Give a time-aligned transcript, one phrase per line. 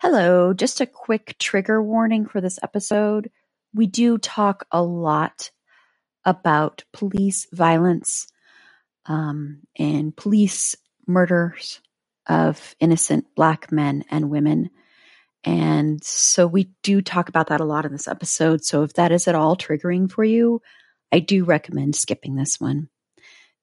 [0.00, 3.32] Hello, just a quick trigger warning for this episode.
[3.74, 5.50] We do talk a lot
[6.24, 8.28] about police violence
[9.06, 10.76] um, and police
[11.08, 11.80] murders
[12.28, 14.70] of innocent black men and women.
[15.42, 18.64] And so we do talk about that a lot in this episode.
[18.64, 20.62] So if that is at all triggering for you,
[21.10, 22.88] I do recommend skipping this one.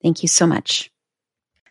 [0.04, 0.92] Thank you so much.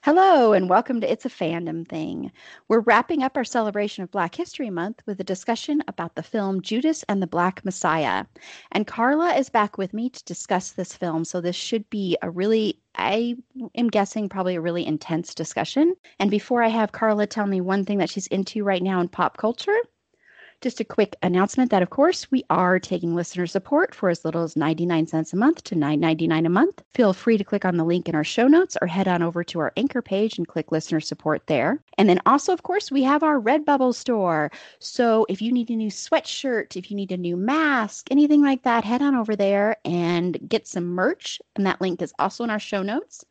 [0.05, 2.31] Hello, and welcome to It's a Fandom Thing.
[2.69, 6.61] We're wrapping up our celebration of Black History Month with a discussion about the film
[6.61, 8.27] Judas and the Black Messiah.
[8.71, 11.25] And Carla is back with me to discuss this film.
[11.25, 13.37] So, this should be a really, I
[13.75, 15.95] am guessing, probably a really intense discussion.
[16.19, 19.09] And before I have Carla tell me one thing that she's into right now in
[19.09, 19.79] pop culture,
[20.65, 24.43] just a quick announcement that, of course, we are taking listener support for as little
[24.43, 26.83] as 99 cents a month to $9.99 a month.
[26.95, 29.45] Feel free to click on the link in our show notes or head on over
[29.45, 31.83] to our anchor page and click listener support there.
[31.99, 34.51] And then also, of course, we have our Redbubble store.
[34.79, 38.63] So if you need a new sweatshirt, if you need a new mask, anything like
[38.63, 41.43] that, head on over there and get some merch.
[41.57, 43.23] And that link is also in our show notes.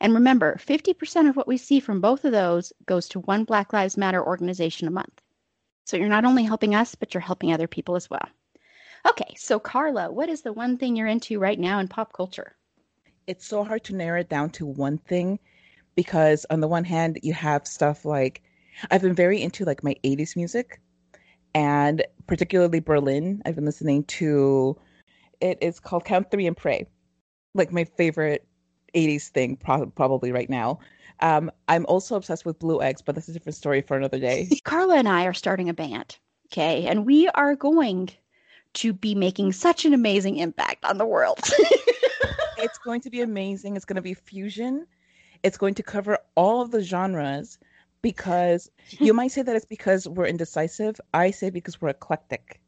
[0.00, 3.72] And remember, 50% of what we see from both of those goes to one Black
[3.72, 5.22] Lives Matter organization a month.
[5.86, 8.28] So you're not only helping us, but you're helping other people as well.
[9.08, 12.56] Okay, so Carla, what is the one thing you're into right now in pop culture?
[13.28, 15.38] It's so hard to narrow it down to one thing
[15.94, 18.42] because on the one hand, you have stuff like
[18.90, 20.80] I've been very into like my 80s music
[21.54, 23.40] and particularly Berlin.
[23.46, 24.76] I've been listening to
[25.40, 26.86] it is called Count 3 and Pray.
[27.54, 28.44] Like my favorite
[28.94, 30.80] 80s thing pro- probably right now.
[31.20, 34.48] Um, I'm also obsessed with blue eggs, but that's a different story for another day.
[34.64, 36.18] Carla and I are starting a band,
[36.52, 38.10] okay, and we are going
[38.74, 41.38] to be making such an amazing impact on the world.
[42.58, 43.76] it's going to be amazing.
[43.76, 44.86] It's going to be fusion.
[45.42, 47.58] It's going to cover all of the genres
[48.02, 51.00] because you might say that it's because we're indecisive.
[51.14, 52.60] I say because we're eclectic.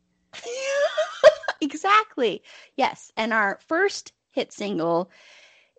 [1.60, 2.42] exactly.
[2.76, 3.12] Yes.
[3.16, 5.10] And our first hit single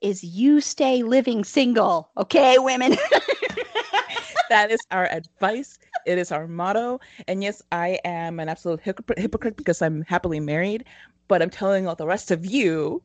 [0.01, 2.09] is you stay living single.
[2.17, 2.91] Okay, women.
[4.49, 5.77] that is our advice.
[6.05, 6.99] It is our motto.
[7.27, 10.85] And yes, I am an absolute hypocrite because I'm happily married,
[11.27, 13.03] but I'm telling all the rest of you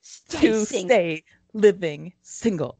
[0.00, 0.88] stay to single.
[0.88, 2.78] stay living single.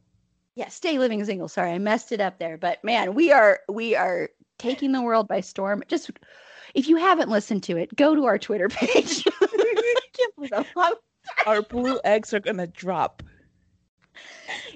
[0.55, 1.47] Yeah, stay living single.
[1.47, 2.57] Sorry, I messed it up there.
[2.57, 5.83] But man, we are we are taking the world by storm.
[5.87, 6.11] Just
[6.73, 9.25] if you haven't listened to it, go to our Twitter page.
[11.45, 13.23] our blue eggs are gonna drop.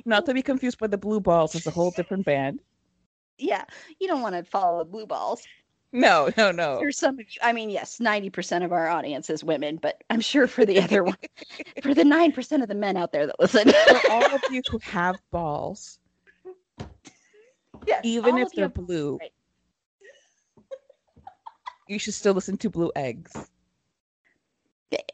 [0.05, 2.59] Not to be confused by the blue balls, it's a whole different band.
[3.37, 3.63] Yeah,
[3.99, 5.43] you don't want to follow the blue balls.
[5.91, 6.77] No, no, no.
[6.77, 7.19] There's some.
[7.41, 10.81] I mean, yes, ninety percent of our audience is women, but I'm sure for the
[10.81, 11.17] other one,
[11.83, 14.61] for the nine percent of the men out there that listen, for all of you
[14.71, 15.99] who have balls,
[17.85, 19.31] yes, even if they're blue, right.
[21.87, 23.51] you should still listen to Blue Eggs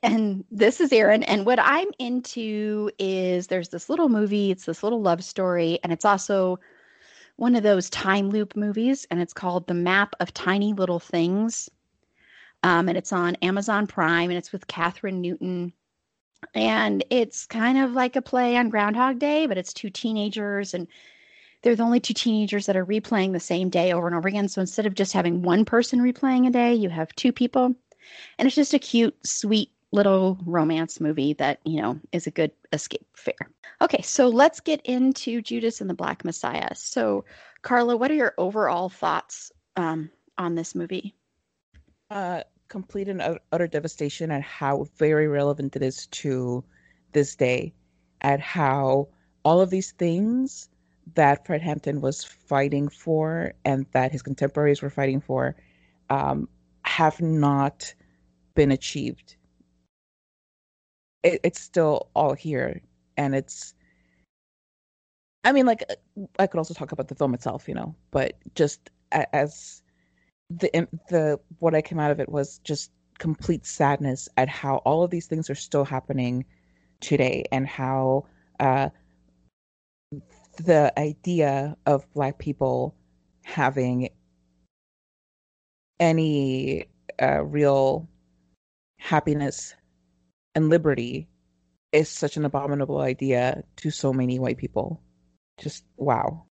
[0.03, 1.23] and this is Erin.
[1.23, 5.93] And what I'm into is there's this little movie, it's this little love story, and
[5.93, 6.59] it's also
[7.35, 11.69] one of those time loop movies, and it's called The Map of Tiny Little Things.
[12.63, 15.71] Um, and it's on Amazon Prime, and it's with Kathryn Newton.
[16.53, 20.87] And it's kind of like a play on Groundhog Day, but it's two teenagers, and
[21.61, 24.47] they're the only two teenagers that are replaying the same day over and over again.
[24.47, 27.75] So instead of just having one person replaying a day, you have two people.
[28.37, 32.51] And it's just a cute, sweet little romance movie that, you know, is a good
[32.73, 33.49] escape fare.
[33.81, 36.75] Okay, so let's get into Judas and the Black Messiah.
[36.75, 37.25] So,
[37.61, 41.15] Carla, what are your overall thoughts um, on this movie?
[42.11, 46.63] Uh, complete and utter devastation at how very relevant it is to
[47.13, 47.73] this day,
[48.21, 49.07] at how
[49.43, 50.69] all of these things
[51.15, 55.55] that Fred Hampton was fighting for and that his contemporaries were fighting for
[56.09, 56.47] um,
[56.83, 57.93] have not
[58.59, 59.37] been achieved.
[61.23, 62.81] It, it's still all here,
[63.15, 63.73] and it's.
[65.45, 65.85] I mean, like
[66.37, 69.81] I could also talk about the film itself, you know, but just as
[70.49, 75.03] the the what I came out of it was just complete sadness at how all
[75.03, 76.43] of these things are still happening
[76.99, 78.25] today, and how
[78.59, 78.89] uh,
[80.65, 82.93] the idea of black people
[83.43, 84.09] having
[85.97, 86.87] any
[87.21, 88.09] uh, real
[88.99, 89.73] happiness
[90.53, 91.27] and liberty
[91.91, 95.01] is such an abominable idea to so many white people.
[95.57, 96.45] Just wow.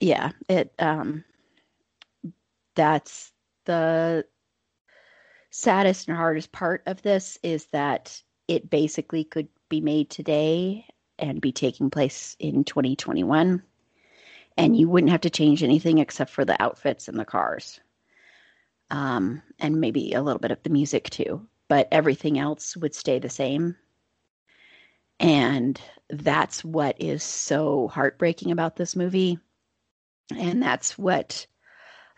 [0.00, 1.24] Yeah, it um
[2.74, 3.32] that's
[3.64, 4.26] the
[5.50, 10.84] saddest and hardest part of this is that it basically could be made today
[11.18, 13.62] and be taking place in 2021
[14.58, 17.80] and you wouldn't have to change anything except for the outfits and the cars
[18.90, 23.18] um, and maybe a little bit of the music too but everything else would stay
[23.18, 23.76] the same
[25.18, 25.80] and
[26.10, 29.38] that's what is so heartbreaking about this movie
[30.36, 31.46] and that's what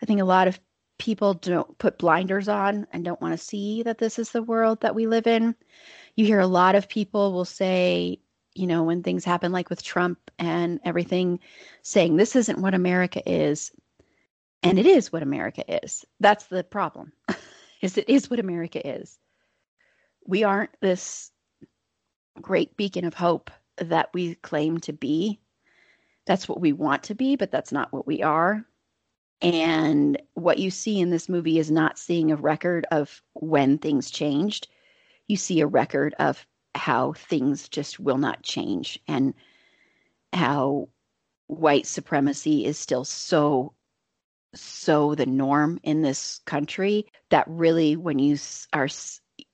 [0.01, 0.59] i think a lot of
[0.97, 4.81] people don't put blinders on and don't want to see that this is the world
[4.81, 5.55] that we live in
[6.15, 8.19] you hear a lot of people will say
[8.59, 11.39] you know, when things happen like with Trump and everything,
[11.81, 13.71] saying this isn't what America is.
[14.63, 16.03] And it is what America is.
[16.19, 17.13] That's the problem.
[17.81, 19.17] is it is what America is.
[20.25, 21.31] We aren't this
[22.41, 25.39] great beacon of hope that we claim to be.
[26.25, 28.65] That's what we want to be, but that's not what we are.
[29.41, 34.11] And what you see in this movie is not seeing a record of when things
[34.11, 34.67] changed.
[35.27, 36.45] You see a record of
[36.75, 39.33] how things just will not change and
[40.33, 40.89] how
[41.47, 43.73] white supremacy is still so
[44.53, 48.37] so the norm in this country that really when you
[48.73, 48.87] are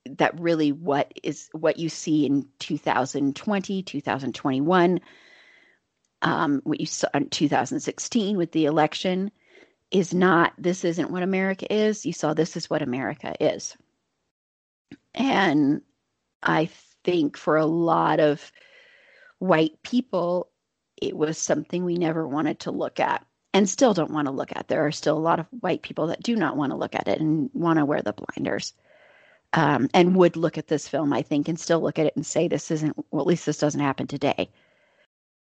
[0.05, 4.99] that really what is what you see in 2020 2021
[6.21, 9.31] um, what you saw in 2016 with the election
[9.91, 13.75] is not this isn't what america is you saw this is what america is
[15.13, 15.81] and
[16.43, 16.69] i
[17.03, 18.51] think for a lot of
[19.39, 20.49] white people,
[21.01, 24.51] it was something we never wanted to look at and still don't want to look
[24.55, 24.67] at.
[24.67, 27.07] There are still a lot of white people that do not want to look at
[27.07, 28.73] it and want to wear the blinders.
[29.57, 32.25] Um, and would look at this film, I think, and still look at it and
[32.25, 34.51] say, this isn't, well, at least this doesn't happen today.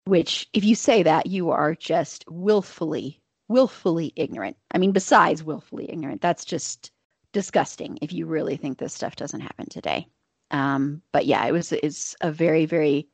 [0.06, 4.56] Which, if you say that, you are just willfully, willfully ignorant.
[4.72, 6.90] I mean, besides willfully ignorant, that's just
[7.32, 10.08] disgusting if you really think this stuff doesn't happen today.
[10.50, 13.08] Um, but yeah, it was it's a very very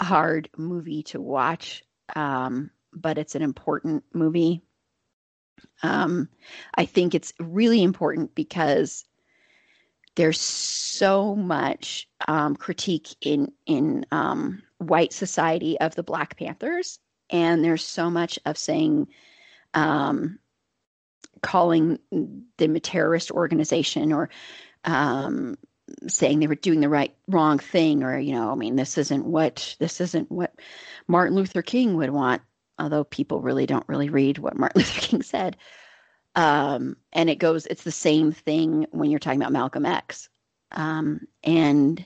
[0.00, 1.84] hard movie to watch,
[2.16, 4.62] um, but it's an important movie.
[5.82, 6.28] Um,
[6.74, 9.04] I think it's really important because
[10.18, 16.98] there's so much um, critique in in um, white society of the Black Panthers,
[17.30, 19.06] and there's so much of saying
[19.74, 20.40] um,
[21.40, 24.28] calling them a terrorist organization or
[24.82, 25.56] um,
[26.08, 29.24] saying they were doing the right wrong thing or you know i mean this isn't
[29.24, 30.54] what this isn't what
[31.06, 32.42] martin luther king would want
[32.78, 35.56] although people really don't really read what martin luther king said
[36.38, 40.28] um, and it goes it's the same thing when you're talking about malcolm x.
[40.70, 42.04] Um, and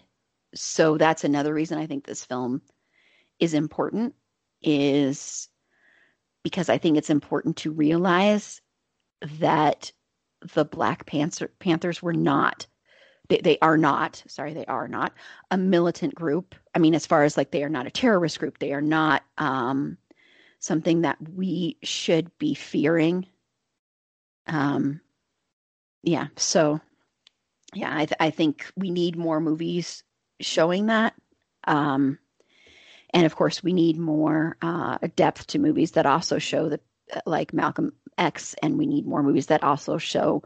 [0.54, 2.62] so that's another reason i think this film
[3.38, 4.14] is important
[4.62, 5.48] is
[6.42, 8.60] because i think it's important to realize
[9.38, 9.92] that
[10.54, 12.66] the black Panther, panthers were not
[13.28, 15.12] they, they are not sorry they are not
[15.50, 16.54] a militant group.
[16.74, 18.58] I mean as far as like they are not a terrorist group.
[18.58, 19.96] They are not um,
[20.58, 23.26] something that we should be fearing
[24.46, 25.00] um
[26.02, 26.80] yeah so
[27.74, 30.02] yeah i, th- I think we need more movies
[30.40, 31.14] showing that.
[31.64, 32.18] Um
[33.14, 36.80] and of course we need more uh, depth to movies that also show the
[37.26, 40.42] like malcolm x and we need more movies that also show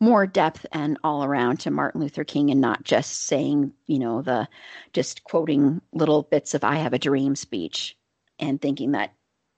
[0.00, 4.22] more depth and all around to Martin Luther King and not just saying, you know,
[4.22, 4.48] the
[4.92, 7.96] just quoting little bits of I have a dream speech
[8.38, 9.12] and thinking that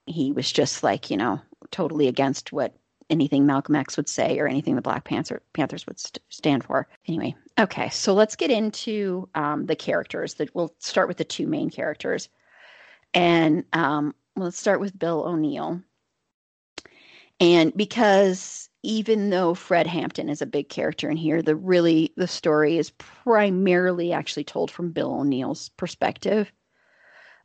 [0.06, 1.40] he was just like, you know,
[1.70, 2.74] totally against what
[3.10, 6.88] anything Malcolm X would say or anything the Black Panther Panthers would st- stand for.
[7.06, 10.34] Anyway, okay, so let's get into um, the characters.
[10.34, 12.28] That we'll start with the two main characters,
[13.14, 15.80] and um, let's start with Bill O'Neill.
[17.38, 22.28] And because even though Fred Hampton is a big character in here, the really the
[22.28, 26.50] story is primarily actually told from Bill O'Neill's perspective.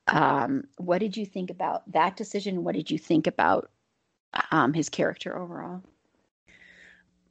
[0.08, 2.64] Um, what did you think about that decision?
[2.64, 3.72] What did you think about
[4.52, 5.82] um, his character overall?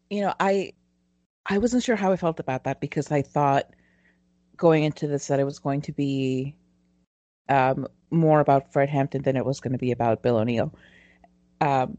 [0.09, 0.73] You know, I
[1.47, 3.71] I wasn't sure how I felt about that because I thought
[4.57, 6.57] going into this that it was going to be
[7.49, 10.75] um, more about Fred Hampton than it was going to be about Bill O'Neill.
[11.61, 11.97] Um,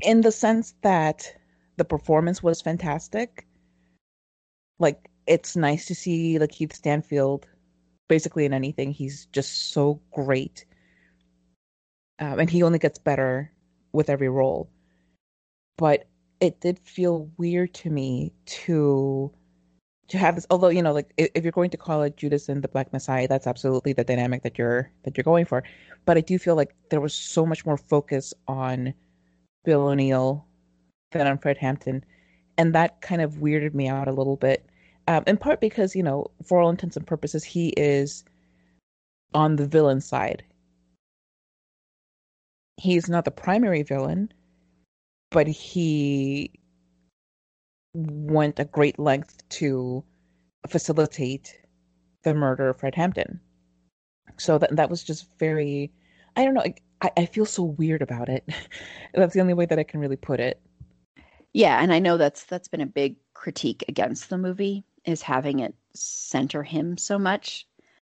[0.00, 1.34] in the sense that
[1.76, 3.46] the performance was fantastic.
[4.78, 7.46] Like it's nice to see Lakeith Stanfield
[8.08, 8.92] basically in anything.
[8.92, 10.64] He's just so great
[12.18, 13.52] um, and he only gets better
[13.92, 14.70] with every role.
[15.76, 16.08] But
[16.40, 19.32] it did feel weird to me to
[20.08, 20.46] to have this.
[20.50, 23.28] Although you know, like if, you're going to call it Judas and the Black Messiah,
[23.28, 25.62] that's absolutely the dynamic that you're that you're going for.
[26.04, 28.94] But I do feel like there was so much more focus on
[29.64, 30.46] Bill O'Neill
[31.12, 32.04] than on Fred Hampton,
[32.56, 34.64] and that kind of weirded me out a little bit.
[35.06, 38.24] Um, in part because you know, for all intents and purposes, he is
[39.34, 40.44] on the villain side.
[42.78, 44.32] He's not the primary villain,
[45.30, 46.52] but he
[47.94, 50.04] went a great length to
[50.68, 51.58] facilitate
[52.22, 53.40] the murder of Fred Hampton.
[54.36, 55.92] So that that was just very,
[56.36, 56.64] I don't know.
[57.00, 58.48] I, I feel so weird about it.
[59.14, 60.60] that's the only way that I can really put it.
[61.52, 65.60] Yeah, and I know that's that's been a big critique against the movie is having
[65.60, 67.66] it center him so much.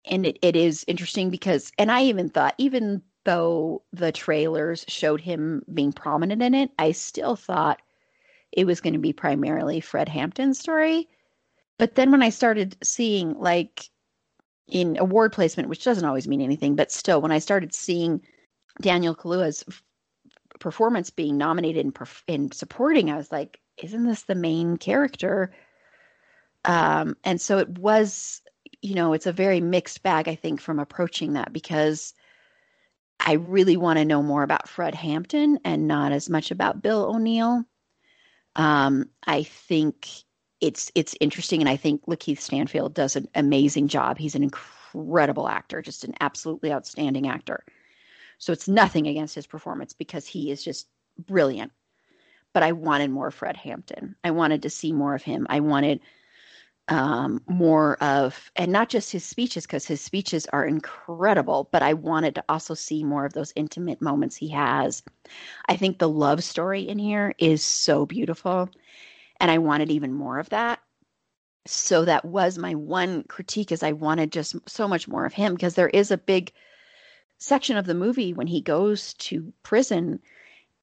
[0.04, 5.20] And it, it is interesting because and I even thought even though the trailers showed
[5.20, 7.80] him being prominent in it, I still thought
[8.50, 11.08] it was going to be primarily Fred Hampton's story.
[11.78, 13.88] But then when I started seeing like
[14.68, 18.22] in award placement, which doesn't always mean anything, but still, when I started seeing
[18.80, 19.82] Daniel Kaluuya's f-
[20.60, 25.52] performance being nominated in, perf- in supporting, I was like, isn't this the main character?
[26.64, 28.42] Um, and so it was,
[28.80, 32.14] you know, it's a very mixed bag, I think, from approaching that because
[33.24, 37.04] I really want to know more about Fred Hampton and not as much about Bill
[37.04, 37.64] O'Neill.
[38.56, 40.08] Um, I think
[40.60, 44.18] it's it's interesting, and I think Lakeith Stanfield does an amazing job.
[44.18, 47.64] He's an incredible actor, just an absolutely outstanding actor.
[48.38, 51.72] So it's nothing against his performance because he is just brilliant.
[52.52, 54.16] But I wanted more Fred Hampton.
[54.24, 55.46] I wanted to see more of him.
[55.48, 56.00] I wanted
[56.92, 61.94] um, more of, and not just his speeches, because his speeches are incredible, but I
[61.94, 65.02] wanted to also see more of those intimate moments he has.
[65.68, 68.68] I think the love story in here is so beautiful,
[69.40, 70.80] and I wanted even more of that.
[71.66, 75.54] So that was my one critique is I wanted just so much more of him
[75.54, 76.52] because there is a big
[77.38, 80.20] section of the movie when he goes to prison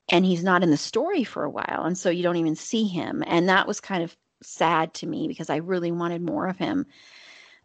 [0.09, 2.85] and he's not in the story for a while and so you don't even see
[2.85, 6.57] him and that was kind of sad to me because I really wanted more of
[6.57, 6.85] him.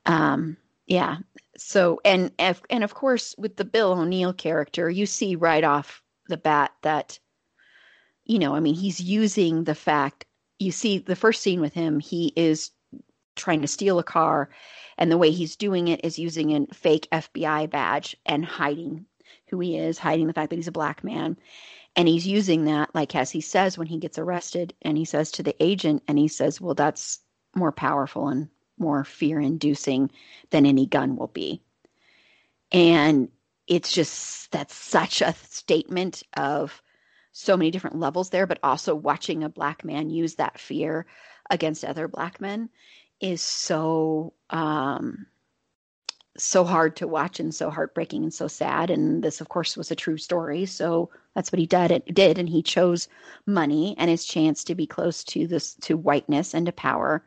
[0.06, 1.18] Um, yeah.
[1.56, 6.36] So and and of course with the Bill O'Neill character, you see right off the
[6.36, 7.18] bat that
[8.24, 10.24] you know, I mean, he's using the fact
[10.58, 12.70] you see the first scene with him, he is
[13.36, 14.48] trying to steal a car
[14.96, 19.06] and the way he's doing it is using a fake FBI badge and hiding
[19.48, 21.36] who he is, hiding the fact that he's a black man
[21.96, 25.30] and he's using that like as he says when he gets arrested and he says
[25.32, 27.20] to the agent and he says well that's
[27.54, 28.48] more powerful and
[28.78, 30.10] more fear inducing
[30.50, 31.62] than any gun will be.
[32.72, 33.28] And
[33.66, 36.82] it's just that's such a statement of
[37.32, 41.06] so many different levels there but also watching a black man use that fear
[41.50, 42.68] against other black men
[43.20, 45.26] is so um
[46.36, 48.90] so hard to watch and so heartbreaking and so sad.
[48.90, 50.66] And this, of course, was a true story.
[50.66, 51.90] So that's what he did.
[51.90, 53.08] It did, and he chose
[53.46, 57.24] money and his chance to be close to this to whiteness and to power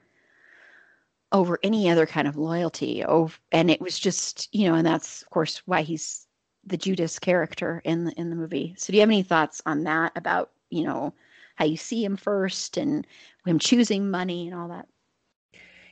[1.31, 3.03] over any other kind of loyalty.
[3.03, 6.27] Over, and it was just you know, and that's of course why he's
[6.65, 8.75] the Judas character in the in the movie.
[8.77, 11.13] So do you have any thoughts on that about you know
[11.55, 13.07] how you see him first and
[13.45, 14.87] him choosing money and all that?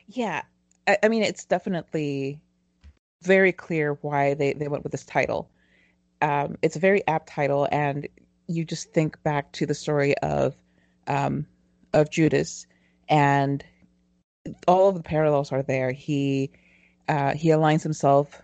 [0.08, 0.42] Yeah,
[0.86, 2.40] I, I mean, it's definitely
[3.26, 5.50] very clear why they, they went with this title.
[6.22, 8.08] Um, it's a very apt title, and
[8.46, 10.56] you just think back to the story of
[11.06, 11.46] um,
[11.92, 12.66] of Judas,
[13.08, 13.64] and
[14.66, 15.92] all of the parallels are there.
[15.92, 16.50] He
[17.08, 18.40] uh, he aligns himself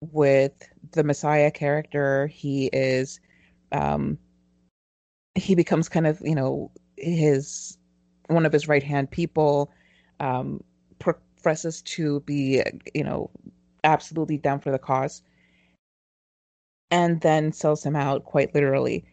[0.00, 0.52] with
[0.92, 2.26] the Messiah character.
[2.26, 3.20] He is
[3.72, 4.18] um,
[5.34, 7.78] he becomes kind of you know his
[8.28, 9.72] one of his right hand people.
[10.20, 10.62] Um,
[10.98, 12.62] professes to be
[12.94, 13.30] you know
[13.86, 15.22] absolutely down for the cause
[16.90, 19.04] and then sells him out quite literally.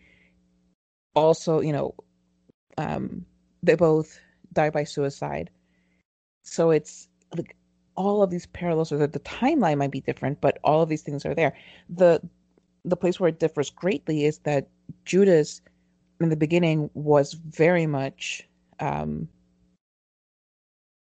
[1.16, 1.96] Also, you know,
[2.78, 3.26] um,
[3.62, 4.20] they both
[4.52, 5.50] die by suicide.
[6.44, 7.56] So it's like
[7.96, 11.04] all of these parallels or the, the timeline might be different, but all of these
[11.04, 11.56] things are there.
[11.90, 12.22] The
[12.86, 14.68] the place where it differs greatly is that
[15.06, 15.62] Judas
[16.20, 18.46] in the beginning was very much
[18.82, 19.30] um,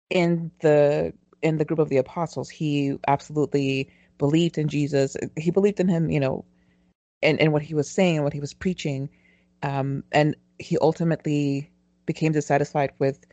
[0.09, 5.17] in the in the group of the apostles, he absolutely believed in Jesus.
[5.37, 6.45] He believed in him, you know,
[7.23, 9.09] and, and what he was saying and what he was preaching.
[9.63, 11.71] Um, and he ultimately
[12.05, 13.25] became dissatisfied with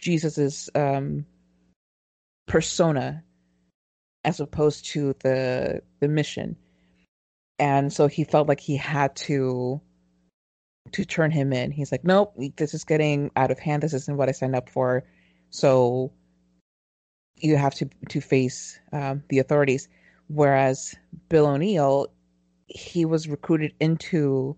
[0.00, 1.26] Jesus's um,
[2.46, 3.24] persona
[4.24, 6.56] as opposed to the the mission.
[7.58, 9.80] and so he felt like he had to
[10.92, 11.70] to turn him in.
[11.72, 13.82] He's like, nope, this is getting out of hand.
[13.82, 15.04] This isn't what I signed up for.
[15.50, 16.12] So
[17.36, 19.88] you have to to face um, the authorities.
[20.28, 20.94] Whereas
[21.28, 22.08] Bill O'Neill,
[22.66, 24.56] he was recruited into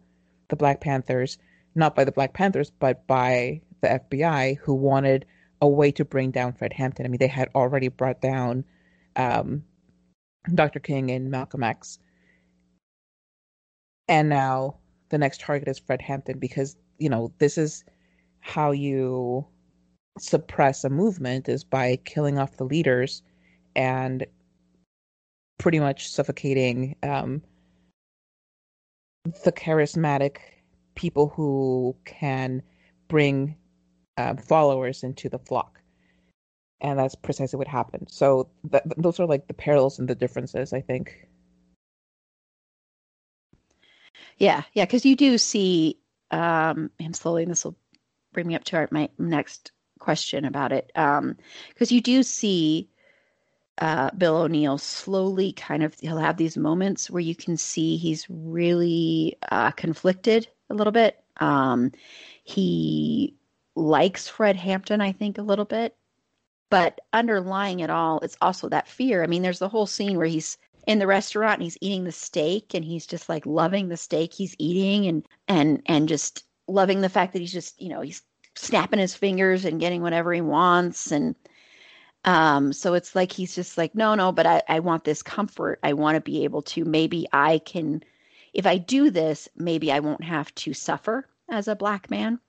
[0.49, 1.39] the Black Panthers,
[1.75, 5.27] not by the Black Panthers, but by the FBI, who wanted
[5.61, 7.05] a way to bring down Fred Hampton.
[7.05, 8.65] I mean, they had already brought down
[9.17, 9.65] um,
[10.55, 10.81] Dr.
[10.81, 11.99] King and Malcolm X.
[14.09, 14.77] And now
[15.11, 17.85] the next target is Fred Hampton because, you know, this is
[18.41, 19.47] how you
[20.21, 23.23] suppress a movement is by killing off the leaders
[23.77, 24.27] and
[25.59, 27.43] pretty much suffocating um,
[29.45, 30.39] the charismatic
[30.95, 32.63] people who can
[33.09, 33.57] bring
[34.17, 35.81] um, followers into the flock.
[36.81, 38.09] And that's precisely what happened.
[38.11, 41.29] So th- those are like the parallels and the differences, I think.
[44.39, 45.99] Yeah, yeah, because you do see
[46.31, 47.77] um, him slowly, this will
[48.33, 49.73] bring me up to our, my next
[50.09, 50.87] question about it.
[50.95, 51.37] Because um,
[51.91, 52.89] you do see
[53.77, 58.25] uh, Bill O'Neill slowly kind of, he'll have these moments where you can see he's
[58.31, 61.23] really uh, conflicted a little bit.
[61.37, 61.93] Um,
[62.43, 63.35] he
[63.77, 65.95] likes Fred Hampton, I think, a little bit.
[66.71, 69.23] But underlying it all, it's also that fear.
[69.23, 72.13] I mean, there's the whole scene where he's in the restaurant and he's eating the
[72.13, 77.03] steak and he's just like loving the steak he's eating and and and just loving
[77.03, 78.23] the fact that he's just, you know, he's
[78.59, 81.35] snapping his fingers and getting whatever he wants and
[82.25, 85.79] um so it's like he's just like no no but I, I want this comfort
[85.83, 88.03] i want to be able to maybe i can
[88.53, 92.41] if i do this maybe i won't have to suffer as a black man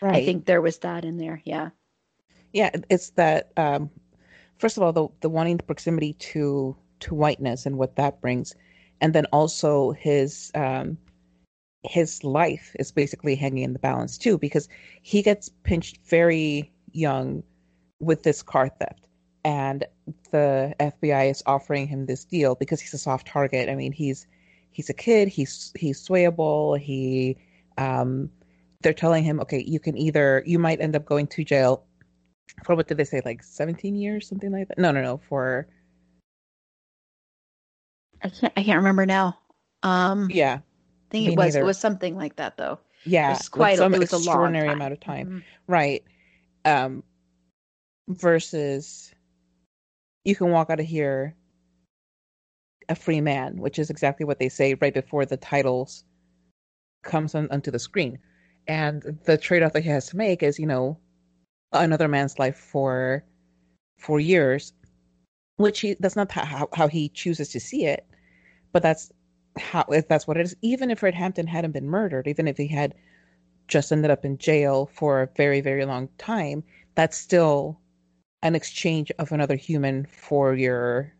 [0.00, 0.16] Right.
[0.16, 1.40] I think there was that in there.
[1.44, 1.70] Yeah.
[2.52, 3.52] Yeah, it's that.
[3.56, 3.90] Um,
[4.58, 8.54] first of all, the the wanting proximity to to whiteness and what that brings,
[9.00, 10.98] and then also his um,
[11.86, 14.68] his life is basically hanging in the balance too because
[15.02, 17.42] he gets pinched very young
[18.00, 19.06] with this car theft
[19.44, 19.84] and
[20.32, 23.68] the FBI is offering him this deal because he's a soft target.
[23.68, 24.26] I mean, he's
[24.72, 27.36] he's a kid, he's he's swayable, he
[27.78, 28.28] um
[28.82, 31.84] they're telling him, okay, you can either you might end up going to jail
[32.64, 34.78] for what did they say, like seventeen years, something like that?
[34.78, 35.68] No, no, no, for
[38.22, 39.38] I can't I can't remember now.
[39.84, 40.58] Um Yeah.
[41.24, 41.64] Think it was neither.
[41.64, 42.78] it was something like that though.
[43.04, 43.30] Yeah.
[43.30, 45.26] It was quite some it was extraordinary amount of time.
[45.26, 45.38] Mm-hmm.
[45.72, 46.04] Right.
[46.64, 47.02] Um
[48.08, 49.12] versus
[50.24, 51.34] you can walk out of here
[52.88, 56.04] a free man, which is exactly what they say right before the titles
[57.02, 58.18] comes on, onto the screen
[58.68, 60.98] and the trade-off that he has to make is you know
[61.72, 63.24] another man's life for
[63.98, 64.72] for years
[65.56, 68.06] which he that's not how, how he chooses to see it
[68.72, 69.10] but that's
[69.58, 72.56] how if that's what it is even if fred hampton hadn't been murdered even if
[72.56, 72.94] he had
[73.68, 76.62] just ended up in jail for a very very long time
[76.94, 77.78] that's still
[78.42, 81.12] an exchange of another human for your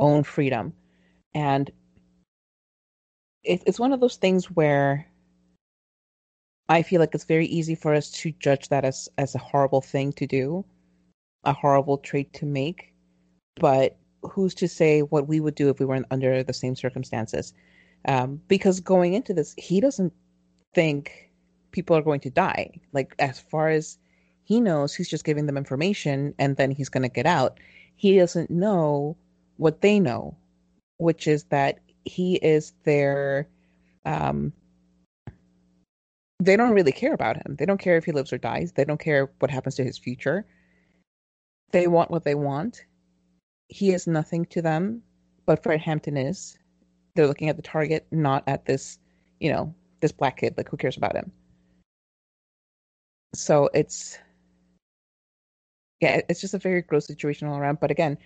[0.00, 0.72] own freedom
[1.34, 1.70] and
[3.44, 5.06] it, it's one of those things where
[6.68, 9.80] I feel like it's very easy for us to judge that as as a horrible
[9.80, 10.64] thing to do,
[11.44, 12.94] a horrible trait to make.
[13.56, 17.52] But who's to say what we would do if we weren't under the same circumstances?
[18.04, 20.12] Um, because going into this, he doesn't
[20.74, 21.30] think
[21.70, 22.80] people are going to die.
[22.92, 23.98] Like as far as
[24.44, 27.58] he knows, he's just giving them information, and then he's going to get out.
[27.96, 29.16] He doesn't know
[29.56, 30.36] what they know,
[30.98, 33.48] which is that he is their
[34.04, 34.52] um,
[36.42, 37.54] they don't really care about him.
[37.56, 38.72] They don't care if he lives or dies.
[38.72, 40.44] They don't care what happens to his future.
[41.70, 42.84] They want what they want.
[43.68, 45.02] He is nothing to them,
[45.46, 46.58] but Fred Hampton is.
[47.14, 48.98] They're looking at the target, not at this,
[49.40, 50.54] you know, this black kid.
[50.56, 51.30] Like, who cares about him?
[53.34, 54.18] So it's,
[56.00, 57.80] yeah, it's just a very gross situation all around.
[57.80, 58.18] But again,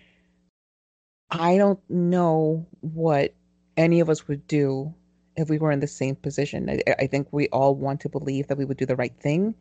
[1.30, 3.34] I don't know what
[3.76, 4.94] any of us would do
[5.36, 6.70] if we were in the same position.
[6.70, 9.54] I, I think we all want to believe that we would do the right thing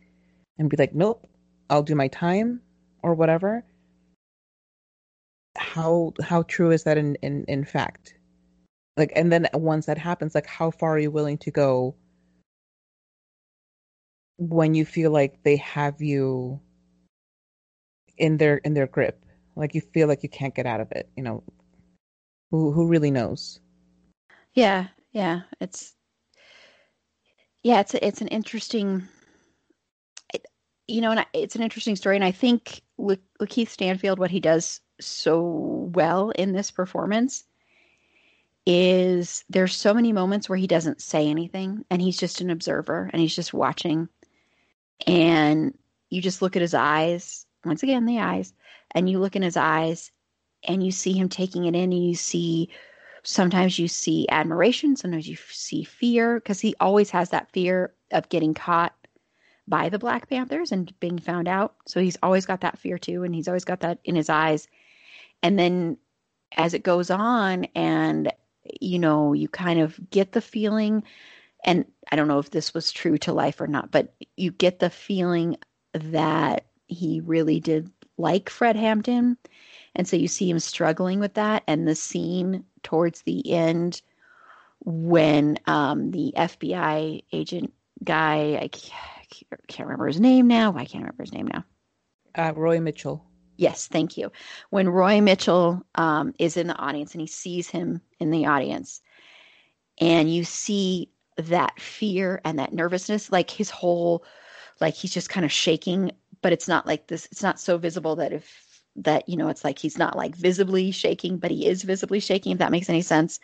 [0.58, 1.28] and be like, nope,
[1.70, 2.62] I'll do my time
[3.04, 3.64] or whatever.
[5.58, 8.16] How how true is that in, in, in fact?
[8.98, 11.96] Like and then once that happens, like how far are you willing to go
[14.38, 16.60] when you feel like they have you
[18.18, 19.26] in their in their grip?
[19.56, 21.44] Like you feel like you can't get out of it, you know.
[22.52, 23.60] Who who really knows?
[24.54, 25.94] Yeah, yeah, it's
[27.64, 29.08] yeah, it's a, it's an interesting,
[30.34, 30.46] it,
[30.88, 34.30] you know, and it's an interesting story, and I think with, with, Keith Stanfield, what
[34.30, 37.44] he does so well in this performance
[38.66, 43.10] is there's so many moments where he doesn't say anything and he's just an observer
[43.14, 44.10] and he's just watching.
[45.06, 45.78] And
[46.10, 48.54] you just look at his eyes, once again, the eyes,
[48.92, 50.12] and you look in his eyes
[50.64, 52.70] and you see him taking it in and you see
[53.24, 58.30] sometimes you see admiration, sometimes you see fear because he always has that fear of
[58.30, 58.94] getting caught
[59.68, 61.76] by the Black Panthers and being found out.
[61.88, 64.68] So he's always got that fear too, and he's always got that in his eyes.
[65.42, 65.98] And then
[66.56, 68.32] as it goes on, and
[68.80, 71.04] you know, you kind of get the feeling,
[71.64, 74.80] and I don't know if this was true to life or not, but you get
[74.80, 75.58] the feeling
[75.94, 79.38] that he really did like Fred Hampton.
[79.96, 81.64] And so you see him struggling with that.
[81.68, 84.02] And the scene towards the end
[84.84, 87.74] when um, the FBI agent
[88.04, 88.70] guy, I
[89.68, 90.74] can't, remember his name now.
[90.76, 91.64] I can't remember his name now.
[92.36, 93.26] Uh, Roy Mitchell.
[93.58, 94.32] Yes, thank you.
[94.70, 99.02] When Roy Mitchell um, is in the audience and he sees him in the audience,
[100.00, 104.26] and you see that fear and that nervousness, like his whole,
[104.82, 108.18] like he's just kind of shaking, but it's not like this, it's not so visible
[108.18, 108.66] that if
[108.96, 112.54] that you know it's like he's not like visibly shaking but he is visibly shaking
[112.54, 113.40] if that makes any sense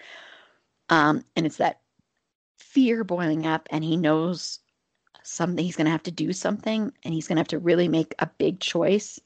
[0.90, 1.82] um and it's that
[2.58, 4.60] fear boiling up and he knows
[5.24, 7.88] something he's going to have to do something and he's going to have to really
[7.88, 9.20] make a big choice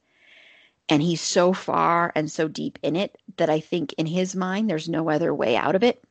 [0.90, 4.70] and he's so far and so deep in it that i think in his mind
[4.70, 6.04] there's no other way out of it.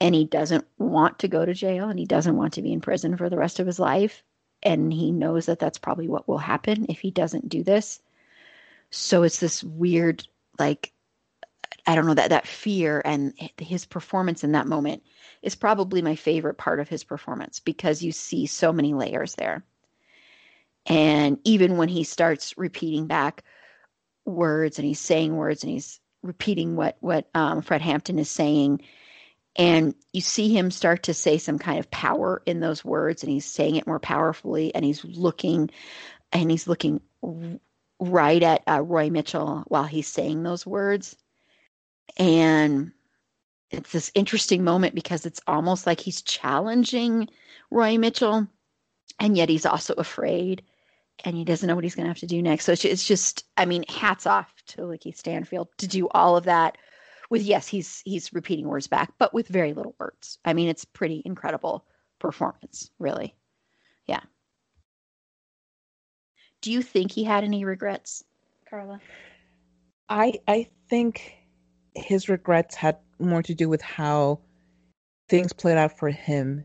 [0.00, 2.80] And he doesn't want to go to jail and he doesn't want to be in
[2.80, 4.22] prison for the rest of his life.
[4.62, 8.00] And he knows that that's probably what will happen if he doesn't do this.
[8.90, 10.26] So it's this weird,
[10.58, 10.92] like,
[11.86, 15.02] I don't know that that fear and his performance in that moment
[15.42, 19.64] is probably my favorite part of his performance because you see so many layers there.
[20.86, 23.44] And even when he starts repeating back
[24.24, 28.82] words and he's saying words and he's repeating what what um, Fred Hampton is saying,
[29.56, 33.32] and you see him start to say some kind of power in those words, and
[33.32, 35.70] he's saying it more powerfully, and he's looking,
[36.32, 37.00] and he's looking
[37.98, 41.16] right at uh, Roy Mitchell while he's saying those words.
[42.16, 42.92] And
[43.70, 47.28] it's this interesting moment because it's almost like he's challenging
[47.70, 48.46] Roy Mitchell,
[49.18, 50.62] and yet he's also afraid
[51.24, 52.64] and he doesn't know what he's going to have to do next.
[52.64, 56.78] So it's just, I mean, hats off to Lakeith Stanfield to do all of that
[57.28, 60.38] with, yes, he's, he's repeating words back, but with very little words.
[60.44, 61.86] I mean, it's pretty incredible
[62.18, 63.34] performance, really.
[64.06, 64.20] Yeah.
[66.60, 68.24] Do you think he had any regrets,
[68.68, 69.00] Carla?
[70.08, 71.34] I I think
[71.94, 74.40] his regrets had more to do with how
[75.28, 76.64] things played out for him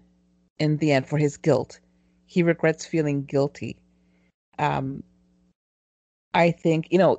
[0.60, 1.80] in the end for his guilt.
[2.26, 3.78] He regrets feeling guilty.
[4.60, 5.04] Um
[6.34, 7.18] I think, you know,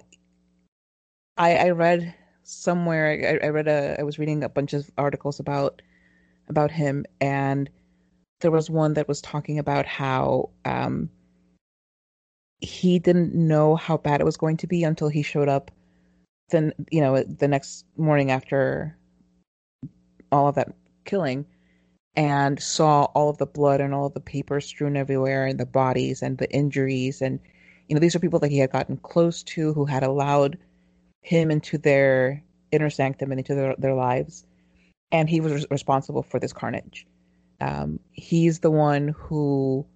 [1.36, 5.40] I I read somewhere I, I read a I was reading a bunch of articles
[5.40, 5.82] about
[6.48, 7.68] about him and
[8.40, 11.10] there was one that was talking about how um
[12.60, 15.70] he didn't know how bad it was going to be until he showed up
[16.50, 18.96] then you know the next morning after
[20.30, 20.68] all of that
[21.04, 21.44] killing
[22.16, 25.66] and saw all of the blood and all of the paper strewn everywhere and the
[25.66, 27.38] bodies and the injuries and
[27.88, 30.58] you know these are people that he had gotten close to who had allowed
[31.22, 34.46] him into their inner sanctum and into their, their lives
[35.12, 37.06] and he was responsible for this carnage
[37.60, 39.86] um, he's the one who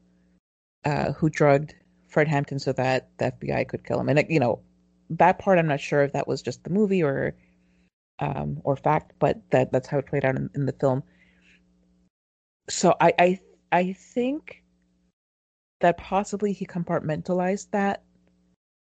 [0.84, 1.74] uh, who drugged
[2.08, 4.08] Fred Hampton so that the FBI could kill him.
[4.08, 4.60] And you know,
[5.10, 7.34] that part I'm not sure if that was just the movie or
[8.18, 11.02] um, or fact, but that that's how it played out in, in the film.
[12.70, 13.40] So I, I
[13.72, 14.62] I think
[15.80, 18.02] that possibly he compartmentalized that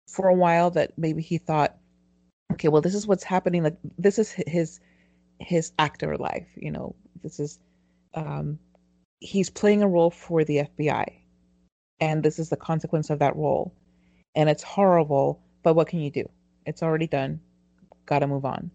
[0.08, 0.72] for a while.
[0.72, 1.78] That maybe he thought,
[2.54, 3.64] okay, well, this is what's happening.
[3.64, 4.80] Like this is his
[5.40, 6.48] his actor life.
[6.56, 7.60] You know, this is
[8.14, 8.60] um,
[9.20, 11.06] he's playing a role for the FBI
[12.00, 13.74] and this is the consequence of that role.
[14.36, 16.30] And it's horrible, but what can you do?
[16.66, 17.40] It's already done.
[18.06, 18.72] Got to move on.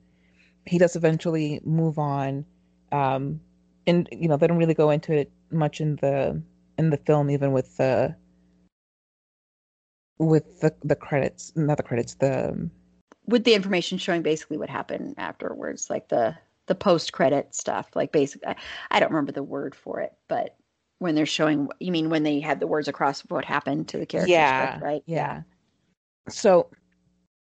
[0.67, 2.45] He does eventually move on.
[2.91, 3.41] Um,
[3.87, 6.41] and you know they don't really go into it much in the
[6.79, 8.15] in the film, even with the
[10.19, 12.71] with the the credits, not the credits, the
[13.27, 17.89] with the information showing basically what happened afterwards, like the the post credit stuff.
[17.95, 18.55] Like basically,
[18.91, 20.57] I don't remember the word for it, but
[21.03, 24.07] when they're showing you mean when they had the words across what happened to the
[24.07, 25.17] characters yeah right yeah.
[25.17, 25.43] yeah
[26.29, 26.71] so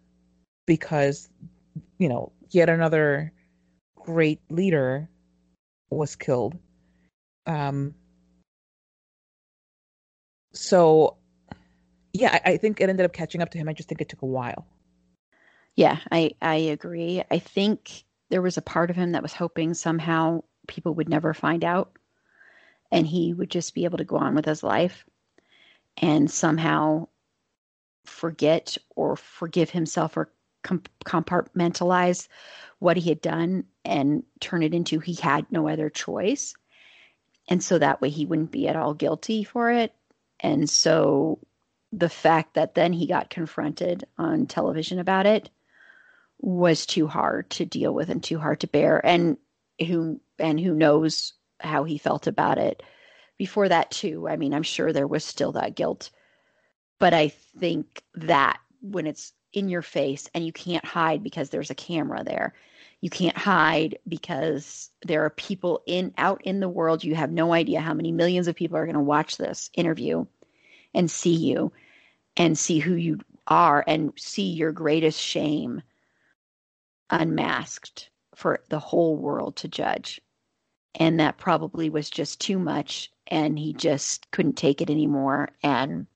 [0.67, 1.31] because
[1.99, 3.33] you know, yet another
[3.97, 5.09] great leader
[5.91, 6.59] was killed.
[7.47, 7.95] Um,
[10.53, 11.17] so,
[12.13, 13.69] yeah, I, I think it ended up catching up to him.
[13.69, 14.67] I just think it took a while.
[15.77, 17.23] Yeah, I I agree.
[17.31, 21.35] I think there was a part of him that was hoping somehow people would never
[21.35, 21.93] find out
[22.91, 25.05] and he would just be able to go on with his life
[25.97, 27.07] and somehow
[28.05, 30.31] forget or forgive himself or
[30.63, 32.29] com- compartmentalize
[32.79, 36.55] what he had done and turn it into he had no other choice.
[37.49, 39.95] And so that way he wouldn't be at all guilty for it.
[40.39, 41.39] And so
[41.93, 45.51] the fact that then he got confronted on television about it
[46.41, 49.37] was too hard to deal with and too hard to bear and
[49.87, 52.83] who and who knows how he felt about it
[53.39, 56.11] before that too i mean i'm sure there was still that guilt
[56.99, 61.71] but i think that when it's in your face and you can't hide because there's
[61.71, 62.55] a camera there.
[63.01, 67.03] You can't hide because there are people in out in the world.
[67.03, 70.27] You have no idea how many millions of people are going to watch this interview
[70.95, 71.73] and see you
[72.37, 75.83] and see who you are and see your greatest shame
[77.11, 80.21] unmasked for the whole world to judge.
[80.95, 83.11] And that probably was just too much.
[83.27, 86.07] And he just couldn't take it anymore and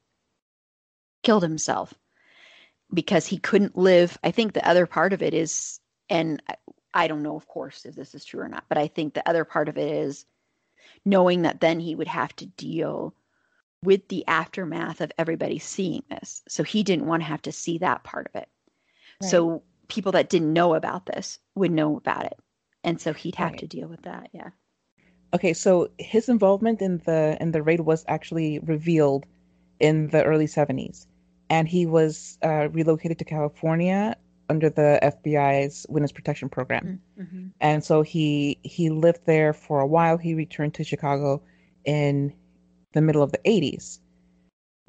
[1.23, 1.95] killed himself
[2.93, 4.19] because he couldn't live.
[4.25, 6.43] I think the other part of it is, and
[6.93, 9.29] I don't know, of course, if this is true or not, but I think the
[9.29, 10.27] other part of it is
[11.05, 13.15] knowing that then he would have to deal
[13.83, 16.43] with the aftermath of everybody seeing this.
[16.49, 18.49] So he didn't want to have to see that part of it.
[19.21, 19.31] Right.
[19.31, 22.39] So people that didn't know about this would know about it.
[22.83, 23.61] And so he'd have right.
[23.61, 24.31] to deal with that.
[24.33, 24.51] Yeah.
[25.33, 29.27] Okay, so his involvement in the in the raid was actually revealed
[29.81, 31.07] in the early 70s
[31.51, 34.17] and he was uh, relocated to California
[34.49, 37.01] under the FBI's Witness Protection Program.
[37.19, 37.49] Mm-hmm.
[37.61, 40.17] And so he he lived there for a while.
[40.19, 41.43] He returned to Chicago
[41.85, 42.35] in
[42.93, 44.01] the middle of the 80s.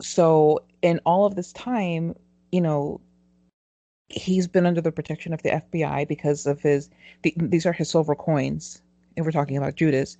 [0.02, 2.16] So in all of this time,
[2.52, 3.02] you know,
[4.10, 6.90] he's been under the protection of the FBI because of his
[7.24, 8.82] the, these are his silver coins.
[9.16, 10.18] and we're talking about Judas,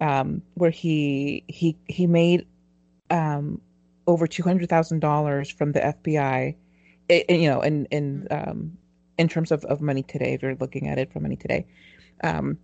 [0.00, 2.46] um, where he he he made
[3.10, 3.60] um,
[4.06, 6.54] over two hundred thousand dollars from the FBI.
[7.08, 8.50] It, you know, in in mm-hmm.
[8.50, 8.78] um,
[9.18, 11.66] in terms of, of money today, if you're looking at it from money today,
[12.22, 12.58] um,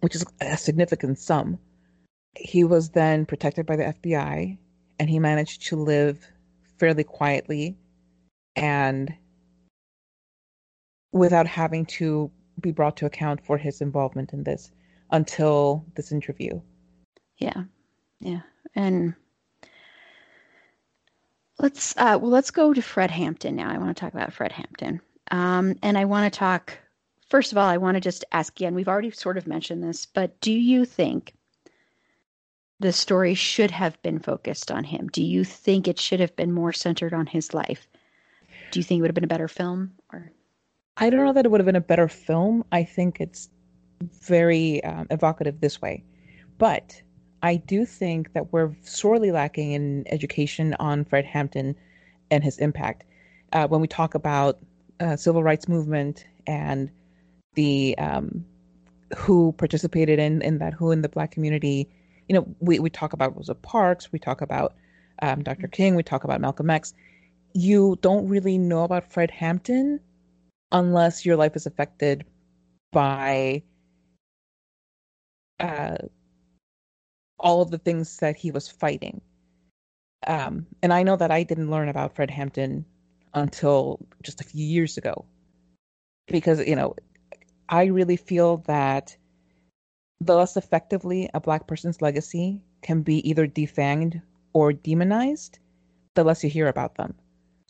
[0.00, 1.58] which is a significant sum.
[2.36, 4.56] He was then protected by the FBI,
[5.00, 6.24] and he managed to live
[6.78, 7.76] fairly quietly
[8.54, 9.12] and
[11.12, 14.70] without having to be brought to account for his involvement in this
[15.10, 16.60] until this interview.
[17.38, 17.64] Yeah.
[18.20, 18.42] Yeah.
[18.74, 19.14] And
[21.60, 23.70] Let's uh, well, let's go to Fred Hampton now.
[23.70, 26.78] I want to talk about Fred Hampton, um, and I want to talk.
[27.28, 28.74] First of all, I want to just ask again.
[28.74, 31.34] We've already sort of mentioned this, but do you think
[32.80, 35.08] the story should have been focused on him?
[35.08, 37.86] Do you think it should have been more centered on his life?
[38.70, 39.92] Do you think it would have been a better film?
[40.14, 40.32] Or
[40.96, 42.64] I don't know that it would have been a better film.
[42.72, 43.48] I think it's
[44.22, 46.04] very um, evocative this way,
[46.58, 47.00] but
[47.42, 51.74] I do think that we're sorely lacking in education on Fred Hampton
[52.30, 53.04] and his impact.
[53.52, 54.58] Uh, when we talk about
[55.00, 56.90] uh, civil rights movement and
[57.54, 58.44] the um,
[59.16, 61.88] who participated in in that who in the black community,
[62.28, 64.74] you know, we, we talk about Rosa Parks, we talk about
[65.22, 65.66] um, Dr.
[65.66, 66.94] King, we talk about Malcolm X.
[67.52, 70.00] You don't really know about Fred Hampton
[70.72, 72.24] unless your life is affected
[72.92, 73.62] by
[75.58, 75.96] uh,
[77.38, 79.20] all of the things that he was fighting.
[80.26, 82.84] Um, and I know that I didn't learn about Fred Hampton
[83.32, 85.24] until just a few years ago,
[86.26, 86.94] because you know,
[87.68, 89.16] I really feel that
[90.20, 94.20] the less effectively a black person's legacy can be either defanged
[94.52, 95.58] or demonized,
[96.14, 97.14] the less you hear about them.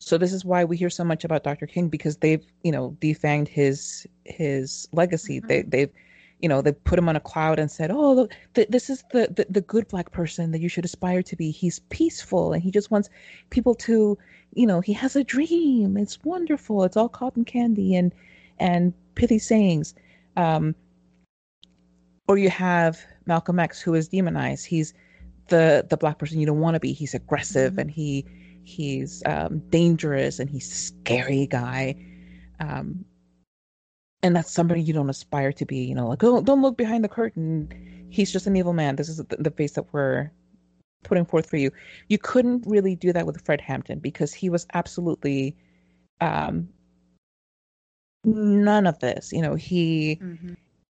[0.03, 1.67] So this is why we hear so much about Dr.
[1.67, 5.39] King because they've, you know, defanged his his legacy.
[5.39, 5.47] Mm-hmm.
[5.47, 5.91] They they've
[6.39, 9.03] you know, they put him on a cloud and said, "Oh, look, th- this is
[9.11, 11.51] the, the the good black person that you should aspire to be.
[11.51, 13.09] He's peaceful and he just wants
[13.51, 14.17] people to,
[14.55, 15.97] you know, he has a dream.
[15.97, 16.83] It's wonderful.
[16.83, 18.11] It's all cotton candy and
[18.59, 19.93] and pithy sayings."
[20.35, 20.73] Um,
[22.27, 24.65] or you have Malcolm X, who is demonized.
[24.65, 24.95] He's
[25.49, 26.91] the the black person you don't want to be.
[26.91, 27.81] He's aggressive mm-hmm.
[27.81, 28.25] and he
[28.63, 31.95] he's um, dangerous and he's a scary guy.
[32.59, 33.05] Um,
[34.23, 35.83] and that's somebody you don't aspire to be.
[35.83, 38.07] You know, like don't don't look behind the curtain.
[38.09, 38.95] He's just an evil man.
[38.95, 40.31] This is the, the face that we're
[41.03, 41.71] putting forth for you.
[42.07, 45.55] You couldn't really do that with Fred Hampton because he was absolutely
[46.19, 46.69] um,
[48.23, 49.31] none of this.
[49.31, 50.53] You know, he mm-hmm.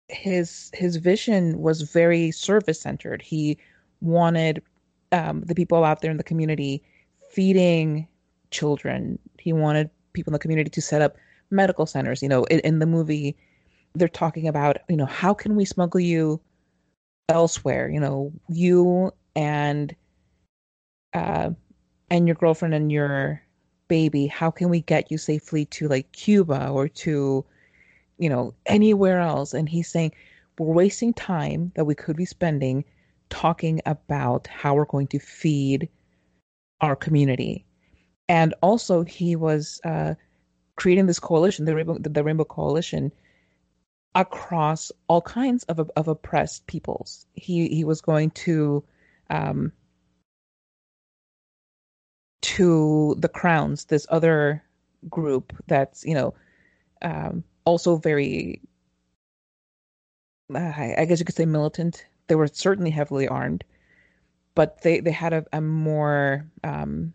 [0.09, 3.21] his his vision was very service centered.
[3.21, 3.57] He
[4.01, 4.63] wanted
[5.11, 6.83] um, the people out there in the community
[7.31, 8.07] feeding
[8.51, 9.17] children.
[9.39, 11.15] He wanted people in the community to set up
[11.49, 12.21] medical centers.
[12.21, 13.35] You know, in, in the movie,
[13.95, 16.39] they're talking about, you know, how can we smuggle you
[17.29, 17.89] elsewhere?
[17.89, 19.95] You know, you and
[21.13, 21.51] uh,
[22.09, 23.41] and your girlfriend and your
[23.87, 24.27] baby.
[24.27, 27.45] How can we get you safely to like Cuba or to,
[28.17, 29.53] you know, anywhere else?
[29.53, 30.13] And he's saying
[30.59, 32.83] we're wasting time that we could be spending
[33.29, 35.89] talking about how we're going to feed
[36.81, 37.65] our community.
[38.27, 40.15] And also, he was uh,
[40.75, 43.11] creating this coalition, the Rainbow, the Rainbow Coalition,
[44.15, 47.25] across all kinds of of oppressed peoples.
[47.33, 48.83] He he was going to
[49.29, 49.71] um,
[52.41, 54.63] to the Crowns, this other
[55.09, 56.33] group that's you know
[57.01, 58.61] um, also very,
[60.53, 62.05] uh, I guess you could say militant.
[62.27, 63.63] They were certainly heavily armed,
[64.55, 67.13] but they they had a, a more um,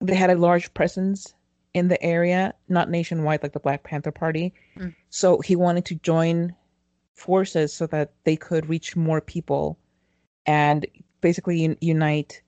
[0.00, 1.34] they had a large presence
[1.72, 4.54] in the area, not nationwide like the Black Panther Party.
[4.78, 4.94] Mm.
[5.10, 6.54] So he wanted to join
[7.14, 9.78] forces so that they could reach more people
[10.46, 10.86] and
[11.20, 12.42] basically un- unite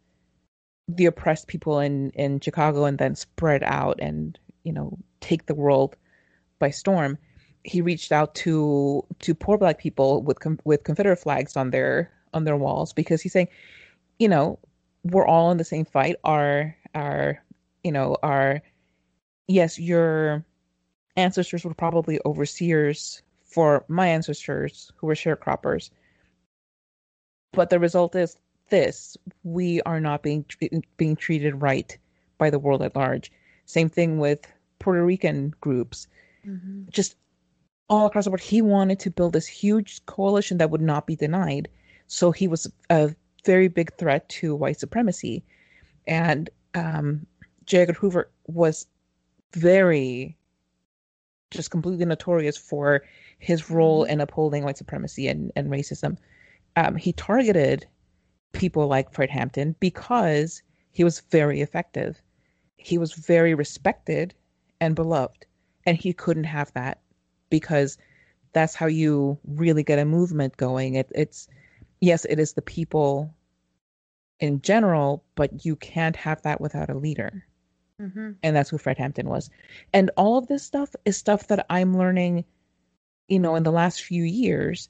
[0.88, 5.54] the oppressed people in in Chicago and then spread out and you know take the
[5.54, 5.96] world
[6.58, 7.18] by storm.
[7.64, 12.44] He reached out to to poor black people with with Confederate flags on their on
[12.44, 13.48] their walls because he's saying,
[14.18, 14.58] you know,
[15.02, 16.16] we're all in the same fight.
[16.22, 17.42] Our our
[17.82, 18.62] you know our
[19.48, 20.44] yes, your
[21.16, 25.90] ancestors were probably overseers for my ancestors who were sharecroppers.
[27.52, 28.36] But the result is
[28.68, 30.44] this we are not being
[30.96, 31.96] being treated right
[32.38, 33.32] by the world at large.
[33.64, 34.46] Same thing with
[34.78, 36.06] Puerto Rican groups.
[36.46, 36.82] Mm-hmm.
[36.90, 37.16] Just
[37.88, 41.16] all across the board, he wanted to build this huge coalition that would not be
[41.16, 41.68] denied.
[42.06, 43.14] So he was a
[43.44, 45.44] very big threat to white supremacy.
[46.06, 47.26] And um,
[47.64, 47.78] J.
[47.78, 48.86] Edgar Hoover was
[49.52, 50.36] very
[51.50, 53.02] just completely notorious for
[53.38, 54.12] his role mm-hmm.
[54.12, 56.16] in upholding white supremacy and, and racism.
[56.76, 57.86] Um, he targeted
[58.52, 62.20] people like Fred Hampton because he was very effective.
[62.76, 64.34] He was very respected
[64.80, 65.46] and beloved.
[65.86, 67.00] And he couldn't have that
[67.48, 67.96] because
[68.52, 70.94] that's how you really get a movement going.
[70.94, 71.48] It, it's,
[72.00, 73.34] yes, it is the people
[74.40, 77.44] in general, but you can't have that without a leader.
[78.00, 78.32] Mm-hmm.
[78.42, 79.50] And that's who Fred Hampton was.
[79.92, 82.44] And all of this stuff is stuff that I'm learning,
[83.28, 84.88] you know, in the last few years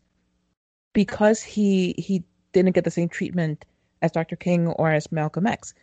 [0.92, 3.64] because he he didn't get the same treatment
[4.02, 4.36] as Dr.
[4.36, 5.74] King or as Malcolm X.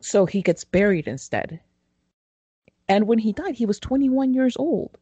[0.00, 1.60] So he gets buried instead.
[2.88, 4.98] And when he died, he was 21 years old.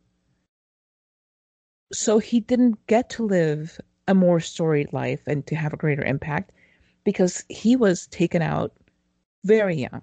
[1.93, 6.05] So he didn't get to live a more storied life and to have a greater
[6.05, 6.53] impact
[7.05, 8.73] because he was taken out
[9.45, 10.03] very young.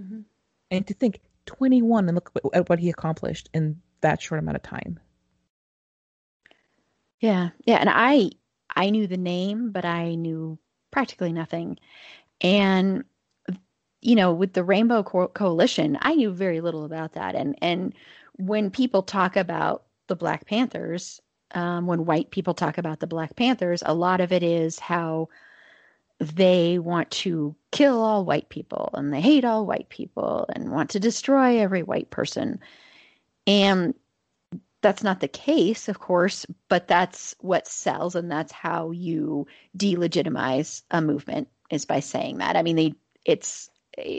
[0.00, 0.20] Mm-hmm.
[0.70, 4.62] And to think 21 and look at what he accomplished in that short amount of
[4.62, 4.98] time.
[7.20, 7.50] Yeah.
[7.64, 7.76] Yeah.
[7.76, 8.30] And i
[8.76, 10.58] i knew the name but i knew
[10.90, 11.78] practically nothing.
[12.40, 13.04] And
[14.00, 17.34] you know with the rainbow Co- coalition i knew very little about that.
[17.34, 17.94] And and
[18.36, 21.20] when people talk about the black panthers
[21.54, 25.28] um, when white people talk about the black panthers a lot of it is how
[26.20, 30.90] they want to kill all white people and they hate all white people and want
[30.90, 32.60] to destroy every white person.
[33.46, 33.94] And
[34.80, 39.46] that's not the case, of course, but that's what sells and that's how you
[39.76, 42.56] delegitimize a movement is by saying that.
[42.56, 42.94] I mean, they
[43.24, 43.70] it's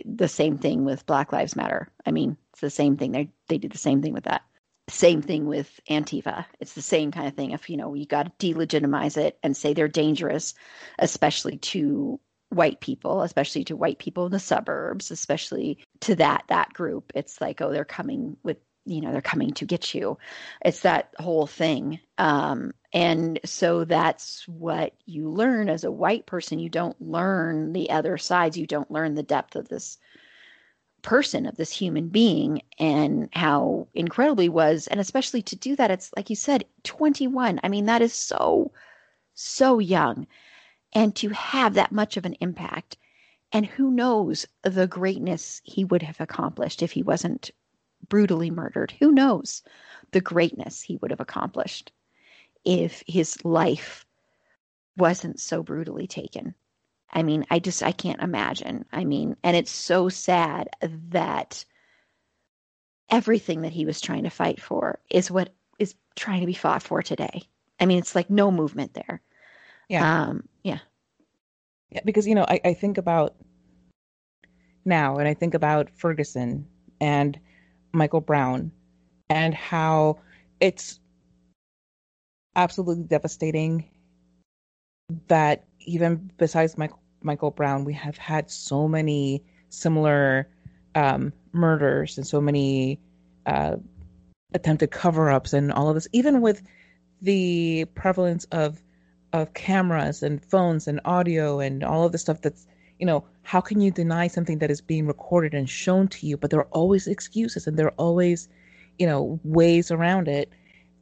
[0.05, 1.89] the same thing with Black Lives Matter.
[2.05, 3.11] I mean, it's the same thing.
[3.11, 4.41] They they do the same thing with that.
[4.87, 6.45] Same thing with Antifa.
[6.59, 7.51] It's the same kind of thing.
[7.51, 10.53] If you know, you got to delegitimize it and say they're dangerous,
[10.99, 12.19] especially to
[12.49, 17.11] white people, especially to white people in the suburbs, especially to that that group.
[17.15, 20.17] It's like, oh, they're coming with you know they're coming to get you
[20.63, 26.59] it's that whole thing um, and so that's what you learn as a white person
[26.59, 29.97] you don't learn the other sides you don't learn the depth of this
[31.05, 36.11] person of this human being and how incredibly was and especially to do that it's
[36.17, 38.71] like you said 21 i mean that is so
[39.35, 40.25] so young.
[40.93, 42.97] And to have that much of an impact
[43.51, 47.51] and who knows the greatness he would have accomplished if he wasn't
[48.07, 48.93] brutally murdered.
[48.99, 49.61] Who knows
[50.11, 51.91] the greatness he would have accomplished
[52.63, 54.05] if his life
[54.97, 56.55] wasn't so brutally taken
[57.11, 58.85] I mean, I just I can't imagine.
[58.91, 61.63] I mean, and it's so sad that
[63.09, 66.83] everything that he was trying to fight for is what is trying to be fought
[66.83, 67.43] for today.
[67.79, 69.21] I mean, it's like no movement there.
[69.89, 70.23] Yeah.
[70.23, 70.79] Um, yeah.
[71.91, 73.35] Yeah, because you know, I, I think about
[74.83, 76.67] now and I think about Ferguson
[76.99, 77.39] and
[77.93, 78.71] Michael Brown
[79.29, 80.19] and how
[80.59, 80.99] it's
[82.55, 83.89] absolutely devastating
[85.27, 90.47] that even besides Michael Michael Brown, we have had so many similar
[90.93, 92.99] um, murders and so many
[93.45, 93.77] uh,
[94.53, 96.07] attempted cover-ups and all of this.
[96.11, 96.61] Even with
[97.21, 98.81] the prevalence of
[99.33, 102.67] of cameras and phones and audio and all of the stuff that's
[102.99, 106.37] you know how can you deny something that is being recorded and shown to you
[106.37, 108.47] but there are always excuses and there are always
[108.97, 110.53] you know ways around it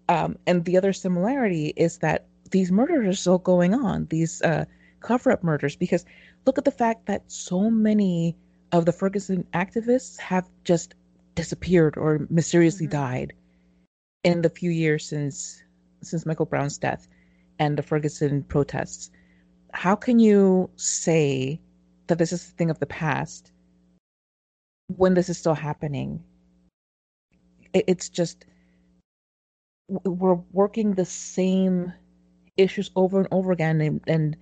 [0.10, 4.64] um, and the other similarity is that these murders are still going on these uh,
[5.01, 6.06] cover up murders because
[6.45, 8.38] look at the fact that so many
[8.72, 10.93] of the Ferguson activists have just
[11.36, 13.01] disappeared or mysteriously mm-hmm.
[13.01, 13.34] died
[14.24, 15.62] in the few years since
[16.04, 17.08] since Michael Brown's death
[17.60, 19.10] and the Ferguson protests.
[19.74, 21.60] How can you say
[22.08, 23.51] that this is a thing of the past
[24.88, 26.24] when this is still happening?
[27.74, 28.45] it's just
[29.88, 31.91] we're working the same
[32.58, 34.38] issues over and over again and, and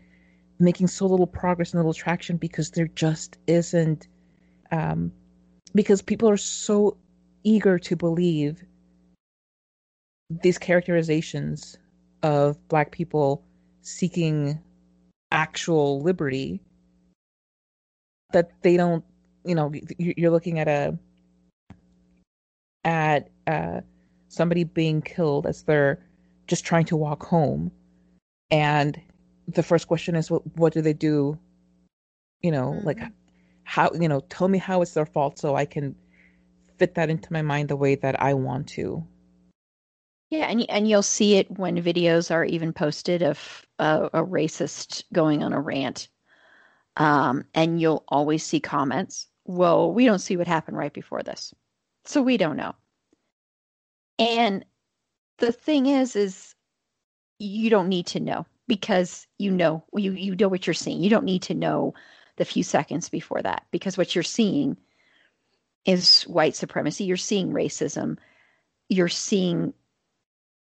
[0.59, 4.07] making so little progress and little traction because there just isn't
[4.71, 5.11] um,
[5.73, 6.97] because people are so
[7.43, 8.63] eager to believe
[10.43, 11.77] these characterizations
[12.23, 13.43] of black people
[13.81, 14.59] seeking
[15.31, 16.61] actual liberty
[18.31, 19.03] that they don't
[19.43, 20.97] you know you're looking at a
[22.83, 23.81] at uh,
[24.27, 26.03] somebody being killed as they're
[26.47, 27.71] just trying to walk home
[28.51, 28.99] and
[29.47, 31.37] the first question is what what do they do
[32.41, 32.85] you know mm-hmm.
[32.85, 32.99] like
[33.63, 35.95] how you know tell me how it's their fault so i can
[36.77, 39.05] fit that into my mind the way that i want to.
[40.31, 45.03] Yeah and, and you'll see it when videos are even posted of a, a racist
[45.13, 46.07] going on a rant.
[46.97, 51.53] Um, and you'll always see comments well we don't see what happened right before this
[52.05, 52.73] so we don't know.
[54.17, 54.65] And
[55.37, 56.55] the thing is is
[57.41, 61.01] you don't need to know because you know you you know what you're seeing.
[61.03, 61.93] You don't need to know
[62.37, 64.77] the few seconds before that because what you're seeing
[65.85, 67.05] is white supremacy.
[67.05, 68.17] You're seeing racism.
[68.89, 69.73] You're seeing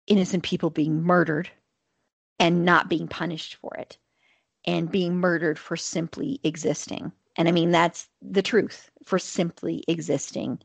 [0.07, 1.49] innocent people being murdered
[2.39, 3.97] and not being punished for it
[4.67, 7.11] and being murdered for simply existing.
[7.37, 10.59] And I mean that's the truth for simply existing.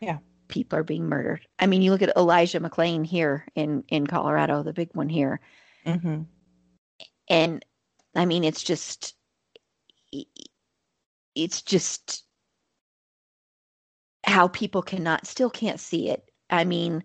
[0.00, 0.18] Yeah.
[0.48, 1.46] People are being murdered.
[1.58, 5.40] I mean, you look at Elijah McClain here in in Colorado, the big one here.
[5.84, 6.22] Mm-hmm
[7.28, 7.64] and
[8.14, 9.14] I mean, it's just,
[11.34, 12.24] it's just
[14.24, 16.24] how people cannot, still can't see it.
[16.48, 17.04] I mean,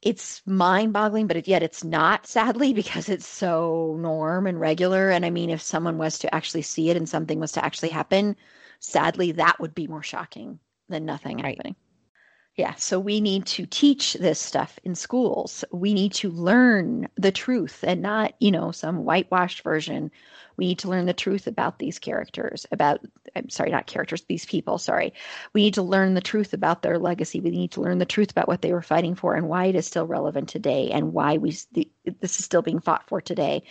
[0.00, 5.10] it's mind boggling, but yet it's not, sadly, because it's so norm and regular.
[5.10, 7.90] And I mean, if someone was to actually see it and something was to actually
[7.90, 8.36] happen,
[8.80, 11.58] sadly, that would be more shocking than nothing right.
[11.58, 11.76] happening.
[12.56, 15.64] Yeah, so we need to teach this stuff in schools.
[15.70, 20.10] We need to learn the truth and not, you know, some whitewashed version.
[20.56, 22.98] We need to learn the truth about these characters, about,
[23.36, 25.14] I'm sorry, not characters, these people, sorry.
[25.52, 27.38] We need to learn the truth about their legacy.
[27.40, 29.76] We need to learn the truth about what they were fighting for and why it
[29.76, 31.52] is still relevant today and why we
[32.20, 33.62] this is still being fought for today.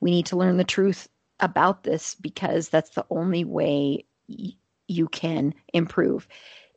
[0.00, 1.08] We need to learn the truth
[1.40, 4.52] about this because that's the only way y-
[4.88, 6.28] you can improve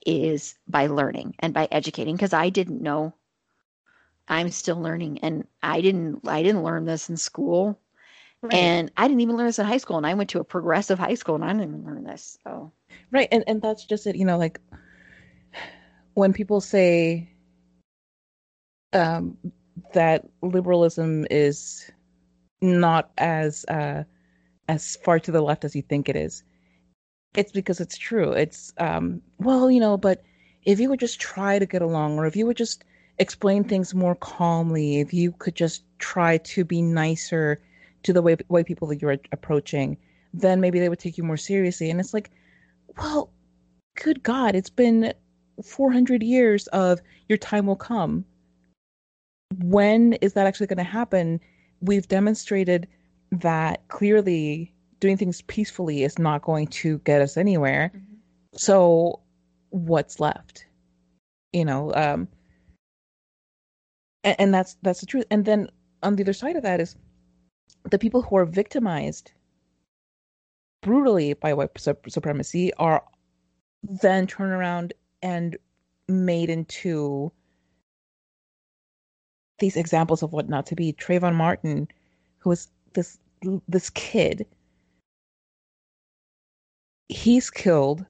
[0.05, 3.13] is by learning and by educating because I didn't know.
[4.27, 7.79] I'm still learning and I didn't I didn't learn this in school.
[8.41, 8.53] Right.
[8.53, 10.99] And I didn't even learn this in high school and I went to a progressive
[10.99, 12.37] high school and I didn't even learn this.
[12.43, 12.71] So
[13.11, 13.27] Right.
[13.31, 14.59] And and that's just it, you know, like
[16.13, 17.29] when people say
[18.93, 19.37] um,
[19.93, 21.91] that liberalism is
[22.61, 24.03] not as uh,
[24.67, 26.43] as far to the left as you think it is.
[27.35, 28.31] It's because it's true.
[28.31, 30.23] It's um, well, you know, but
[30.63, 32.83] if you would just try to get along, or if you would just
[33.19, 37.61] explain things more calmly, if you could just try to be nicer
[38.03, 39.97] to the way way people that you're approaching,
[40.33, 41.89] then maybe they would take you more seriously.
[41.89, 42.31] And it's like,
[42.97, 43.31] well,
[43.95, 45.13] good God, it's been
[45.63, 48.25] 400 years of your time will come.
[49.57, 51.39] When is that actually going to happen?
[51.81, 52.87] We've demonstrated
[53.31, 57.91] that clearly doing things peacefully is not going to get us anywhere.
[57.95, 58.15] Mm-hmm.
[58.53, 59.21] So,
[59.69, 60.65] what's left?
[61.53, 62.27] You know, um,
[64.23, 65.25] and, and that's that's the truth.
[65.31, 65.69] And then
[66.03, 66.95] on the other side of that is
[67.89, 69.31] the people who are victimized
[70.81, 71.71] brutally by white
[72.07, 73.03] supremacy are
[73.83, 75.57] then turned around and
[76.07, 77.31] made into
[79.59, 80.93] these examples of what not to be.
[80.93, 81.87] Trayvon Martin,
[82.39, 83.19] who was this
[83.67, 84.45] this kid,
[87.09, 88.05] he's killed,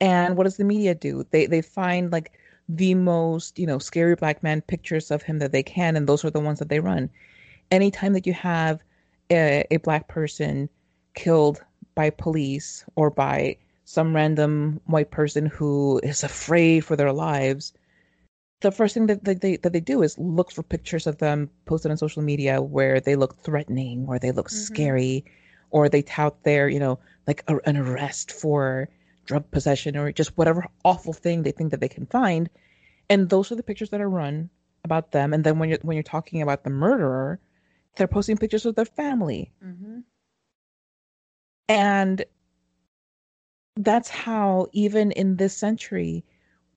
[0.00, 1.26] and what does the media do?
[1.30, 2.32] They they find like
[2.68, 6.24] the most you know scary black man pictures of him that they can, and those
[6.24, 7.10] are the ones that they run.
[7.70, 8.82] Anytime that you have
[9.30, 10.70] a, a black person
[11.14, 11.60] killed
[11.94, 17.72] by police or by some random white person who is afraid for their lives,
[18.60, 21.90] the first thing that they that they do is look for pictures of them posted
[21.90, 24.74] on social media where they look threatening, or they look mm-hmm.
[24.74, 25.24] scary,
[25.70, 26.98] or they tout their you know
[27.28, 28.88] like a, an arrest for
[29.26, 32.50] drug possession or just whatever awful thing they think that they can find,
[33.08, 34.50] and those are the pictures that are run
[34.84, 35.32] about them.
[35.32, 37.38] And then when you're when you're talking about the murderer,
[37.96, 39.52] they're posting pictures of their family.
[39.64, 40.00] Mm-hmm.
[41.68, 42.24] And
[43.76, 46.24] that's how even in this century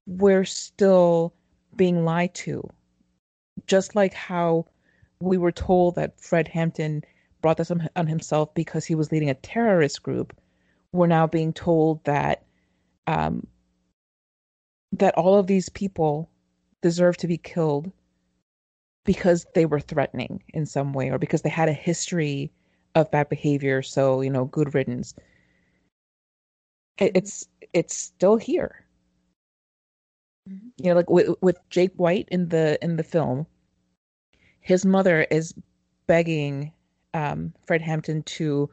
[0.05, 1.33] we're still
[1.75, 2.69] being lied to
[3.67, 4.65] just like how
[5.19, 7.03] we were told that fred hampton
[7.41, 10.35] brought this on, himself because he was leading a terrorist group
[10.93, 12.43] we're now being told that
[13.07, 13.45] um,
[14.91, 16.29] that all of these people
[16.81, 17.91] deserve to be killed
[19.05, 22.51] because they were threatening in some way or because they had a history
[22.95, 25.15] of bad behavior so you know good riddance
[27.01, 28.85] it's it's still here.
[30.49, 30.67] Mm-hmm.
[30.77, 33.45] You know, like with, with Jake White in the in the film,
[34.59, 35.53] his mother is
[36.07, 36.71] begging
[37.13, 38.69] um, Fred Hampton to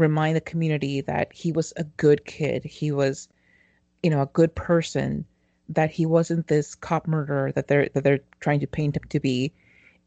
[0.00, 2.64] remind the community that he was a good kid.
[2.64, 3.28] He was,
[4.02, 5.24] you know, a good person.
[5.68, 9.20] That he wasn't this cop murderer that they're that they're trying to paint him to
[9.20, 9.52] be.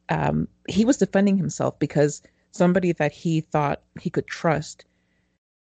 [0.10, 2.22] Um, he was defending himself because
[2.52, 4.84] somebody that he thought he could trust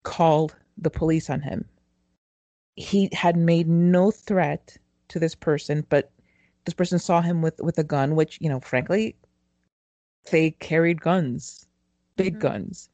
[0.02, 1.66] called the police on him
[2.76, 4.78] he had made no threat
[5.10, 6.12] to this person, but
[6.66, 9.16] this person saw him with with a gun, which you know, frankly,
[10.32, 11.66] they carried guns,
[12.16, 12.42] big mm-hmm.
[12.42, 12.90] guns.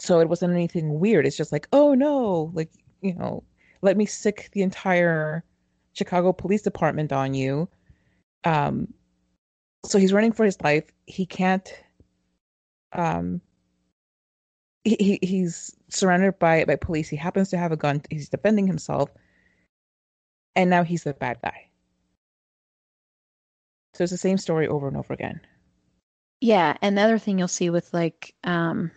[0.00, 1.26] So it wasn't anything weird.
[1.26, 2.70] It's just like, oh no, like
[3.02, 3.44] you know,
[3.82, 5.44] let me sick the entire
[5.92, 7.68] Chicago Police Department on you.
[8.44, 8.92] Um,
[9.84, 10.84] so he's running for his life.
[11.06, 11.70] He can't.
[12.92, 13.40] Um,
[14.84, 17.08] he, he's surrounded by by police.
[17.08, 18.02] He happens to have a gun.
[18.10, 19.10] He's defending himself,
[20.56, 21.66] and now he's the bad guy.
[23.94, 25.40] So it's the same story over and over again.
[26.40, 28.90] Yeah, and the other thing you'll see with like, um,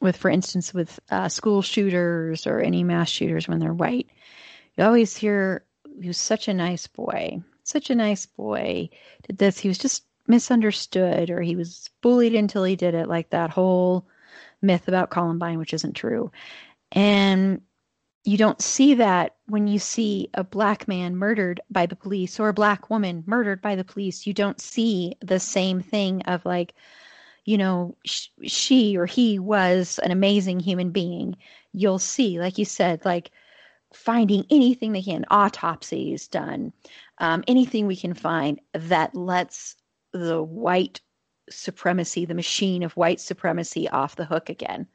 [0.00, 4.08] with for instance, with uh, school shooters or any mass shooters when they're white,
[4.76, 5.64] you always hear
[6.00, 8.88] he was such a nice boy, such a nice boy.
[9.26, 9.58] Did this?
[9.58, 13.08] He was just misunderstood, or he was bullied until he did it.
[13.08, 14.06] Like that whole
[14.62, 16.32] myth about Columbine, which isn't true.
[16.92, 17.60] And
[18.24, 22.48] you don't see that when you see a black man murdered by the police or
[22.48, 24.26] a black woman murdered by the police.
[24.26, 26.74] You don't see the same thing of like,
[27.50, 31.36] you know, sh- she or he was an amazing human being.
[31.72, 33.32] You'll see, like you said, like
[33.92, 36.72] finding anything they can, autopsies done,
[37.18, 39.74] um, anything we can find that lets
[40.12, 41.00] the white
[41.50, 44.86] supremacy, the machine of white supremacy, off the hook again.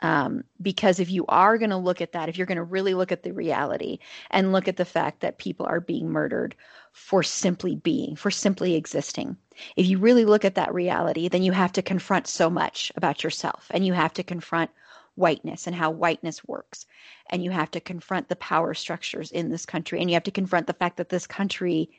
[0.00, 2.92] Um, because if you are going to look at that, if you're going to really
[2.92, 4.00] look at the reality
[4.30, 6.56] and look at the fact that people are being murdered
[6.94, 9.36] for simply being, for simply existing,
[9.76, 13.22] if you really look at that reality, then you have to confront so much about
[13.24, 14.70] yourself and you have to confront
[15.16, 16.86] whiteness and how whiteness works.
[17.30, 20.30] And you have to confront the power structures in this country and you have to
[20.30, 21.90] confront the fact that this country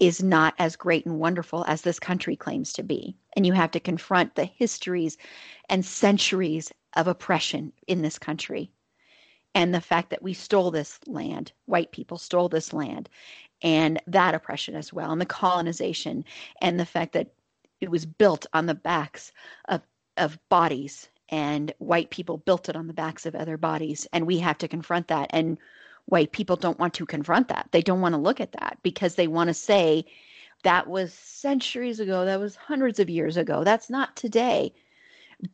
[0.00, 3.16] is not as great and wonderful as this country claims to be.
[3.36, 5.16] And you have to confront the histories
[5.68, 8.70] and centuries of oppression in this country.
[9.56, 13.08] and the fact that we stole this land, white people stole this land,
[13.62, 16.24] and that oppression as well, and the colonization,
[16.60, 17.32] and the fact that
[17.80, 19.32] it was built on the backs
[19.68, 19.82] of,
[20.16, 24.38] of bodies, and white people built it on the backs of other bodies, and we
[24.38, 25.30] have to confront that.
[25.30, 25.58] And
[26.06, 27.68] white people don't want to confront that.
[27.72, 30.04] They don't want to look at that because they want to say,
[30.62, 34.72] that was centuries ago, that was hundreds of years ago, that's not today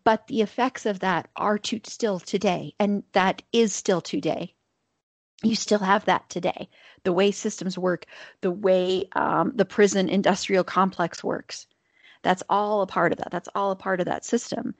[0.04, 4.54] but the effects of that are to still today and that is still today
[5.42, 6.68] you still have that today.
[7.04, 8.06] The way systems work
[8.40, 11.66] the way um, the prison industrial complex works
[12.22, 13.30] that's all a part of that.
[13.30, 14.74] That's all a part of that system.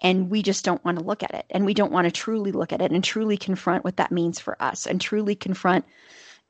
[0.00, 1.46] And we just don't want to look at it.
[1.50, 4.38] And we don't want to truly look at it and truly confront what that means
[4.38, 5.84] for us and truly confront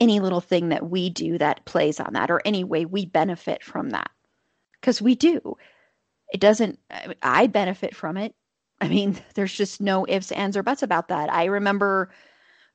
[0.01, 3.65] any little thing that we do that plays on that or any way we benefit
[3.65, 4.11] from that.
[4.81, 5.57] Because we do.
[6.31, 6.79] It doesn't
[7.23, 8.35] i benefit from it.
[8.81, 11.33] I mean there's just no ifs ands or buts about that.
[11.33, 12.11] I remember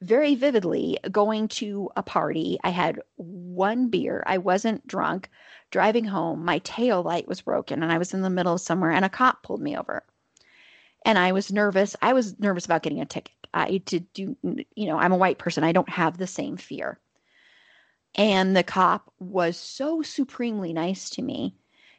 [0.04, 2.60] very vividly going to a party.
[2.64, 4.22] I had one beer.
[4.26, 5.30] I wasn't drunk.
[5.72, 8.92] Driving home my tail light was broken and i was in the middle of somewhere
[8.92, 10.04] and a cop pulled me over.
[11.06, 11.96] And i was nervous.
[12.02, 13.34] I was nervous about getting a ticket.
[13.54, 14.36] I did do
[14.76, 15.64] you know i'm a white person.
[15.64, 17.00] I don't have the same fear.
[18.16, 21.56] And the cop was so supremely nice to me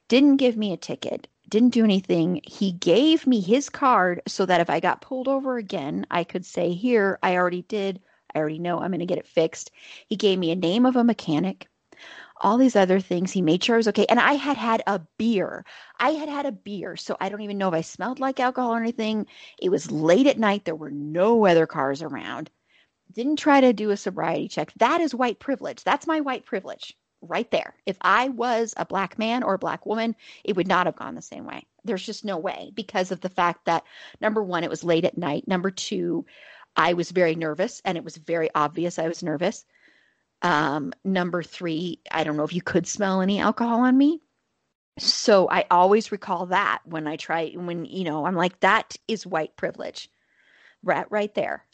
[0.08, 2.40] didn't give me a ticket didn't do anything.
[2.44, 6.44] He gave me his card so that if I got pulled over again, I could
[6.46, 8.00] say, Here, I already did.
[8.34, 9.70] I already know I'm going to get it fixed.
[10.08, 11.68] He gave me a name of a mechanic,
[12.40, 13.30] all these other things.
[13.30, 14.06] He made sure I was okay.
[14.08, 15.64] And I had had a beer.
[16.00, 16.96] I had had a beer.
[16.96, 19.26] So I don't even know if I smelled like alcohol or anything.
[19.60, 20.64] It was late at night.
[20.64, 22.50] There were no other cars around.
[23.12, 24.72] Didn't try to do a sobriety check.
[24.76, 25.84] That is white privilege.
[25.84, 27.74] That's my white privilege right there.
[27.86, 31.14] If I was a black man or a black woman, it would not have gone
[31.14, 31.66] the same way.
[31.84, 33.84] There's just no way because of the fact that
[34.20, 35.46] number one, it was late at night.
[35.46, 36.24] Number two,
[36.76, 39.64] I was very nervous and it was very obvious I was nervous.
[40.42, 44.20] Um, number three, I don't know if you could smell any alcohol on me.
[44.98, 49.26] So I always recall that when I try, when, you know, I'm like, that is
[49.26, 50.08] white privilege.
[50.82, 51.64] Right, right there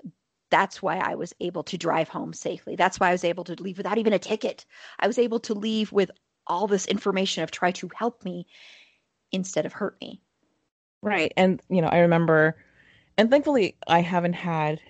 [0.50, 2.76] that's why I was able to drive home safely.
[2.76, 4.66] That's why I was able to leave without even a ticket.
[4.98, 6.10] I was able to leave with
[6.46, 8.46] all this information of try to help me
[9.32, 10.20] instead of hurt me.
[11.02, 11.32] Right.
[11.36, 12.56] And, you know, I remember,
[13.16, 14.80] and thankfully I haven't had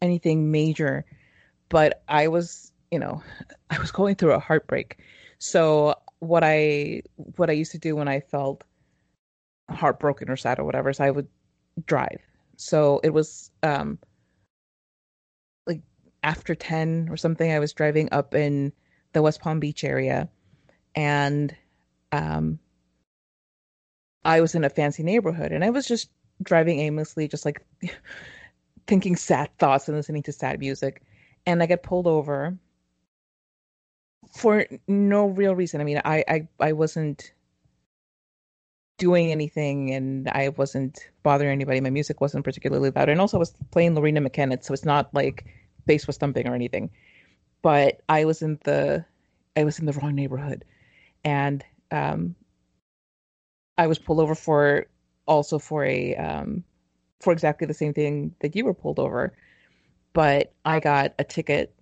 [0.00, 1.04] anything major,
[1.68, 3.22] but I was, you know,
[3.70, 4.98] I was going through a heartbreak.
[5.38, 7.02] So what I,
[7.36, 8.64] what I used to do when I felt
[9.70, 11.28] heartbroken or sad or whatever is I would
[11.86, 12.20] drive.
[12.56, 13.98] So it was, um,
[16.24, 18.72] after 10 or something, I was driving up in
[19.12, 20.28] the West Palm Beach area
[20.96, 21.54] and
[22.10, 22.58] um,
[24.24, 26.10] I was in a fancy neighborhood and I was just
[26.42, 27.64] driving aimlessly, just like
[28.86, 31.02] thinking sad thoughts and listening to sad music.
[31.46, 32.56] And I get pulled over
[34.34, 35.80] for no real reason.
[35.82, 37.32] I mean, I, I, I wasn't
[38.96, 41.80] doing anything and I wasn't bothering anybody.
[41.82, 43.10] My music wasn't particularly loud.
[43.10, 45.44] And also I was playing Loreena McKennitt, so it's not like
[45.86, 46.90] bass was thumping or anything.
[47.62, 49.04] But I was in the
[49.56, 50.64] I was in the wrong neighborhood,
[51.24, 52.34] and um,
[53.78, 54.86] I was pulled over for
[55.26, 56.64] also for a um,
[57.20, 59.32] for exactly the same thing that you were pulled over.
[60.12, 61.74] But I got a ticket,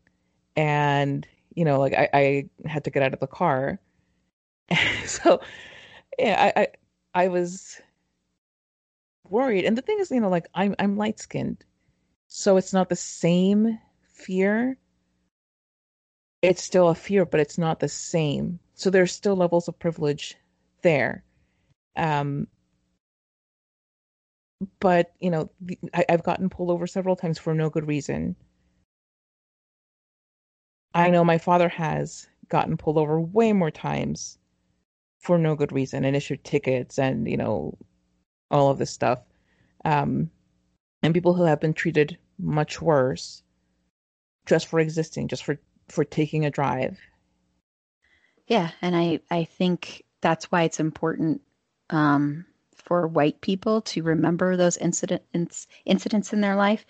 [0.57, 3.79] and you know, like I, I had to get out of the car.
[5.07, 5.41] so,
[6.19, 6.67] yeah, I, I
[7.25, 7.81] I was
[9.29, 9.65] worried.
[9.65, 11.65] And the thing is, you know, like I'm I'm light skinned,
[12.29, 13.79] so it's not the same
[14.23, 14.77] fear,
[16.43, 18.59] it's still a fear, but it's not the same.
[18.75, 20.37] So there's still levels of privilege
[20.83, 21.25] there.
[21.97, 22.49] Um,
[24.81, 25.51] but you know,
[25.95, 28.37] I, I've gotten pulled over several times for no good reason.
[30.95, 34.39] I know my father has gotten pulled over way more times
[35.21, 37.79] for no good reason and issued tickets and you know
[38.51, 39.21] all of this stuff
[39.85, 40.31] um,
[41.03, 43.43] and people who have been treated much worse
[44.47, 46.99] just for existing, just for for taking a drive.
[48.47, 51.43] Yeah, and I I think that's why it's important
[51.91, 56.85] um, for white people to remember those incidents incidents in their life,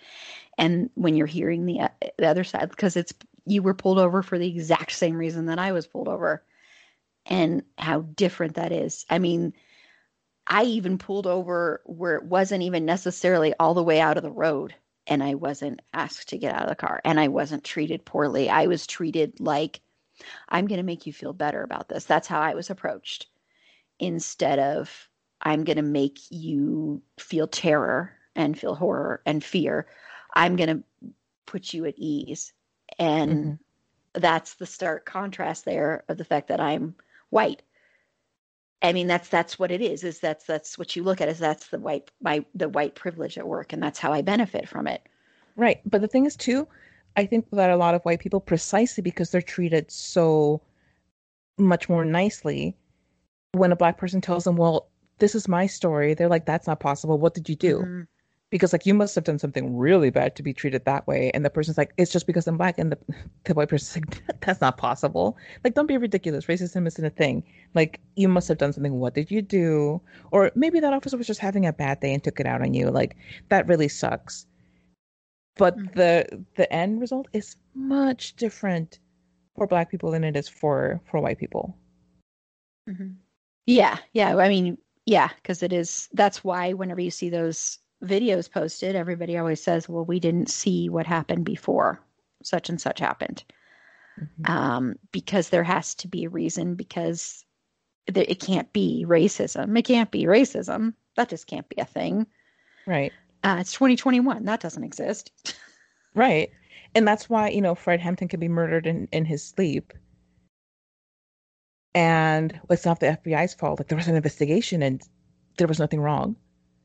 [0.57, 3.13] and when you're hearing the the other side, because it's
[3.45, 6.43] you were pulled over for the exact same reason that I was pulled over,
[7.25, 9.05] and how different that is.
[9.09, 9.53] I mean.
[10.45, 14.29] I even pulled over where it wasn't even necessarily all the way out of the
[14.29, 14.75] road
[15.07, 18.49] and I wasn't asked to get out of the car and I wasn't treated poorly.
[18.49, 19.81] I was treated like
[20.49, 22.05] I'm going to make you feel better about this.
[22.05, 23.27] That's how I was approached
[23.99, 25.09] instead of
[25.41, 29.87] I'm going to make you feel terror and feel horror and fear.
[30.33, 31.09] I'm going to
[31.45, 32.53] put you at ease.
[32.97, 34.21] And mm-hmm.
[34.21, 36.95] that's the stark contrast there of the fact that I'm
[37.29, 37.61] white.
[38.83, 40.03] I mean, that's that's what it is.
[40.03, 43.37] Is that's that's what you look at is that's the white my the white privilege
[43.37, 45.07] at work, and that's how I benefit from it.
[45.55, 46.67] Right, but the thing is too,
[47.15, 50.61] I think that a lot of white people, precisely because they're treated so
[51.57, 52.75] much more nicely,
[53.53, 56.79] when a black person tells them, "Well, this is my story," they're like, "That's not
[56.79, 57.17] possible.
[57.17, 58.01] What did you do?" Mm-hmm
[58.53, 61.43] because like you must have done something really bad to be treated that way and
[61.43, 62.97] the person's like it's just because i'm black and the,
[63.45, 65.37] the white person's like that's not possible.
[65.63, 66.45] Like don't be ridiculous.
[66.45, 67.43] Racism isn't a thing.
[67.73, 68.99] Like you must have done something.
[68.99, 70.01] What did you do?
[70.31, 72.73] Or maybe that officer was just having a bad day and took it out on
[72.73, 72.89] you.
[72.89, 73.15] Like
[73.49, 74.45] that really sucks.
[75.55, 75.97] But mm-hmm.
[75.97, 78.99] the the end result is much different
[79.55, 81.75] for black people than it is for for white people.
[82.89, 83.11] Mm-hmm.
[83.65, 84.35] yeah yeah.
[84.35, 89.37] I mean yeah because it is that's why whenever you see those videos posted, everybody
[89.37, 92.01] always says, well, we didn't see what happened before
[92.43, 93.43] such and such happened.
[94.19, 94.51] Mm-hmm.
[94.51, 97.43] Um, because there has to be a reason, because
[98.07, 99.77] it can't be racism.
[99.77, 100.93] It can't be racism.
[101.15, 102.27] That just can't be a thing.
[102.85, 103.13] Right.
[103.43, 104.45] Uh, it's 2021.
[104.45, 105.31] That doesn't exist.
[106.15, 106.51] right.
[106.95, 109.93] And that's why, you know, Fred Hampton could be murdered in, in his sleep.
[111.95, 113.79] And it's not the FBI's fault.
[113.79, 115.01] Like there was an investigation and
[115.57, 116.35] there was nothing wrong.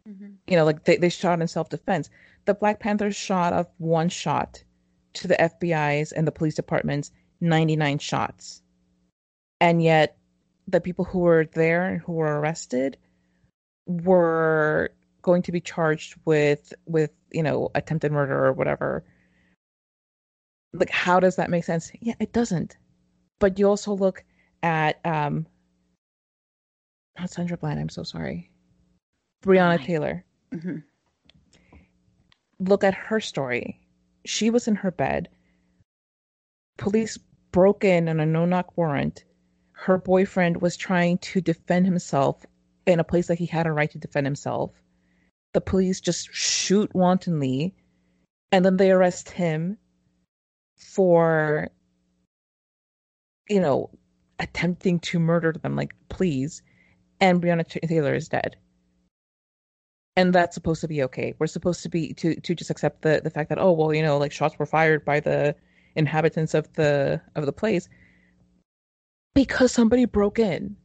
[0.09, 0.27] Mm-hmm.
[0.47, 2.11] You know, like they, they shot in self defense.
[2.47, 4.63] The Black Panthers shot off one shot
[5.15, 8.63] to the FBI's and the police department's 99 shots.
[9.61, 10.17] And yet,
[10.67, 12.97] the people who were there and who were arrested
[13.87, 14.91] were
[15.23, 19.05] going to be charged with with you know attempted murder or whatever
[20.75, 22.77] like how does that make sense yeah it doesn't
[23.39, 24.25] but you also look
[24.63, 25.47] at um
[27.19, 28.51] not sandra bland i'm so sorry
[29.43, 30.25] Breonna Taylor.
[30.53, 30.79] Mm-hmm.
[32.61, 33.81] Look at her story.
[34.25, 35.29] She was in her bed.
[36.77, 37.19] Police
[37.53, 39.25] broke in on a no knock warrant.
[39.73, 42.45] Her boyfriend was trying to defend himself
[42.87, 44.73] in a place that he had a right to defend himself.
[45.55, 47.75] The police just shoot wantonly
[48.51, 49.79] and then they arrest him
[50.77, 51.69] for,
[53.49, 53.91] you know,
[54.39, 55.77] attempting to murder them.
[55.77, 56.63] Like, please.
[57.21, 58.57] And Breonna Taylor is dead
[60.19, 61.33] and that's supposed to be okay.
[61.39, 64.03] We're supposed to be to to just accept the the fact that oh well you
[64.03, 65.55] know like shots were fired by the
[65.95, 67.89] inhabitants of the of the place
[69.33, 70.77] because somebody broke in.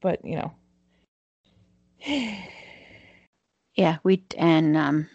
[0.00, 0.52] But you know.
[3.76, 5.08] yeah, we and um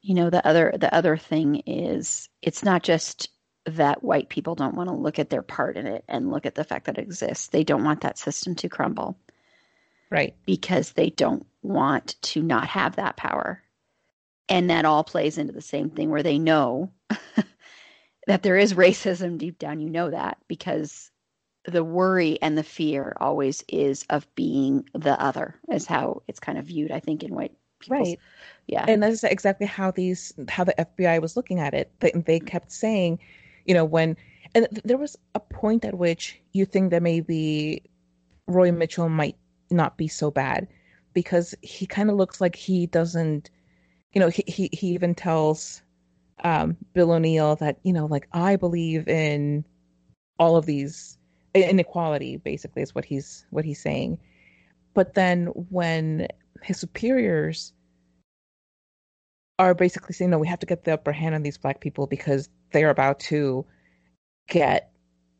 [0.00, 3.30] you know the other the other thing is it's not just
[3.66, 6.54] that white people don't want to look at their part in it and look at
[6.54, 7.48] the fact that it exists.
[7.48, 9.18] They don't want that system to crumble.
[10.08, 10.36] Right.
[10.46, 13.62] Because they don't want to not have that power.
[14.48, 16.90] And that all plays into the same thing where they know
[18.26, 19.80] that there is racism deep down.
[19.80, 21.10] You know that because
[21.64, 26.56] the worry and the fear always is of being the other, is how it's kind
[26.56, 27.98] of viewed, I think, in white people.
[27.98, 28.18] Right.
[28.66, 28.86] Yeah.
[28.88, 31.92] And that's exactly how these, how the FBI was looking at it.
[32.00, 32.46] They, they mm-hmm.
[32.46, 33.18] kept saying,
[33.66, 34.16] you know, when,
[34.54, 37.82] and there was a point at which you think that maybe
[38.46, 39.36] Roy Mitchell might
[39.70, 40.66] not be so bad
[41.18, 43.50] because he kind of looks like he doesn't
[44.12, 45.82] you know he he, he even tells
[46.44, 49.64] um, Bill O'Neill that you know like I believe in
[50.38, 51.18] all of these
[51.54, 54.18] inequality basically is what he's what he's saying.
[54.94, 56.28] But then when
[56.62, 57.72] his superiors
[59.58, 62.06] are basically saying no we have to get the upper hand on these black people
[62.06, 63.66] because they're about to
[64.48, 64.92] get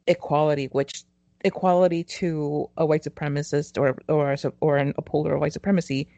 [0.09, 1.05] equality which
[1.49, 6.09] equality to a white supremacist or or or an upholder of white supremacy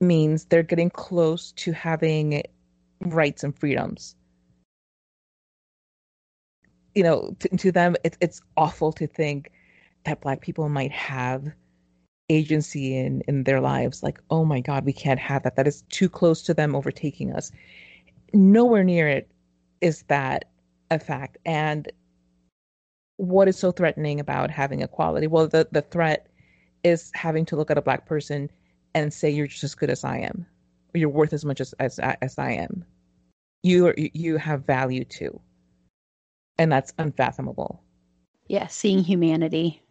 [0.00, 2.42] means they're getting close to having
[3.00, 4.14] rights and freedoms.
[6.94, 9.50] You know, to, to them, it's it's awful to think
[10.04, 11.52] that Black people might have
[12.28, 14.02] agency in in their lives.
[14.02, 15.56] Like, oh my God, we can't have that.
[15.56, 17.52] That is too close to them overtaking us.
[18.34, 19.30] Nowhere near it
[19.80, 20.46] is that
[20.90, 21.38] a fact.
[21.44, 21.90] And
[23.18, 25.26] what is so threatening about having equality?
[25.26, 26.28] Well, the, the threat
[26.84, 28.48] is having to look at a black person
[28.94, 30.46] and say you're just as good as I am,
[30.94, 32.84] or you're worth as much as as, as I am.
[33.62, 35.40] You are, you have value too,
[36.58, 37.82] and that's unfathomable.
[38.46, 39.82] Yeah, seeing humanity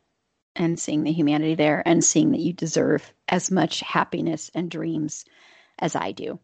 [0.55, 5.25] and seeing the humanity there, and seeing that you deserve as much happiness and dreams
[5.77, 6.39] as I do.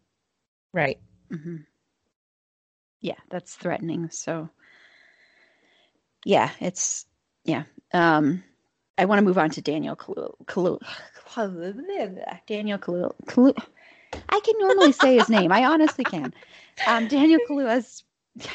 [0.73, 0.99] Right.
[1.31, 1.57] Mm-hmm.
[2.99, 4.09] Yeah, that's threatening.
[4.11, 4.49] So
[6.25, 7.05] yeah, it's
[7.45, 7.63] yeah.
[7.93, 8.43] Um,
[8.97, 10.79] I want to move on to Daniel Kalu, Kalu,
[12.47, 13.53] Daniel Kalu, Kalu,
[14.29, 15.51] I can normally say his name.
[15.51, 16.33] I honestly can.
[16.87, 18.03] Um, Daniel Kaluuya's.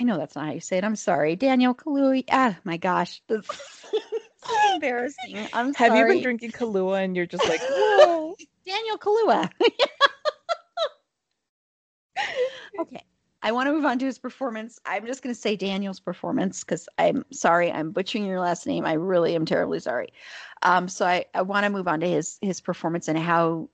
[0.01, 0.85] I know that's not how you say it.
[0.85, 2.25] I'm sorry, Daniel Kaluuya.
[2.31, 5.49] Ah, my gosh, this so embarrassing.
[5.53, 5.75] I'm sorry.
[5.75, 5.99] Have sorry.
[5.99, 8.35] you been drinking Kahlua and you're just like, whoa?
[8.67, 9.51] Daniel Kaluuya.
[12.81, 13.05] okay.
[13.43, 14.81] I want to move on to his performance.
[14.85, 18.85] I'm just going to say Daniel's performance because I'm sorry, I'm butchering your last name.
[18.85, 20.09] I really am terribly sorry.
[20.63, 23.69] Um, so I, I want to move on to his his performance and how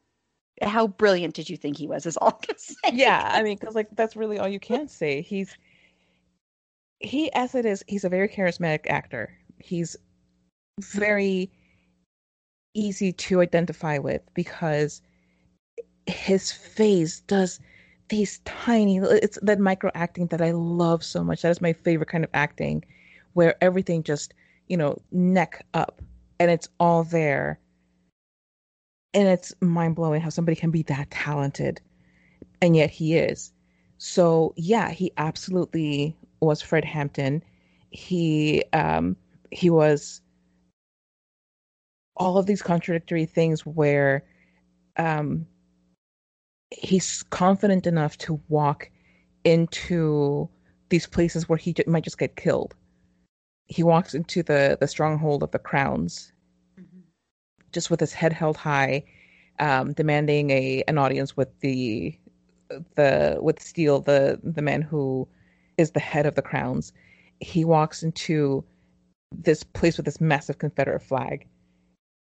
[0.63, 2.05] how brilliant did you think he was?
[2.05, 2.75] Is all I can say.
[2.93, 5.23] yeah, I mean, because like that's really all you can say.
[5.23, 5.57] He's
[7.01, 9.37] he as it is, he's a very charismatic actor.
[9.59, 9.97] He's
[10.81, 11.51] very
[12.75, 15.01] easy to identify with because
[16.07, 17.61] his face does
[18.09, 21.43] these tiny it's that micro acting that I love so much.
[21.43, 22.85] That is my favorite kind of acting
[23.33, 24.35] where everything just,
[24.69, 26.01] you know, neck up
[26.39, 27.59] and it's all there.
[29.13, 31.81] And it's mind blowing how somebody can be that talented
[32.61, 33.53] and yet he is.
[33.99, 37.43] So, yeah, he absolutely was Fred Hampton.
[37.91, 39.17] He um
[39.51, 40.21] he was
[42.17, 44.25] all of these contradictory things where
[44.97, 45.47] um
[46.71, 48.91] he's confident enough to walk
[49.45, 50.49] into
[50.89, 52.75] these places where he j- might just get killed.
[53.67, 56.33] He walks into the the stronghold of the crowns,
[56.79, 57.03] Mhm.
[57.73, 59.05] just with his head held high,
[59.59, 62.19] um, demanding a an audience with the
[62.97, 65.29] the with Steele, the the man who
[65.79, 66.93] is the head of the crowns.
[67.41, 68.65] He walks into
[69.37, 71.47] this place with this massive Confederate flag,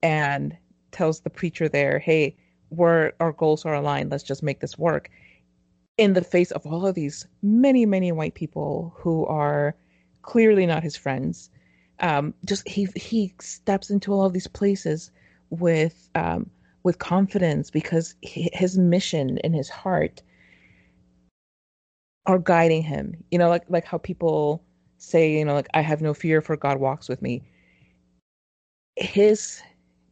[0.02, 0.58] and
[0.92, 2.36] tells the preacher there, "Hey,
[2.70, 4.12] we're our goals are aligned.
[4.12, 5.10] Let's just make this work."
[5.98, 9.76] In the face of all of these many many white people who are
[10.24, 11.50] clearly not his friends,
[12.00, 15.12] um, just he he steps into all of these places
[15.50, 16.50] with um,
[16.84, 20.22] with confidence because his mission and his heart
[22.26, 23.24] are guiding him.
[23.32, 24.64] You know, like like how people
[24.98, 27.44] say, you know, like I have no fear for God walks with me.
[28.96, 29.62] His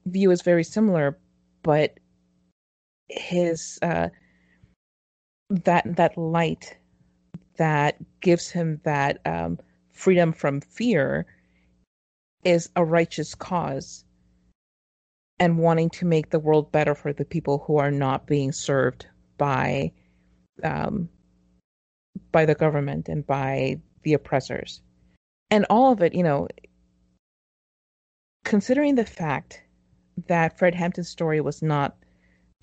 [0.05, 1.17] view is very similar,
[1.63, 1.97] but
[3.09, 4.09] his uh
[5.49, 6.77] that that light
[7.57, 9.59] that gives him that um
[9.91, 11.25] freedom from fear
[12.43, 14.03] is a righteous cause
[15.39, 19.07] and wanting to make the world better for the people who are not being served
[19.37, 19.91] by
[20.63, 21.09] um,
[22.31, 24.81] by the government and by the oppressors.
[25.49, 26.47] And all of it you know
[28.43, 29.61] considering the fact
[30.27, 31.95] that fred hampton's story was not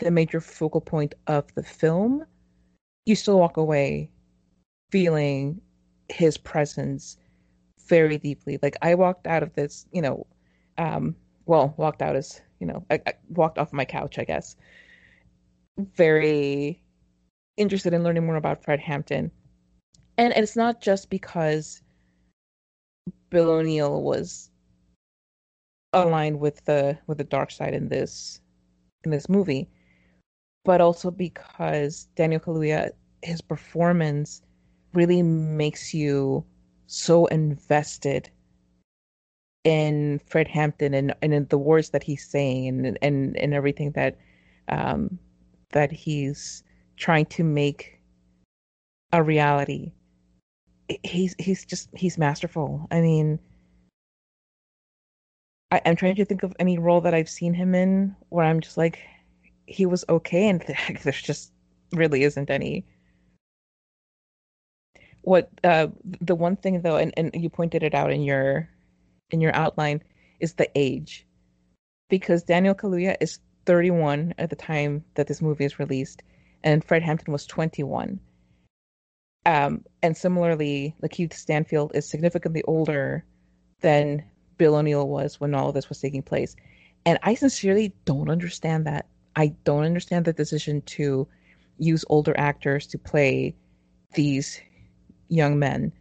[0.00, 2.24] the major focal point of the film
[3.06, 4.10] you still walk away
[4.90, 5.60] feeling
[6.08, 7.16] his presence
[7.86, 8.58] very deeply.
[8.62, 10.26] Like i walked out of this you know
[10.78, 14.56] um well walked out as you know I, I walked off my couch i guess.
[15.96, 16.82] Very
[17.56, 19.30] interested in learning more about fred hampton.
[20.18, 21.82] And, it's not just because
[23.30, 24.50] bill o'neill was
[25.92, 28.40] aligned with the with the dark side in this
[29.04, 29.68] in this movie
[30.64, 32.90] but also because daniel kaluuya
[33.22, 34.42] his performance
[34.92, 36.44] really makes you
[36.86, 38.30] so invested
[39.64, 43.92] in Fred Hampton and, and in the words that he's saying and and, and everything
[43.92, 44.18] that
[44.68, 45.18] um,
[45.70, 46.64] that he's
[46.96, 48.00] trying to make
[49.12, 49.92] a reality.
[51.04, 52.88] He's he's just he's masterful.
[52.90, 53.38] I mean,
[55.70, 58.60] I, I'm trying to think of any role that I've seen him in where I'm
[58.60, 58.98] just like,
[59.70, 60.60] he was okay, and
[61.02, 61.52] there's just
[61.92, 62.84] really isn't any.
[65.22, 68.68] What uh the one thing though and, and you pointed it out in your
[69.30, 70.02] in your outline
[70.40, 71.26] is the age.
[72.08, 76.22] Because daniel kaluuya is 31 at the time that this movie is released
[76.64, 78.18] and fred hampton was 21
[79.44, 83.22] um and similarly lakeith stanfield is significantly older
[83.82, 84.24] than
[84.56, 86.56] bill o'neill was when all of this was taking place.
[87.04, 89.06] And i sincerely don't understand that
[89.36, 91.26] i don't understand the decision to
[91.80, 93.54] use older actors to play
[94.14, 94.60] these
[95.28, 95.92] young men.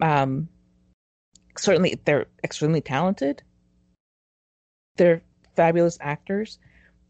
[0.00, 0.48] Um,
[1.56, 3.42] certainly, they're extremely talented.
[4.96, 5.22] They're
[5.54, 6.58] fabulous actors,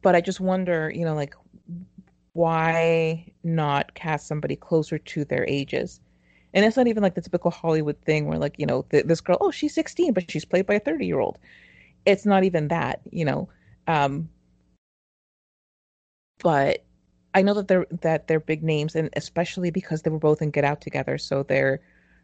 [0.02, 1.34] but I just wonder, you know, like
[2.32, 6.00] why not cast somebody closer to their ages?
[6.54, 9.20] And it's not even like the typical Hollywood thing where, like, you know, th- this
[9.20, 11.38] girl, oh, she's 16, but she's played by a 30 year old.
[12.06, 13.48] It's not even that, you know.
[13.86, 14.28] Um,
[16.42, 16.84] but
[17.34, 20.50] I know that they're that they're big names, and especially because they were both in
[20.50, 21.80] Get Out together, so they're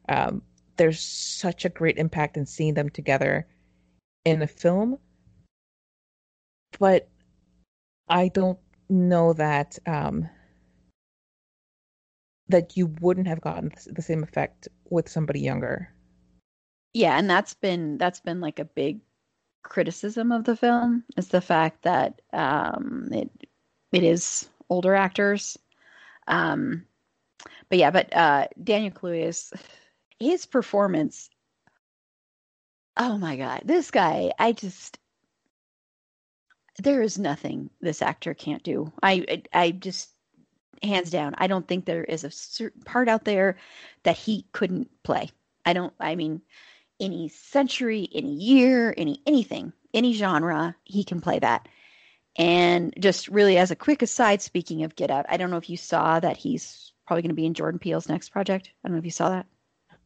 [0.09, 0.43] um,
[0.77, 3.47] there's such a great impact in seeing them together
[4.25, 4.99] in a film.
[6.79, 7.09] But
[8.09, 8.59] I don't
[8.89, 10.29] know that um,
[12.49, 15.91] that you wouldn't have gotten the same effect with somebody younger.
[16.93, 19.01] Yeah, and that's been that's been like a big
[19.63, 23.31] criticism of the film is the fact that um, it
[23.95, 25.57] it is older actors.
[26.27, 26.85] Um,
[27.69, 29.53] but yeah, but uh, Daniel Kaluuya's
[30.19, 31.31] his performance.
[32.97, 34.33] Oh my god, this guy!
[34.39, 34.99] I just
[36.83, 38.93] there is nothing this actor can't do.
[39.03, 40.11] I I, I just
[40.83, 41.35] hands down.
[41.39, 43.57] I don't think there is a certain part out there
[44.03, 45.31] that he couldn't play.
[45.65, 45.93] I don't.
[46.01, 46.43] I mean,
[47.01, 51.69] any century, any year, any anything, any genre, he can play that.
[52.37, 55.71] And just really as a quick aside, speaking of Get Out, I don't know if
[55.71, 58.71] you saw that he's probably going to be in Jordan Peele's next project.
[58.85, 59.47] I don't know if you saw that.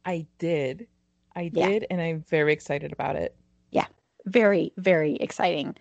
[0.05, 0.87] I did.
[1.35, 1.87] I did, yeah.
[1.89, 3.35] and I'm very excited about it.
[3.71, 3.85] Yeah,
[4.25, 5.75] very, very exciting.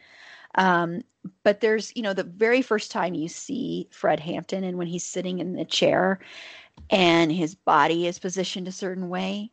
[0.54, 1.02] Um,
[1.42, 5.04] but there's, you know, the very first time you see Fred Hampton and when he's
[5.04, 6.20] sitting in the chair
[6.90, 9.50] and his body is positioned a certain way,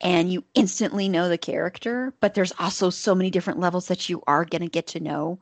[0.00, 4.22] and you instantly know the character, but there's also so many different levels that you
[4.26, 5.38] are going to get to know.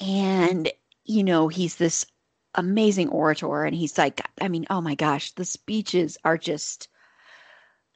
[0.00, 0.70] And,
[1.04, 2.06] you know, he's this
[2.54, 6.88] amazing orator, and he's like, I mean, oh my gosh, the speeches are just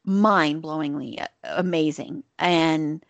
[0.04, 2.24] mind blowingly amazing.
[2.38, 3.04] And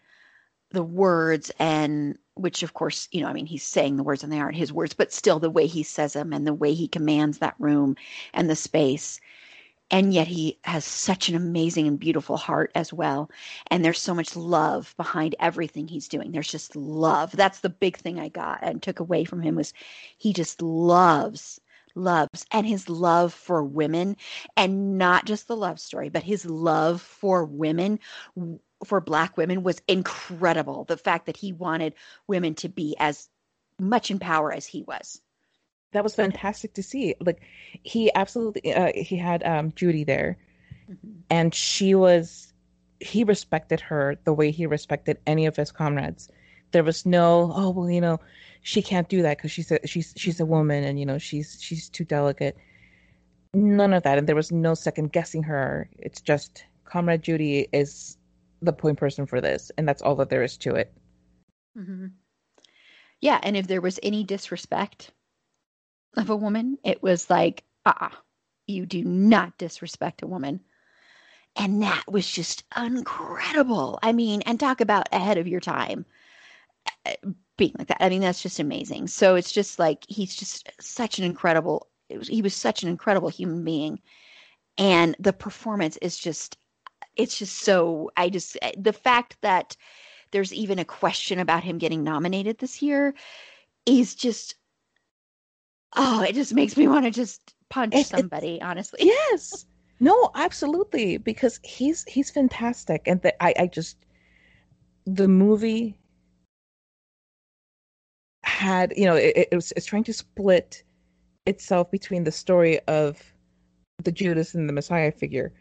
[0.72, 4.32] the words and which of course you know i mean he's saying the words and
[4.32, 6.88] they aren't his words but still the way he says them and the way he
[6.88, 7.94] commands that room
[8.32, 9.20] and the space
[9.92, 13.30] and yet he has such an amazing and beautiful heart as well.
[13.68, 16.32] And there's so much love behind everything he's doing.
[16.32, 17.30] There's just love.
[17.32, 19.74] That's the big thing i got and took away from him was
[20.16, 21.60] he just loves
[21.94, 22.46] loves.
[22.50, 24.16] And his love for women
[24.56, 28.00] and not just the love story but his love for women
[28.84, 30.84] for black women was incredible.
[30.84, 31.94] The fact that he wanted
[32.26, 33.28] women to be as
[33.78, 35.20] much in power as he was
[35.92, 37.14] that was fantastic to see.
[37.20, 37.40] Like
[37.82, 40.36] he absolutely uh, he had um, Judy there,
[40.90, 41.20] mm-hmm.
[41.30, 42.52] and she was
[43.00, 46.28] he respected her the way he respected any of his comrades.
[46.72, 48.18] There was no oh well you know
[48.62, 51.58] she can't do that because she's a she's she's a woman and you know she's
[51.60, 52.56] she's too delicate.
[53.54, 55.90] None of that, and there was no second guessing her.
[55.98, 58.16] It's just Comrade Judy is
[58.62, 60.92] the point person for this, and that's all that there is to it.
[61.76, 62.06] Mm-hmm.
[63.20, 65.10] Yeah, and if there was any disrespect
[66.16, 66.78] of a woman.
[66.84, 68.16] It was like, ah, uh-uh,
[68.66, 70.60] you do not disrespect a woman.
[71.56, 73.98] And that was just incredible.
[74.02, 76.06] I mean, and talk about ahead of your time
[77.04, 77.12] uh,
[77.56, 78.02] being like that.
[78.02, 79.08] I mean, that's just amazing.
[79.08, 83.28] So it's just like he's just such an incredible, was, he was such an incredible
[83.28, 84.00] human being.
[84.78, 86.56] And the performance is just,
[87.16, 89.76] it's just so, I just, uh, the fact that
[90.30, 93.14] there's even a question about him getting nominated this year
[93.84, 94.54] is just
[95.96, 99.00] oh, it just makes me want to just punch it, somebody, honestly.
[99.04, 99.66] Yes.
[100.00, 101.16] No, absolutely.
[101.16, 103.02] Because he's he's fantastic.
[103.06, 103.98] And the, I, I just
[105.06, 105.96] the movie
[108.42, 110.82] had, you know, it, it was it's trying to split
[111.46, 113.22] itself between the story of
[114.02, 115.52] the Judas and the Messiah figure.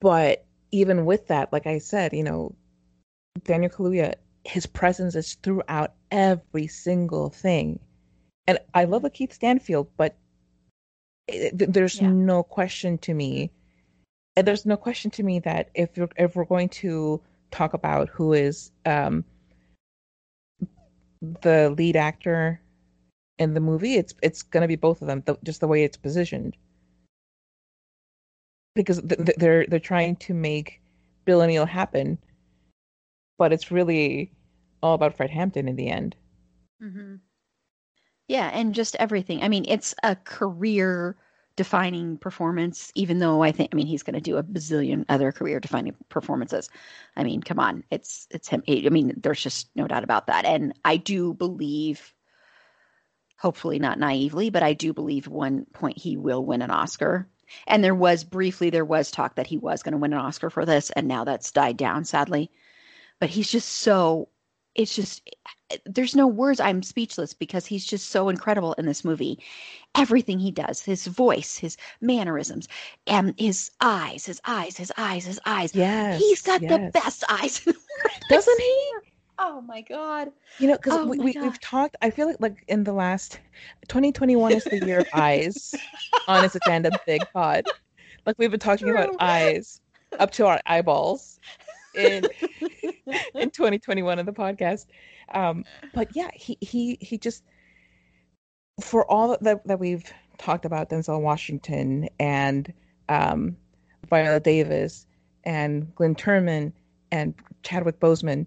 [0.00, 2.54] But even with that, like I said, you know,
[3.44, 7.78] Daniel Kaluuya, his presence is throughout every single thing
[8.46, 10.16] and I love LaKeith Stanfield, but
[11.28, 12.10] it, there's yeah.
[12.10, 13.50] no question to me.
[14.36, 17.20] And there's no question to me that if we're, if we're going to
[17.50, 19.24] talk about who is um,
[21.42, 22.60] the lead actor
[23.38, 25.82] in the movie, it's it's going to be both of them, the, just the way
[25.82, 26.56] it's positioned.
[28.74, 30.80] Because th- they're they're trying to make
[31.24, 32.18] Bill O'Neill happen,
[33.36, 34.32] but it's really
[34.82, 36.16] all about Fred Hampton in the end.
[36.82, 37.16] Mm-hmm.
[38.30, 39.42] Yeah, and just everything.
[39.42, 41.16] I mean, it's a career
[41.56, 45.58] defining performance, even though I think I mean he's gonna do a bazillion other career
[45.58, 46.70] defining performances.
[47.16, 50.44] I mean, come on, it's it's him I mean, there's just no doubt about that.
[50.44, 52.14] And I do believe
[53.36, 57.26] hopefully not naively, but I do believe one point he will win an Oscar.
[57.66, 60.50] And there was briefly there was talk that he was going to win an Oscar
[60.50, 62.52] for this, and now that's died down sadly.
[63.18, 64.28] But he's just so
[64.74, 65.28] it's just
[65.70, 66.60] eh, there's no words.
[66.60, 69.42] I'm speechless because he's just so incredible in this movie.
[69.96, 72.68] Everything he does, his voice, his mannerisms,
[73.06, 75.74] and his eyes, his eyes, his eyes, his eyes.
[75.74, 76.70] Yes, he's got yes.
[76.70, 77.66] the best eyes.
[78.28, 78.92] Doesn't he?
[79.38, 80.30] Oh my god!
[80.58, 81.96] You know, because oh we, we have talked.
[82.02, 83.40] I feel like like in the last
[83.88, 85.74] 2021 is the year of eyes
[86.28, 87.64] on It's a Fandom Thing Pod.
[88.26, 88.98] Like we've been talking True.
[88.98, 89.80] about eyes
[90.18, 91.40] up to our eyeballs
[91.94, 92.24] in
[93.34, 94.86] in 2021 in the podcast.
[95.32, 95.64] Um,
[95.94, 97.44] but yeah, he he he just
[98.80, 102.72] for all that that we've talked about Denzel Washington and
[103.08, 103.56] um,
[104.08, 105.06] Viola Davis
[105.44, 106.72] and Glynn Turman
[107.12, 108.46] and Chadwick Boseman,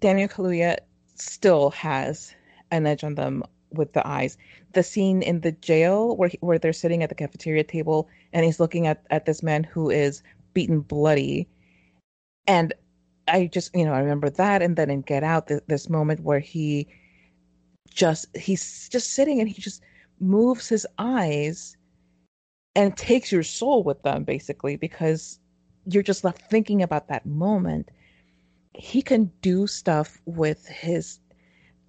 [0.00, 0.78] Daniel Kaluuya
[1.14, 2.34] still has
[2.70, 4.36] an edge on them with the eyes.
[4.72, 8.44] The scene in the jail where he, where they're sitting at the cafeteria table and
[8.44, 10.22] he's looking at at this man who is
[10.56, 11.46] beaten bloody,
[12.46, 12.72] and
[13.28, 16.20] I just you know I remember that, and then in Get Out, th- this moment
[16.20, 16.88] where he
[17.92, 19.82] just he's just sitting and he just
[20.18, 21.76] moves his eyes
[22.74, 25.38] and takes your soul with them basically because
[25.86, 27.90] you're just left thinking about that moment.
[28.74, 31.20] He can do stuff with his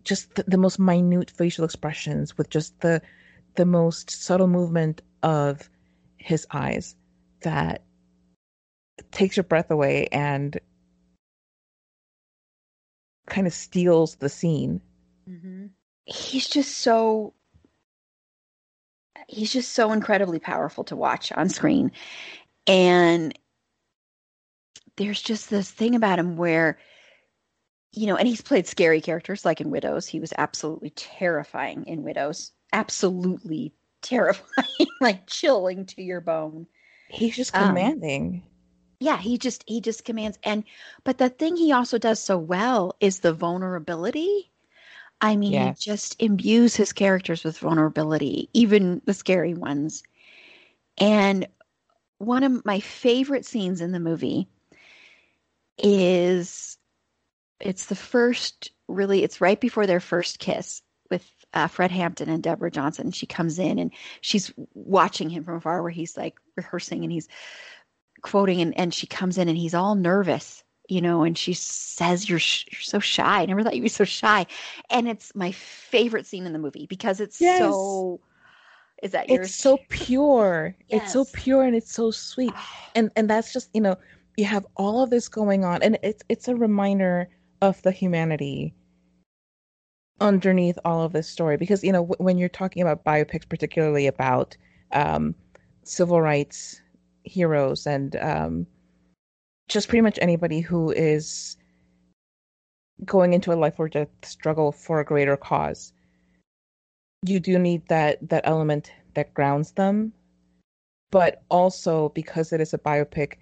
[0.03, 3.01] just the, the, most minute facial expressions with just the
[3.55, 5.69] the most subtle movement of
[6.17, 6.95] his eyes
[7.41, 7.81] that
[9.11, 10.59] takes your breath away and
[13.27, 14.81] kind of steals the scene
[15.29, 15.65] mm-hmm.
[16.05, 17.33] he's just so
[19.27, 21.91] he's just so incredibly powerful to watch on screen
[22.65, 23.37] and
[24.95, 26.77] there's just this thing about him where
[27.97, 30.07] you know, and he's played scary characters like in Widows.
[30.07, 32.51] He was absolutely terrifying in Widows.
[32.73, 36.67] Absolutely terrifying, like chilling to your bone.
[37.09, 38.43] He's just commanding.
[38.45, 38.49] Um,
[38.99, 40.63] yeah, he just he just commands and
[41.03, 44.51] but the thing he also does so well is the vulnerability.
[45.19, 45.83] I mean, yes.
[45.83, 50.03] he just imbues his characters with vulnerability, even the scary ones.
[50.99, 51.47] And
[52.19, 54.47] one of my favorite scenes in the movie
[55.77, 56.77] is
[57.59, 62.43] it's the first really it's right before their first kiss with uh, Fred Hampton and
[62.43, 63.11] Deborah Johnson.
[63.11, 63.91] She comes in and
[64.21, 67.27] she's watching him from afar where he's like rehearsing and he's
[68.21, 72.29] quoting and, and she comes in and he's all nervous you know, and she says,
[72.29, 73.41] "You're sh- you're so shy.
[73.41, 74.45] I never thought you'd be so shy."
[74.89, 77.59] And it's my favorite scene in the movie because it's yes.
[77.59, 78.21] so.
[79.03, 79.49] Is that yours?
[79.49, 80.75] It's so pure.
[80.87, 81.03] Yes.
[81.03, 82.53] It's so pure and it's so sweet,
[82.95, 83.97] and and that's just you know
[84.37, 87.29] you have all of this going on, and it's it's a reminder
[87.61, 88.73] of the humanity
[90.19, 94.07] underneath all of this story because you know w- when you're talking about biopics particularly
[94.07, 94.57] about
[94.93, 95.35] um,
[95.83, 96.81] civil rights
[97.27, 98.67] heroes and um,
[99.67, 101.57] just pretty much anybody who is
[103.05, 105.93] going into a life or death struggle for a greater cause
[107.23, 110.13] you do need that that element that grounds them
[111.11, 113.33] but also because it is a biopic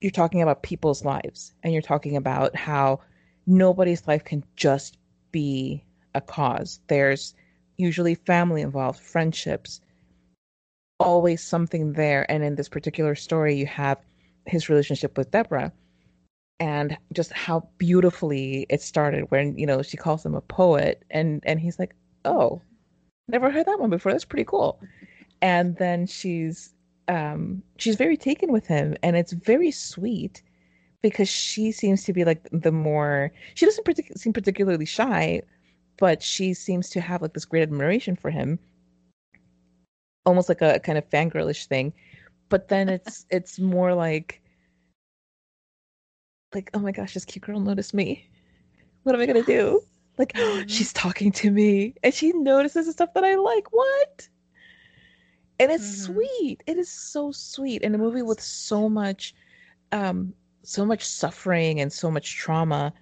[0.00, 3.00] you're talking about people's lives and you're talking about how
[3.46, 4.96] nobody's life can just
[5.30, 6.80] be a cause.
[6.88, 7.34] There's
[7.76, 9.80] usually family involved, friendships,
[11.00, 12.30] always something there.
[12.30, 13.98] And in this particular story, you have
[14.46, 15.72] his relationship with Deborah
[16.60, 21.42] and just how beautifully it started when, you know, she calls him a poet and,
[21.44, 21.94] and he's like,
[22.24, 22.60] oh,
[23.28, 24.12] never heard that one before.
[24.12, 24.80] That's pretty cool.
[25.42, 26.74] And then she's
[27.10, 30.42] um, she's very taken with him, and it's very sweet
[31.02, 35.42] because she seems to be like the more she doesn't partic- seem particularly shy,
[35.98, 38.60] but she seems to have like this great admiration for him,
[40.26, 41.92] almost like a, kind of fangirlish thing.
[42.48, 44.40] But then it's it's more like
[46.54, 48.28] like oh my gosh, this cute girl noticed me.
[49.02, 49.82] What am I gonna do?
[50.18, 50.36] Like
[50.66, 53.72] she's talking to me and she notices the stuff that I like.
[53.72, 54.28] What?
[55.60, 56.14] and it's mm-hmm.
[56.14, 59.34] sweet it is so sweet in a movie with so much
[59.92, 60.32] um
[60.62, 62.92] so much suffering and so much trauma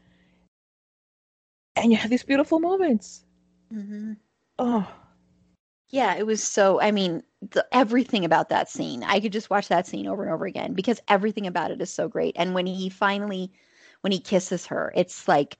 [1.76, 3.24] and you have these beautiful moments
[3.72, 4.12] mm-hmm.
[4.58, 4.86] oh
[5.90, 9.68] yeah it was so i mean the, everything about that scene i could just watch
[9.68, 12.66] that scene over and over again because everything about it is so great and when
[12.66, 13.50] he finally
[14.00, 15.58] when he kisses her it's like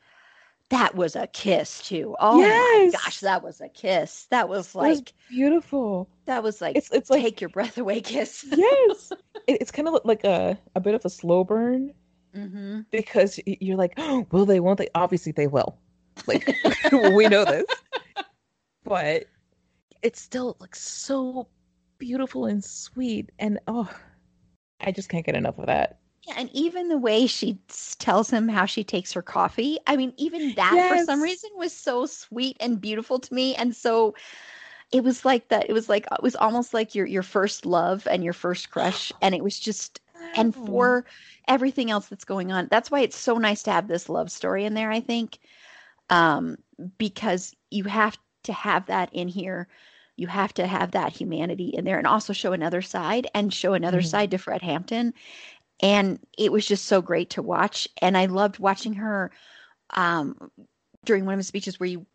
[0.70, 2.14] that was a kiss too.
[2.20, 2.92] Oh yes.
[2.92, 4.26] my gosh, that was a kiss.
[4.30, 6.09] That was like was beautiful.
[6.26, 8.44] That was like it's it's like take your breath away kiss.
[8.50, 9.12] yes,
[9.46, 11.94] it, it's kind of like a a bit of a slow burn
[12.34, 12.80] mm-hmm.
[12.90, 14.60] because you're like, oh, will they?
[14.60, 14.88] Won't they?
[14.94, 15.78] Obviously, they will.
[16.26, 16.55] Like
[16.92, 17.66] we know this,
[18.84, 19.24] but
[20.03, 21.49] it's still like so
[21.99, 23.91] beautiful and sweet, and oh,
[24.81, 25.99] I just can't get enough of that.
[26.27, 27.59] Yeah, and even the way she
[27.99, 29.79] tells him how she takes her coffee.
[29.87, 31.01] I mean, even that yes.
[31.01, 33.55] for some reason was so sweet and beautiful to me.
[33.55, 34.15] And so
[34.93, 35.69] it was like that.
[35.69, 39.12] It was like it was almost like your your first love and your first crush.
[39.23, 40.01] And it was just
[40.37, 41.05] and for
[41.47, 42.69] everything else that's going on.
[42.70, 45.39] That's why it's so nice to have this love story in there, I think.
[46.11, 46.57] Um,
[46.99, 48.19] because you have
[48.49, 49.69] to have that in here.
[50.16, 53.73] You have to have that humanity in there and also show another side and show
[53.73, 54.09] another mm-hmm.
[54.09, 55.15] side to Fred Hampton
[55.81, 59.31] and it was just so great to watch and i loved watching her
[59.91, 60.51] um,
[61.05, 62.07] during one of the speeches where you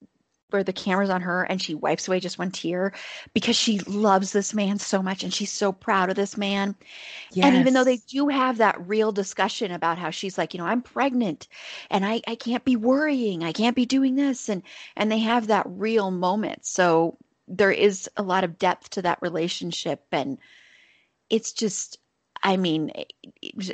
[0.54, 2.94] where the camera's on her and she wipes away just one tear
[3.34, 6.76] because she loves this man so much and she's so proud of this man.
[7.32, 7.48] Yes.
[7.48, 10.66] And even though they do have that real discussion about how she's like, you know,
[10.66, 11.48] I'm pregnant
[11.90, 14.62] and I, I can't be worrying, I can't be doing this and
[14.96, 16.66] and they have that real moment.
[16.66, 17.18] So
[17.48, 20.38] there is a lot of depth to that relationship and
[21.30, 21.98] it's just
[22.46, 22.92] I mean,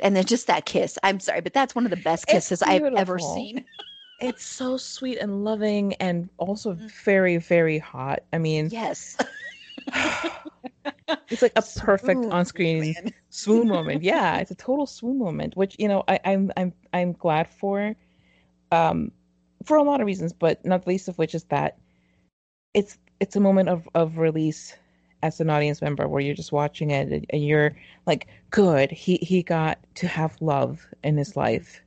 [0.00, 0.96] and then just that kiss.
[1.02, 3.64] I'm sorry, but that's one of the best kisses I've ever seen.
[4.20, 6.90] it's so sweet and loving and also mm.
[7.04, 9.16] very very hot i mean yes
[11.28, 13.12] it's like a perfect swoon, on-screen man.
[13.30, 17.12] swoon moment yeah it's a total swoon moment which you know I, i'm i'm i'm
[17.12, 17.94] glad for
[18.72, 19.10] um
[19.64, 21.78] for a lot of reasons but not the least of which is that
[22.74, 24.76] it's it's a moment of of release
[25.22, 27.76] as an audience member where you're just watching it and, and you're
[28.06, 31.40] like good he he got to have love in his mm-hmm.
[31.40, 31.82] life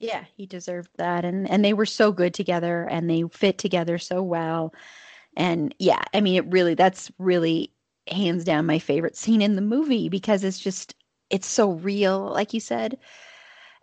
[0.00, 1.24] yeah, he deserved that.
[1.24, 4.74] And and they were so good together and they fit together so well.
[5.36, 7.72] And yeah, I mean it really that's really
[8.08, 10.94] hands down my favorite scene in the movie because it's just
[11.28, 12.98] it's so real, like you said.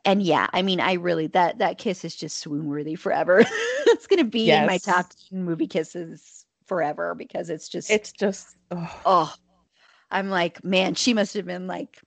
[0.05, 3.45] And yeah, I mean I really that that kiss is just swoon worthy forever.
[3.85, 4.61] it's gonna be yes.
[4.61, 9.01] in my top movie kisses forever because it's just it's just oh.
[9.05, 9.35] oh
[10.09, 12.01] I'm like, man, she must have been like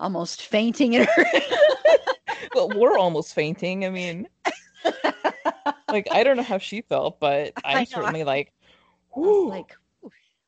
[0.00, 1.24] almost fainting in her
[2.56, 3.84] well, we're almost fainting.
[3.84, 4.26] I mean,
[5.88, 8.52] like I don't know how she felt, but I'm certainly like,
[9.14, 9.50] whoo.
[9.50, 9.76] like,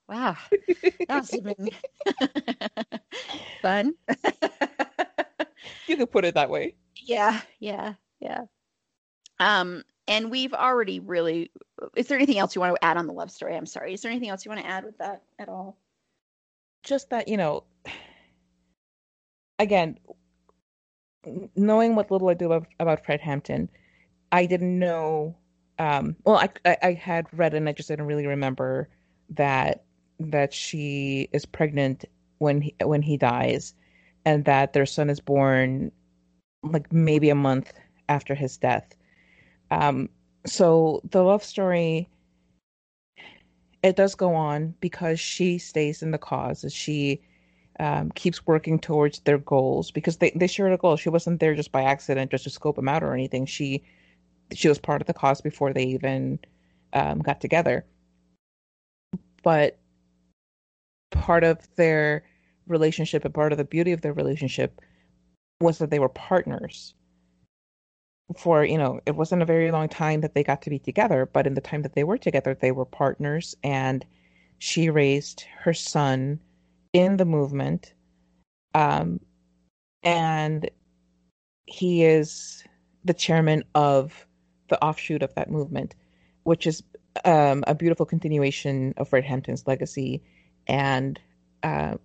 [0.09, 0.37] wow,
[1.09, 1.69] that have been
[3.63, 3.95] fun.
[5.87, 6.75] you could put it that way.
[6.97, 8.43] Yeah, yeah, yeah.
[9.39, 11.51] Um, and we've already really.
[11.95, 13.55] Is there anything else you want to add on the love story?
[13.55, 13.93] I'm sorry.
[13.93, 15.77] Is there anything else you want to add with that at all?
[16.83, 17.65] Just that you know.
[19.61, 19.99] Again,
[21.57, 23.69] knowing what little I do about, about Fred Hampton,
[24.33, 25.37] I didn't know.
[25.79, 28.89] Um, well, I, I, I had read and I just didn't really remember
[29.31, 29.85] that
[30.21, 32.05] that she is pregnant
[32.39, 33.75] when he when he dies,
[34.25, 35.93] and that their son is born
[36.65, 37.73] like maybe a month
[38.09, 38.95] after his death.
[39.71, 40.09] Um,
[40.47, 42.09] so the love story
[43.83, 46.65] it does go on because she stays in the cause.
[46.73, 47.21] She
[47.79, 50.97] um, keeps working towards their goals because they, they shared a goal.
[50.97, 53.47] She wasn't there just by accident, just to scope them out or anything.
[53.47, 53.83] She
[54.53, 56.39] she was part of the cause before they even
[56.93, 57.85] um, got together.
[59.43, 59.79] But
[61.11, 62.25] part of their
[62.67, 64.81] relationship and part of the beauty of their relationship
[65.61, 66.95] was that they were partners.
[68.37, 71.27] For you know, it wasn't a very long time that they got to be together,
[71.27, 74.05] but in the time that they were together, they were partners, and
[74.59, 76.41] she raised her son
[76.99, 77.95] in the movement.
[78.75, 79.21] Um,
[80.03, 80.69] and
[81.67, 82.65] he is
[83.05, 84.27] the chairman of
[84.69, 85.95] the offshoot of that movement,
[86.43, 86.83] which is
[87.25, 90.23] um, a beautiful continuation of Fred Hampton's legacy.
[90.67, 91.19] And
[91.63, 91.97] uh,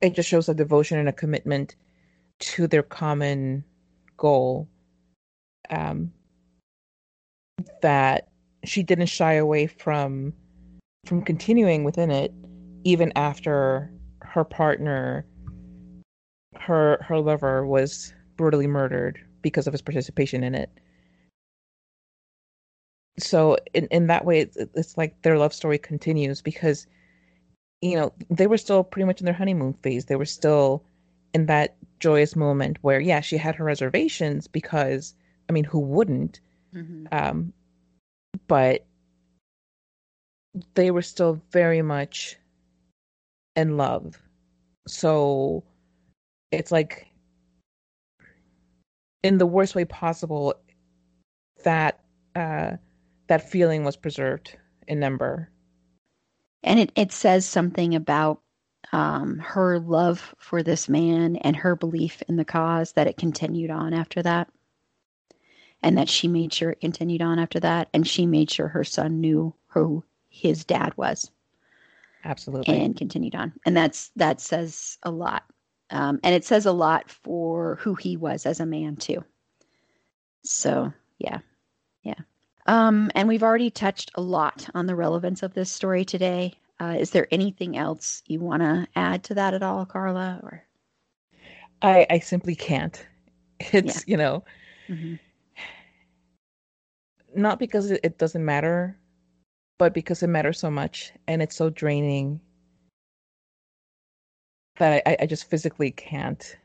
[0.00, 1.76] it just shows a devotion and a commitment
[2.38, 3.64] to their common
[4.16, 4.68] goal
[5.70, 6.12] um,
[7.82, 8.28] that
[8.64, 10.32] she didn't shy away from
[11.06, 12.34] from continuing within it
[12.82, 13.90] even after
[14.36, 15.24] her partner,
[16.60, 20.70] her her lover, was brutally murdered because of his participation in it.
[23.18, 26.86] So in in that way, it's, it's like their love story continues because,
[27.80, 30.04] you know, they were still pretty much in their honeymoon phase.
[30.04, 30.84] They were still
[31.32, 35.14] in that joyous moment where, yeah, she had her reservations because,
[35.48, 36.40] I mean, who wouldn't?
[36.74, 37.06] Mm-hmm.
[37.10, 37.54] Um,
[38.48, 38.84] but
[40.74, 42.36] they were still very much
[43.54, 44.20] in love
[44.86, 45.64] so
[46.50, 47.06] it's like
[49.22, 50.54] in the worst way possible
[51.64, 52.00] that
[52.34, 52.72] uh
[53.28, 54.56] that feeling was preserved
[54.86, 55.50] in Ember.
[56.62, 58.40] And it, it says something about
[58.92, 63.70] um, her love for this man and her belief in the cause that it continued
[63.70, 64.48] on after that.
[65.82, 67.88] And that she made sure it continued on after that.
[67.92, 71.30] And she made sure her son knew who his dad was.
[72.26, 72.76] Absolutely.
[72.76, 73.52] And continued on.
[73.64, 75.44] And that's that says a lot.
[75.90, 79.24] Um, and it says a lot for who he was as a man too.
[80.42, 81.38] So yeah.
[82.02, 82.18] Yeah.
[82.66, 86.54] Um, and we've already touched a lot on the relevance of this story today.
[86.80, 90.40] Uh, is there anything else you want to add to that at all, Carla?
[90.42, 90.64] Or
[91.80, 93.06] I, I simply can't.
[93.72, 94.12] It's yeah.
[94.12, 94.44] you know,
[94.86, 95.14] mm-hmm.
[97.34, 98.98] not because it doesn't matter
[99.78, 102.40] but because it matters so much and it's so draining
[104.78, 106.56] that I, I just physically can't.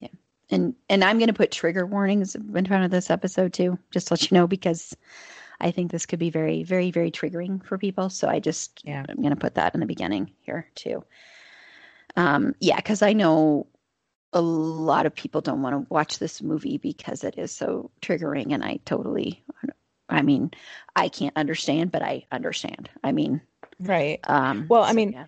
[0.00, 0.08] Yeah.
[0.50, 4.08] and and I'm going to put trigger warnings in front of this episode too, just
[4.08, 4.96] to let you know because
[5.60, 8.10] I think this could be very, very, very triggering for people.
[8.10, 9.04] So I just yeah.
[9.08, 11.04] I'm going to put that in the beginning here too.
[12.16, 13.66] Um, yeah, because I know
[14.32, 18.52] a lot of people don't want to watch this movie because it is so triggering,
[18.52, 19.44] and I totally.
[20.08, 20.50] I mean,
[20.96, 22.90] I can't understand, but I understand.
[23.02, 23.40] I mean,
[23.80, 24.20] right.
[24.24, 25.26] Um, well, I so, mean, yeah.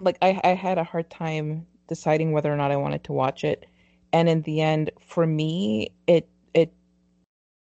[0.00, 3.44] like I, I had a hard time deciding whether or not I wanted to watch
[3.44, 3.66] it
[4.12, 6.72] and in the end for me it it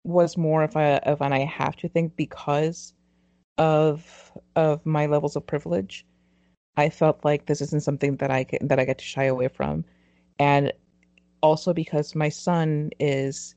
[0.04, 2.94] was more of a of an I have to think because
[3.58, 6.06] of of my levels of privilege.
[6.78, 9.50] I felt like this isn't something that I get that I get to shy away
[9.50, 9.84] from,
[10.40, 10.72] and
[11.42, 13.56] also because my son is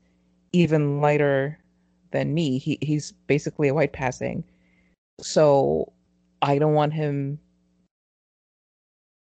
[0.51, 1.57] even lighter
[2.13, 2.57] than me.
[2.57, 4.45] He he's basically a white passing,
[5.19, 5.91] so
[6.41, 7.39] I don't want him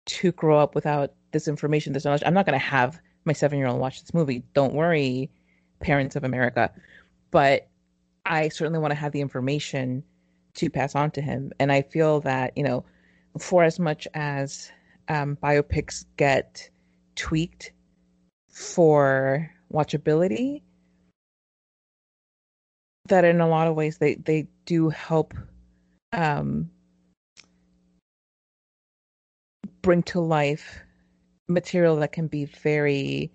[0.05, 2.23] to grow up without this information, this knowledge.
[2.25, 4.43] I'm not going to have my seven year old watch this movie.
[4.53, 5.29] Don't worry,
[5.81, 6.71] parents of America.
[7.31, 7.67] But
[8.25, 10.03] I certainly want to have the information
[10.55, 11.51] to pass on to him.
[11.59, 12.85] And I feel that, you know,
[13.37, 14.71] for as much as
[15.09, 16.69] um, biopics get
[17.15, 17.73] tweaked
[18.49, 20.61] for watchability,
[23.07, 25.33] that in a lot of ways they, they do help
[26.13, 26.69] um,
[29.81, 30.79] bring to life
[31.47, 33.31] material that can be very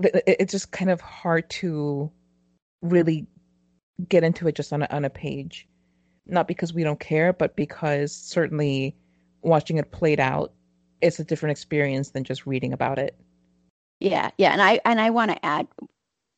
[0.00, 2.10] it's just kind of hard to
[2.80, 3.26] really
[4.08, 5.68] get into it just on a, on a page.
[6.26, 8.96] Not because we don't care but because certainly
[9.42, 10.52] watching it played out
[11.00, 13.18] it's a different experience than just reading about it.
[13.98, 15.66] Yeah yeah and i and i want to add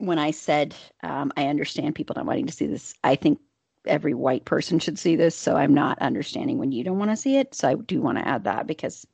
[0.07, 3.39] when i said um, i understand people not wanting to see this i think
[3.87, 7.17] every white person should see this so i'm not understanding when you don't want to
[7.17, 9.07] see it so i do want to add that because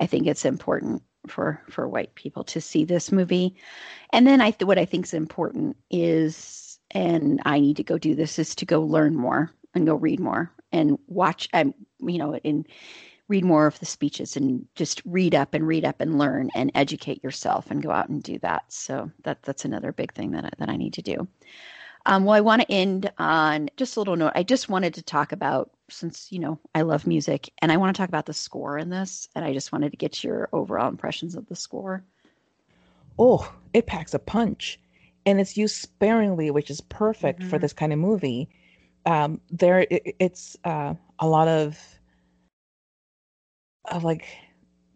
[0.00, 3.56] I think it's important for for white people to see this movie.
[4.10, 7.98] And then I th- what I think is important is, and I need to go
[7.98, 11.48] do this is to go learn more and go read more and watch.
[11.52, 12.66] Um, you know, and
[13.28, 16.70] read more of the speeches and just read up and read up and learn and
[16.74, 18.62] educate yourself and go out and do that.
[18.68, 21.26] So that that's another big thing that I, that I need to do.
[22.06, 24.30] Um, well, I want to end on just a little note.
[24.36, 27.96] I just wanted to talk about, since, you know, I love music and I want
[27.96, 29.28] to talk about the score in this.
[29.34, 32.04] And I just wanted to get your overall impressions of the score.
[33.18, 34.78] Oh, it packs a punch
[35.24, 37.50] and it's used sparingly, which is perfect mm-hmm.
[37.50, 38.48] for this kind of movie.
[39.04, 41.76] Um, there, it, it's uh, a lot of,
[43.90, 44.26] of like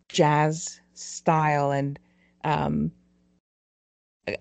[0.08, 1.98] jazz style and
[2.44, 2.90] um,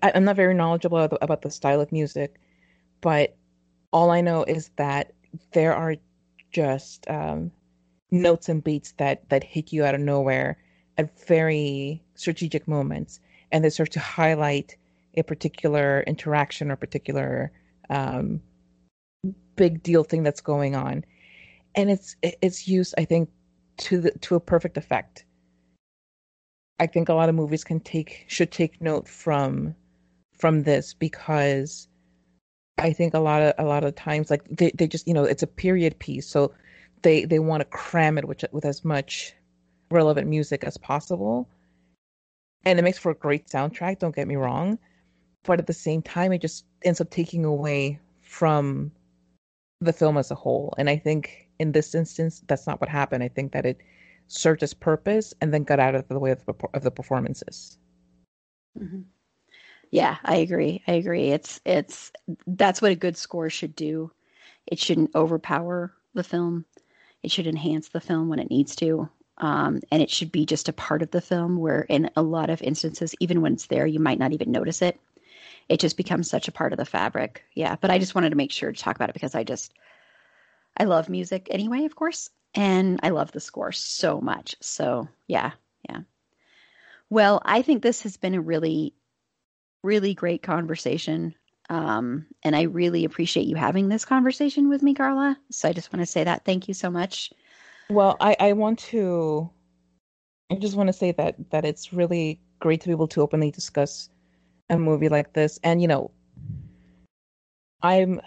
[0.02, 2.40] I, am not very knowledgeable about the style of music,
[3.00, 3.36] but
[3.92, 5.12] all I know is that
[5.52, 5.96] there are
[6.52, 7.50] just um,
[8.10, 10.58] notes and beats that that hit you out of nowhere
[10.98, 13.20] at very strategic moments,
[13.52, 14.76] and they start to highlight
[15.16, 17.50] a particular interaction or particular
[17.88, 18.40] um,
[19.56, 21.04] big deal thing that's going on,
[21.74, 23.30] and it's it's used, I think,
[23.80, 25.24] to the to a perfect effect.
[26.78, 29.74] I think a lot of movies can take should take note from
[30.32, 31.88] from this because
[32.78, 35.24] I think a lot of a lot of times like they, they just you know
[35.24, 36.52] it's a period piece so
[37.02, 39.34] they they want to cram it with with as much
[39.90, 41.48] relevant music as possible
[42.64, 44.78] and it makes for a great soundtrack don't get me wrong
[45.42, 48.90] but at the same time it just ends up taking away from
[49.80, 53.22] the film as a whole and I think in this instance that's not what happened
[53.22, 53.78] I think that it
[54.26, 57.78] served its purpose and then got out of the way of the, of the performances
[58.78, 59.02] mm-hmm.
[59.90, 60.82] Yeah, I agree.
[60.86, 61.30] I agree.
[61.30, 62.12] It's it's
[62.46, 64.12] that's what a good score should do.
[64.66, 66.64] It shouldn't overpower the film.
[67.22, 69.08] It should enhance the film when it needs to.
[69.38, 72.50] Um, and it should be just a part of the film where in a lot
[72.50, 75.00] of instances even when it's there you might not even notice it
[75.70, 78.36] it just becomes such a part of the fabric yeah but i just wanted to
[78.36, 79.72] make sure to talk about it because i just
[80.76, 85.52] i love music anyway of course and i love the score so much so yeah
[85.88, 86.00] yeah
[87.08, 88.94] well i think this has been a really
[89.82, 91.34] really great conversation.
[91.68, 95.38] Um, and I really appreciate you having this conversation with me, Carla.
[95.50, 96.44] So I just want to say that.
[96.44, 97.32] Thank you so much.
[97.88, 99.50] Well, I, I want to,
[100.50, 103.50] I just want to say that that it's really great to be able to openly
[103.50, 104.10] discuss
[104.68, 105.58] a movie like this.
[105.62, 106.10] And you know,
[107.82, 108.20] I'm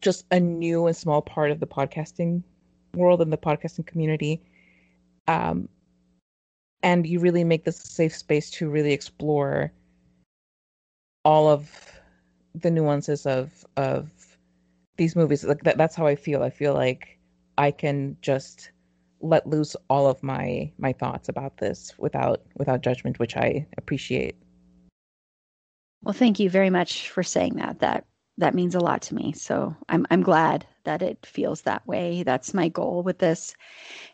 [0.00, 2.42] just a new and small part of the podcasting
[2.94, 4.42] world and the podcasting community.
[5.28, 5.68] Um,
[6.82, 9.72] and you really make this a safe space to really explore
[11.24, 11.92] all of
[12.54, 14.10] the nuances of of
[14.96, 17.18] these movies like that, that's how i feel i feel like
[17.58, 18.70] i can just
[19.20, 24.36] let loose all of my my thoughts about this without without judgment, which I appreciate.
[26.02, 27.80] Well, thank you very much for saying that.
[27.80, 28.06] That
[28.38, 29.32] that means a lot to me.
[29.32, 32.22] So I'm I'm glad that it feels that way.
[32.22, 33.54] That's my goal with this.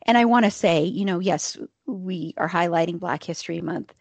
[0.02, 1.56] And I want to say, you know, yes,
[1.86, 3.94] we are highlighting Black History Month,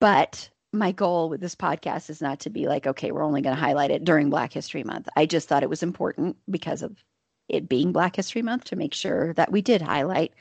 [0.00, 3.56] but my goal with this podcast is not to be like, okay, we're only going
[3.56, 5.08] to highlight it during Black History Month.
[5.16, 7.02] I just thought it was important because of
[7.48, 10.34] it being Black History Month to make sure that we did highlight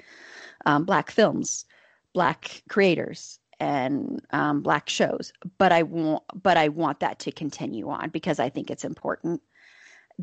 [0.66, 1.66] um, Black films,
[2.14, 5.34] Black creators, and um, Black shows.
[5.58, 9.42] But I want, but I want that to continue on because I think it's important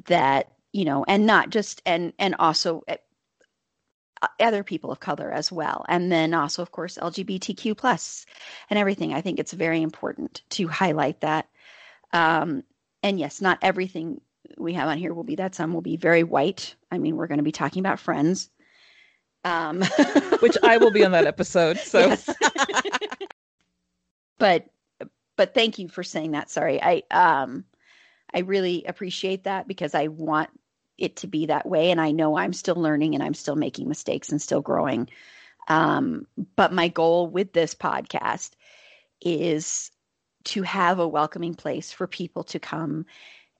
[0.06, 2.96] that you know, and not just and and also eh,
[4.40, 5.86] other people of color as well.
[5.88, 8.26] And then also of course lgbtq plus
[8.68, 9.14] and everything.
[9.14, 11.48] I think it's very important to highlight that.
[12.12, 12.64] Um,
[13.02, 14.20] and yes not everything
[14.58, 15.54] we have on here will be that.
[15.54, 16.74] Some will be very white.
[16.90, 18.50] I mean we're going to be talking about friends.
[19.44, 19.82] Um,
[20.40, 22.16] which i will be on that episode so
[24.44, 24.66] but
[25.36, 26.50] but thank you for saying that.
[26.50, 26.78] Sorry.
[26.82, 27.64] I um
[28.34, 30.50] i really appreciate that because i want
[30.98, 31.90] it to be that way.
[31.90, 35.08] And i know i'm still learning and i'm still making mistakes and still growing.
[35.68, 36.26] Um,
[36.56, 38.50] but my goal with this podcast
[39.22, 39.90] is
[40.52, 43.06] to have a welcoming place for people to come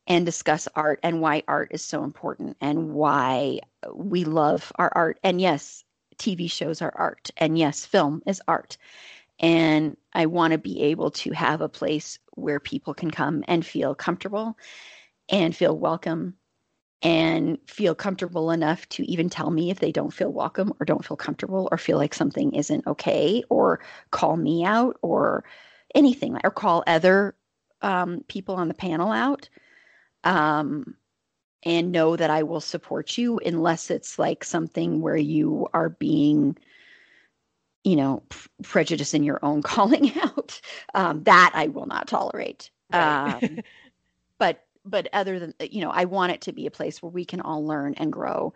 [0.07, 3.61] and discuss art and why art is so important and why
[3.95, 5.19] we love our art.
[5.25, 5.83] And yes
[6.19, 7.31] tv shows are art.
[7.39, 8.77] And yes film is art
[9.39, 13.65] and i want to be able to have a place where people can come and
[13.65, 14.57] feel comfortable
[15.29, 16.35] and feel welcome
[17.03, 21.05] and feel comfortable enough to even tell me if they don't feel welcome or don't
[21.05, 23.81] feel comfortable or feel like something isn't okay or
[24.11, 25.45] call me out or
[25.95, 27.35] anything or call other
[27.83, 29.51] um, people on the panel out
[30.25, 30.97] um,
[31.63, 36.57] and know that I will support you unless it's like something where you are being
[37.85, 38.23] you know
[38.63, 40.61] prejudice in your own calling out
[40.95, 42.71] um, that I will not tolerate.
[42.93, 43.43] Right.
[43.43, 43.61] um,
[44.39, 47.25] but but other than you know i want it to be a place where we
[47.25, 48.53] can all learn and grow.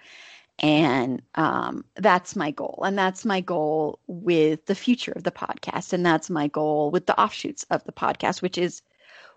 [0.61, 2.83] And um, that's my goal.
[2.85, 5.93] And that's my goal with the future of the podcast.
[5.93, 8.83] And that's my goal with the offshoots of the podcast which is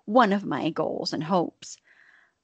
[0.06, 1.78] one of my goals and hopes.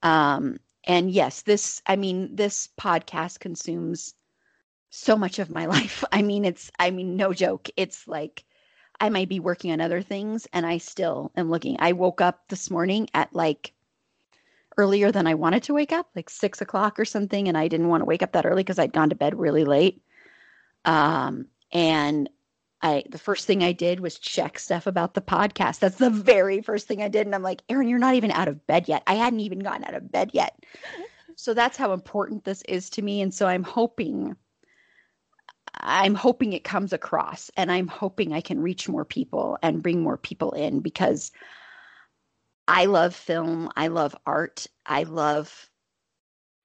[0.04, 0.58] Um,
[0.88, 4.16] and yes this i mean this podcast consumes
[4.90, 8.44] so much of my life i mean it's i mean no joke it's like
[9.00, 12.48] i might be working on other things and i still am looking i woke up
[12.50, 13.74] this morning at like
[14.78, 17.48] earlier than I wanted to wake up, like six o'clock or something.
[17.48, 19.66] And I didn't want to wake up that early because I'd gone to bed really
[19.66, 20.02] late.
[20.86, 22.30] Um, and
[22.82, 25.80] I, the first thing I did was check stuff about the podcast.
[25.80, 27.26] That's the very first thing I did.
[27.26, 29.02] And I'm like, Erin, you're not even out of bed yet.
[29.08, 30.58] I hadn't even gotten out of bed yet.
[31.40, 33.22] So that's how important this is to me.
[33.22, 34.36] And so I'm hoping,
[35.74, 40.02] I'm hoping it comes across and I'm hoping I can reach more people and bring
[40.02, 41.32] more people in because
[42.68, 43.72] I love film.
[43.76, 44.68] I love art.
[44.86, 45.70] I love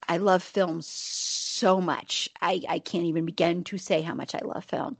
[0.08, 2.28] I love film so much.
[2.40, 4.96] I, I can't even begin to say how much I love film.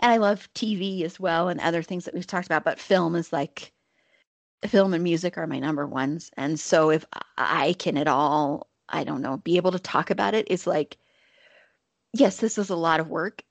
[0.00, 3.14] And I love TV as well and other things that we've talked about, but film
[3.14, 3.72] is like
[4.66, 6.30] film and music are my number ones.
[6.36, 7.04] And so if
[7.38, 10.98] I can at all, I don't know, be able to talk about it, is like
[12.12, 13.42] yes, this is a lot of work,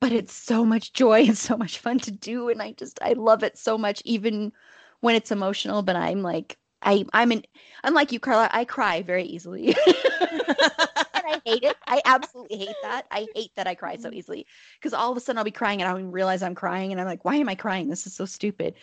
[0.00, 3.12] but it's so much joy and so much fun to do and I just I
[3.12, 4.52] love it so much even
[5.00, 7.44] when it's emotional, but I'm like I I'm in
[7.84, 9.68] unlike you, Carla, I cry very easily.
[9.86, 11.76] and I hate it.
[11.86, 13.06] I absolutely hate that.
[13.10, 14.18] I hate that I cry so mm-hmm.
[14.18, 14.46] easily.
[14.78, 16.92] Because all of a sudden I'll be crying and I don't even realize I'm crying
[16.92, 17.88] and I'm like, why am I crying?
[17.88, 18.74] This is so stupid.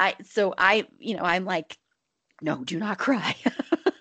[0.00, 1.76] I so I, you know, I'm like,
[2.40, 3.36] no, do not cry.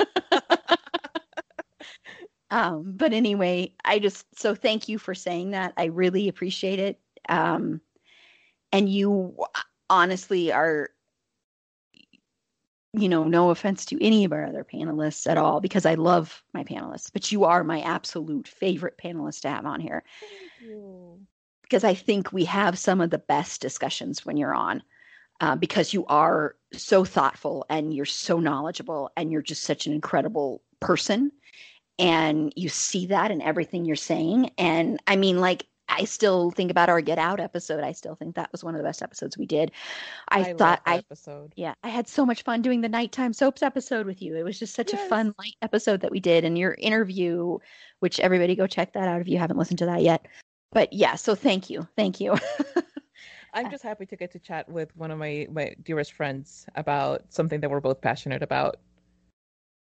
[2.50, 5.74] um, but anyway, I just so thank you for saying that.
[5.78, 7.00] I really appreciate it.
[7.30, 7.82] Um,
[8.72, 9.38] and you
[9.90, 10.90] honestly are
[12.94, 16.44] you know, no offense to any of our other panelists at all, because I love
[16.54, 20.04] my panelists, but you are my absolute favorite panelist to have on here.
[21.62, 24.82] Because I think we have some of the best discussions when you're on,
[25.42, 29.94] uh, because you are so thoughtful and you're so knowledgeable and you're just such an
[29.94, 31.32] incredible person.
[32.00, 34.52] And you see that in everything you're saying.
[34.58, 37.84] And I mean, like, I still think about our Get Out episode.
[37.84, 39.72] I still think that was one of the best episodes we did.
[40.30, 41.54] I, I thought I episode.
[41.56, 44.36] Yeah, I had so much fun doing the nighttime soaps episode with you.
[44.36, 45.06] It was just such yes.
[45.06, 47.58] a fun light episode that we did, and your interview,
[48.00, 50.28] which everybody go check that out if you haven't listened to that yet.
[50.72, 52.36] But yeah, so thank you, thank you.
[53.54, 57.24] I'm just happy to get to chat with one of my my dearest friends about
[57.30, 58.78] something that we're both passionate about.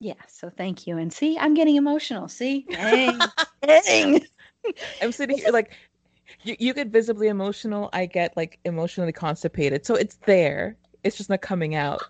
[0.01, 0.97] Yeah, so thank you.
[0.97, 2.27] And see, I'm getting emotional.
[2.27, 3.19] See, dang,
[3.61, 4.25] dang.
[4.99, 5.73] I'm sitting here like
[6.43, 7.87] you, you get visibly emotional.
[7.93, 9.85] I get like emotionally constipated.
[9.85, 10.75] So it's there.
[11.03, 12.01] It's just not coming out.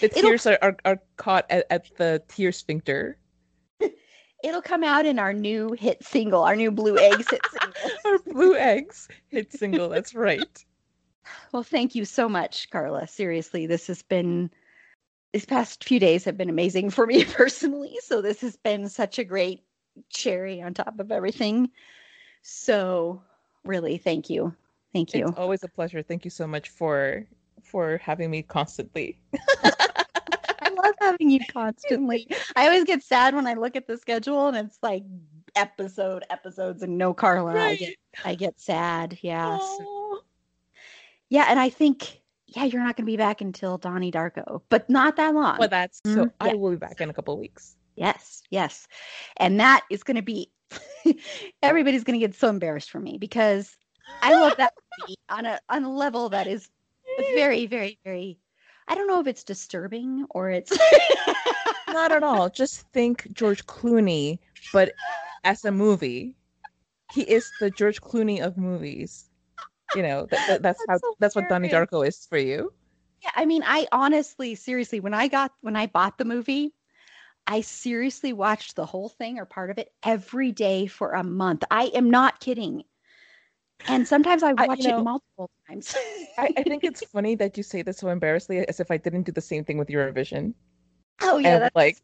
[0.00, 3.18] The tears are, are, are caught at, at the tear sphincter.
[4.44, 7.90] It'll come out in our new hit single, our new Blue Eggs hit single.
[8.04, 9.88] our Blue Eggs hit single.
[9.88, 10.64] That's right.
[11.50, 13.08] Well, thank you so much, Carla.
[13.08, 14.48] Seriously, this has been
[15.32, 17.96] these past few days have been amazing for me personally.
[18.02, 19.64] So this has been such a great
[20.10, 21.70] cherry on top of everything.
[22.42, 23.22] So
[23.64, 24.54] really, thank you.
[24.92, 25.28] Thank you.
[25.28, 26.02] It's always a pleasure.
[26.02, 27.26] Thank you so much for
[27.62, 29.18] for having me constantly.
[29.64, 32.28] I love having you constantly.
[32.56, 35.04] I always get sad when I look at the schedule and it's like
[35.54, 37.54] episode episodes and no Carla.
[37.54, 37.72] Right.
[37.72, 37.94] I get
[38.24, 39.18] I get sad.
[39.22, 39.58] Yeah.
[39.58, 40.20] So,
[41.30, 42.21] yeah, and I think
[42.54, 45.58] yeah, you're not going to be back until Donnie Darko, but not that long.
[45.58, 46.26] Well, that's so.
[46.26, 46.28] Mm-hmm.
[46.40, 47.76] I will be back in a couple weeks.
[47.96, 48.88] Yes, yes,
[49.36, 50.50] and that is going to be.
[51.62, 53.76] everybody's going to get so embarrassed for me because
[54.22, 54.72] I love that
[55.28, 56.68] on a on a level that is
[57.34, 58.38] very, very, very.
[58.88, 60.76] I don't know if it's disturbing or it's
[61.88, 62.50] not at all.
[62.50, 64.38] Just think George Clooney,
[64.72, 64.92] but
[65.44, 66.34] as a movie,
[67.12, 69.30] he is the George Clooney of movies.
[69.94, 72.72] You know, that, that, that's, that's how so that's what Donnie Darko is for you.
[73.22, 76.72] Yeah, I mean, I honestly, seriously, when I got when I bought the movie,
[77.46, 81.64] I seriously watched the whole thing or part of it every day for a month.
[81.70, 82.84] I am not kidding.
[83.88, 85.94] And sometimes I watch I, know, it multiple times.
[86.38, 89.24] I, I, think it's funny that you say this so embarrassingly as if I didn't
[89.24, 90.54] do the same thing with Eurovision.
[91.20, 91.76] Oh yeah, that's...
[91.76, 91.98] like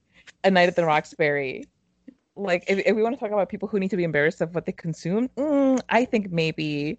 [0.45, 1.65] a night at the Roxbury.
[2.35, 4.55] Like if, if, we want to talk about people who need to be embarrassed of
[4.55, 6.99] what they consume, mm, I think maybe.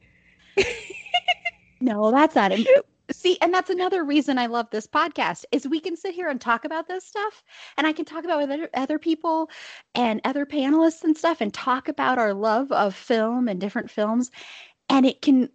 [1.82, 2.52] no, that's not.
[2.52, 2.68] It.
[3.12, 6.40] See, and that's another reason I love this podcast is we can sit here and
[6.40, 7.44] talk about this stuff,
[7.78, 9.50] and I can talk about with other, other people
[9.96, 14.30] and other panelists and stuff, and talk about our love of film and different films,
[14.90, 15.50] and it can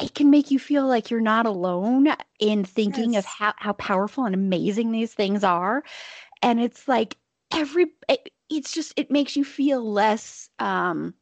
[0.00, 2.08] it can make you feel like you're not alone
[2.38, 3.24] in thinking yes.
[3.24, 5.82] of how, how powerful and amazing these things are
[6.42, 7.16] and it's like
[7.52, 11.14] every it, it's just it makes you feel less um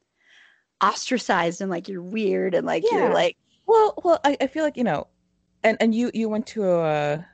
[0.82, 2.98] ostracized and like you're weird and like yeah.
[2.98, 3.36] you're like
[3.66, 5.06] well well I, I feel like you know
[5.62, 7.26] and and you you went to a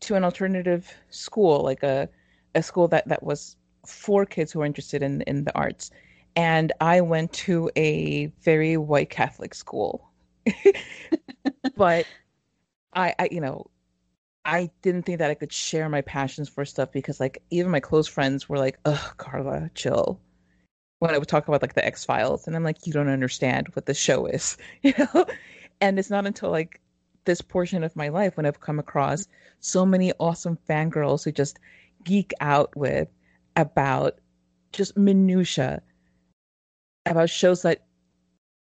[0.00, 2.08] to an alternative school like a
[2.54, 3.56] a school that that was
[3.86, 5.90] for kids who are interested in in the arts
[6.36, 10.10] and I went to a very white Catholic school.
[11.76, 12.06] but
[12.92, 13.70] I, I, you know,
[14.44, 17.80] I didn't think that I could share my passions for stuff because, like, even my
[17.80, 20.20] close friends were like, "Ugh, Carla, chill."
[20.98, 23.68] When I would talk about like the X Files, and I'm like, "You don't understand
[23.74, 25.26] what the show is," you know.
[25.80, 26.80] And it's not until like
[27.26, 29.26] this portion of my life when I've come across
[29.60, 31.58] so many awesome fangirls who just
[32.04, 33.08] geek out with
[33.56, 34.18] about
[34.72, 35.82] just minutia
[37.04, 37.84] about shows that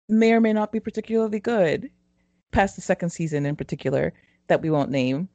[0.10, 1.90] may or may not be particularly good
[2.52, 4.14] past the second season in particular
[4.48, 5.30] that we won't name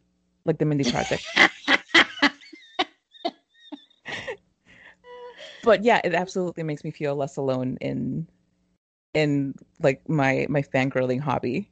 [0.45, 1.25] like the mindy project
[5.67, 8.27] but yeah it absolutely makes me feel less alone in
[9.15, 11.71] in like my my fangirling hobby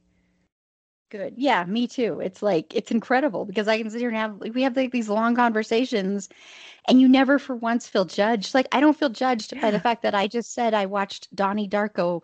[1.11, 4.41] good yeah me too it's like it's incredible because i can sit here and have
[4.41, 6.29] like, we have like these long conversations
[6.87, 8.55] and you never for once feel judged.
[8.55, 9.63] Like I don't feel judged yeah.
[9.63, 12.23] by the fact that I just said I watched Donnie Darko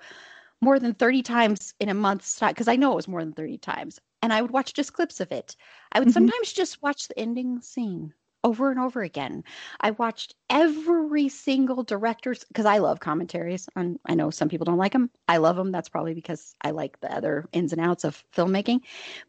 [0.60, 3.32] more than 30 times in a month's time because I know it was more than
[3.32, 3.98] 30 times.
[4.22, 5.56] And I would watch just clips of it.
[5.92, 6.12] I would mm-hmm.
[6.12, 9.44] sometimes just watch the ending scene over and over again.
[9.80, 13.68] I watched every single director's because I love commentaries.
[13.76, 15.10] On I know some people don't like them.
[15.28, 15.72] I love them.
[15.72, 18.80] That's probably because I like the other ins and outs of filmmaking.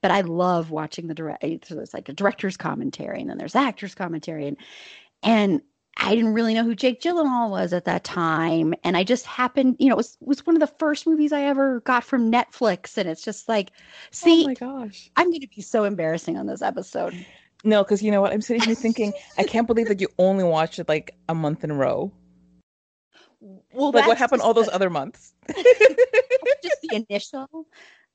[0.01, 1.43] But I love watching the direct.
[1.43, 4.57] Eh, so there's like a director's commentary, and then there's actors commentary, and
[5.23, 5.61] and
[5.97, 8.73] I didn't really know who Jake Gyllenhaal was at that time.
[8.83, 11.43] And I just happened, you know, it was, was one of the first movies I
[11.43, 12.97] ever got from Netflix.
[12.97, 16.37] And it's just like, oh see, oh my gosh, I'm going to be so embarrassing
[16.37, 17.13] on this episode.
[17.63, 18.33] No, because you know what?
[18.33, 21.63] I'm sitting here thinking, I can't believe that you only watched it like a month
[21.63, 22.11] in a row.
[23.39, 25.33] Well, like what happened all those the, other months?
[25.47, 27.67] just the initial.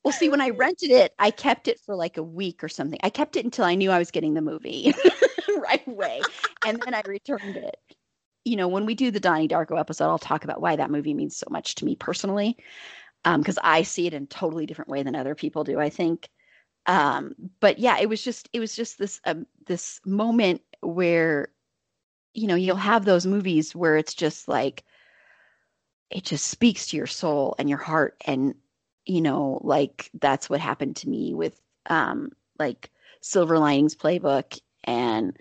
[0.04, 2.98] Well, see, when I rented it, I kept it for like a week or something.
[3.02, 4.94] I kept it until I knew I was getting the movie.
[5.58, 6.20] right away.
[6.64, 7.76] And then I returned it.
[8.44, 11.14] You know, when we do the Donnie Darko episode, I'll talk about why that movie
[11.14, 12.56] means so much to me personally.
[13.24, 15.90] because um, I see it in a totally different way than other people do, I
[15.90, 16.28] think.
[16.86, 21.48] Um, but yeah, it was just it was just this um, this moment where,
[22.34, 24.84] you know, you'll have those movies where it's just like
[26.10, 28.54] it just speaks to your soul and your heart and
[29.04, 31.60] you know like that's what happened to me with
[31.90, 32.90] um like
[33.20, 35.36] silver linings playbook and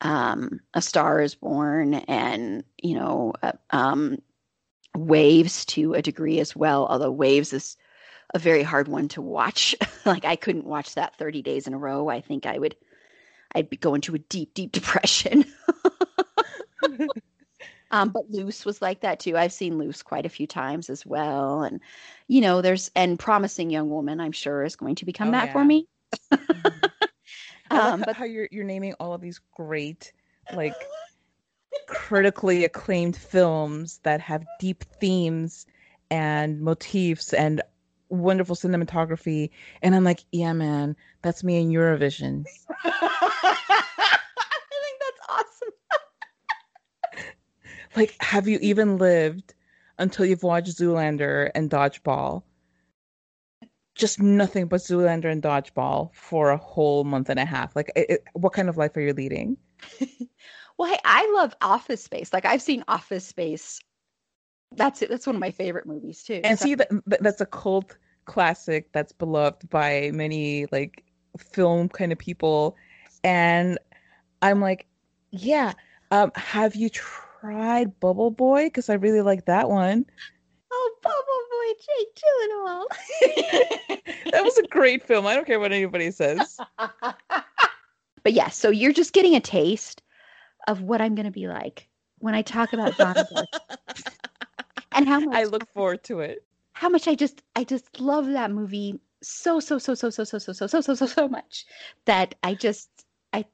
[0.00, 4.18] um, A Star is Born and, you know, uh, um,
[4.96, 7.76] Waves to a degree as well, although Waves is
[8.34, 9.74] a very hard one to watch.
[10.04, 12.08] like I couldn't watch that 30 days in a row.
[12.08, 12.76] I think I would
[13.54, 15.44] I'd be going to a deep, deep depression.
[17.90, 19.36] um, but Luce was like that too.
[19.36, 21.62] I've seen Luce quite a few times as well.
[21.62, 21.80] And
[22.26, 25.46] you know, there's and Promising Young Woman, I'm sure, is going to become oh, that
[25.46, 25.52] yeah.
[25.52, 25.86] for me.
[26.32, 26.68] mm-hmm.
[27.70, 30.12] I um, like but how you're you're naming all of these great
[30.54, 30.74] like
[31.86, 35.66] critically acclaimed films that have deep themes
[36.10, 37.62] and motifs and
[38.08, 39.50] wonderful cinematography.
[39.82, 42.44] And i'm like yeah man that's me in eurovision.
[42.84, 43.70] I
[44.70, 45.68] think that's awesome.
[47.96, 49.54] Like have you even lived
[49.98, 52.42] until you've watched zoolander and dodgeball?
[53.94, 57.76] Just nothing but zoolander and dodgeball for a whole month and a half.
[57.76, 59.56] Like it, it, what kind of life are you leading?
[60.76, 62.32] Well, hey, I love Office Space.
[62.32, 63.80] Like I've seen Office Space.
[64.76, 65.08] That's it.
[65.08, 66.40] That's one of my favorite movies too.
[66.44, 66.64] And so.
[66.64, 66.88] see that
[67.20, 71.04] that's a cult classic that's beloved by many like
[71.38, 72.76] film kind of people.
[73.22, 73.78] And
[74.42, 74.86] I'm like,
[75.30, 75.72] yeah.
[76.10, 78.66] Um, have you tried Bubble Boy?
[78.66, 80.04] Because I really like that one.
[80.72, 82.14] Oh, Bubble Boy, Jake
[83.92, 84.30] Gyllenhaal.
[84.32, 85.26] that was a great film.
[85.26, 86.58] I don't care what anybody says.
[86.78, 90.02] but yeah, so you're just getting a taste
[90.68, 91.88] of what I'm going to be like
[92.18, 93.22] when I talk about Donnie
[94.94, 96.44] and how much I look forward to it.
[96.72, 100.38] How much I just I just love that movie so so so so so so
[100.38, 101.66] so so so so so so much
[102.04, 102.88] that I just
[103.32, 103.44] I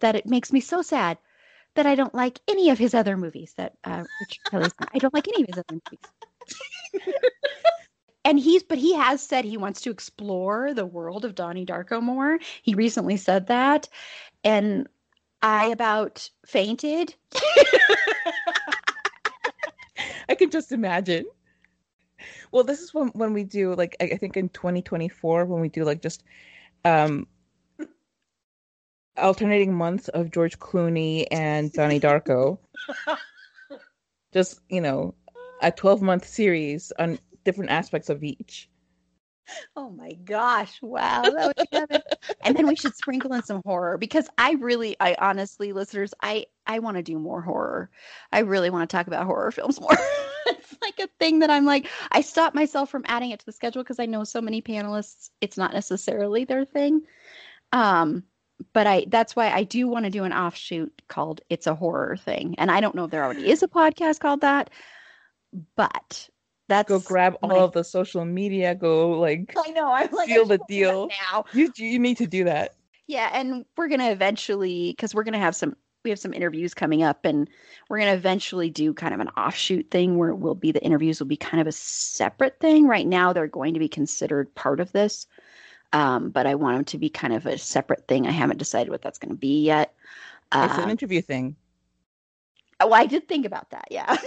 [0.00, 1.18] that it makes me so sad
[1.74, 5.14] that I don't like any of his other movies that uh Richard Kelly's I don't
[5.14, 7.14] like any of his other movies.
[8.24, 12.02] and he's but he has said he wants to explore the world of Donnie Darko
[12.02, 12.38] more.
[12.62, 13.88] He recently said that
[14.44, 14.88] and
[15.42, 17.14] I about fainted.
[20.28, 21.26] I can just imagine.
[22.50, 25.68] Well, this is when when we do like I, I think in 2024 when we
[25.68, 26.24] do like just
[26.84, 27.26] um
[29.18, 32.58] alternating months of George Clooney and Donnie Darko.
[34.32, 35.14] just, you know,
[35.60, 38.68] a 12 month series on different aspects of each.
[39.76, 40.78] Oh my gosh.
[40.82, 41.24] Wow.
[42.42, 46.46] and then we should sprinkle in some horror because I really, I honestly, listeners, I,
[46.68, 47.90] I want to do more horror.
[48.30, 49.96] I really want to talk about horror films more.
[50.46, 53.52] it's like a thing that I'm like, I stop myself from adding it to the
[53.52, 57.02] schedule because I know so many panelists, it's not necessarily their thing.
[57.72, 58.22] Um,
[58.72, 62.16] but I that's why I do want to do an offshoot called It's a Horror
[62.16, 62.54] Thing.
[62.58, 64.70] And I don't know if there already is a podcast called that,
[65.76, 66.28] but
[66.68, 68.74] that's go grab all of the social media.
[68.74, 71.44] Go like I know I'm like seal the deal now.
[71.52, 72.74] You you need to do that.
[73.06, 77.02] Yeah, and we're gonna eventually because we're gonna have some we have some interviews coming
[77.02, 77.48] up and
[77.88, 80.82] we're going to eventually do kind of an offshoot thing where it will be the
[80.84, 82.86] interviews will be kind of a separate thing.
[82.86, 85.26] Right now they're going to be considered part of this
[85.92, 88.26] um, but i want them to be kind of a separate thing.
[88.26, 89.94] I haven't decided what that's going to be yet.
[90.54, 91.56] It's an uh, interview thing.
[92.80, 94.16] Oh i did think about that yeah.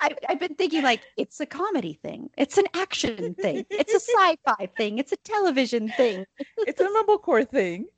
[0.00, 4.00] I, have been thinking like it's a comedy thing, it's an action thing, it's a
[4.00, 6.24] sci-fi thing, it's a television thing,
[6.58, 7.86] it's a mumblecore thing.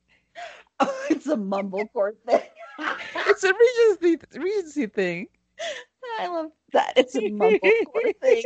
[0.80, 2.40] Oh, it's a mumblecore thing.
[3.26, 5.28] it's a Regency Regency thing.
[6.18, 6.94] I love that.
[6.96, 8.44] It's a mumblecore thing.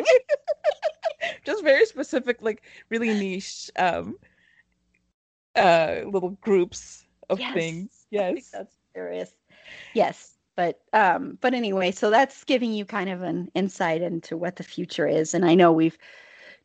[1.45, 4.19] Just very specific, like really niche, um,
[5.57, 7.55] uh, little groups of yes.
[7.55, 8.07] things.
[8.11, 9.33] Yes, that's serious.
[9.95, 14.57] Yes, but um but anyway so that's giving you kind of an insight into what
[14.57, 15.99] the future is and i know we've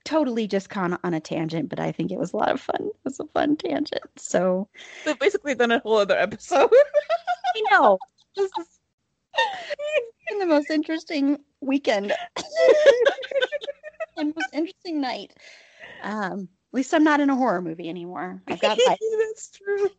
[0.05, 2.77] totally just gone on a tangent but i think it was a lot of fun.
[2.80, 4.67] It was a fun tangent so.
[5.03, 6.69] So basically done a whole other episode.
[7.55, 7.97] I know.
[8.35, 8.80] This is
[10.30, 12.13] been the most interesting weekend.
[14.17, 15.34] And most interesting night.
[16.03, 18.41] Um at least i'm not in a horror movie anymore.
[18.47, 19.89] I've got that's true.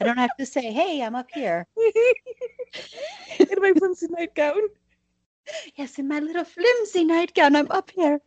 [0.00, 1.66] I don't have to say, "Hey, I'm up here."
[3.38, 4.60] in my flimsy nightgown.
[5.76, 8.20] Yes, in my little flimsy nightgown, I'm up here.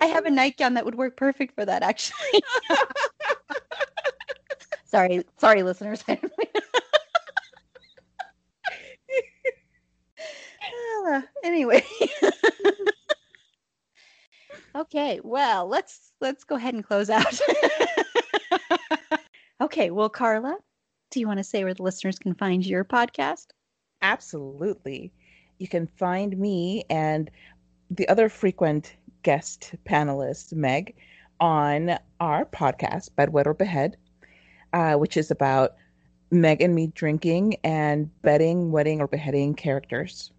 [0.00, 2.42] I have a nightgown that would work perfect for that, actually.
[4.84, 6.04] sorry, sorry, listeners.
[11.06, 11.84] uh, anyway.
[14.76, 17.40] okay, well, let's let's go ahead and close out.
[19.60, 20.56] okay, well, Carla,
[21.10, 23.46] do you want to say where the listeners can find your podcast?
[24.00, 25.12] Absolutely.
[25.58, 27.30] You can find me and
[27.90, 30.94] the other frequent guest panelist, Meg,
[31.40, 33.94] on our podcast, Bedwed or Behead,
[34.72, 35.74] uh, which is about
[36.30, 40.32] Meg and me drinking and betting, wedding, or beheading characters.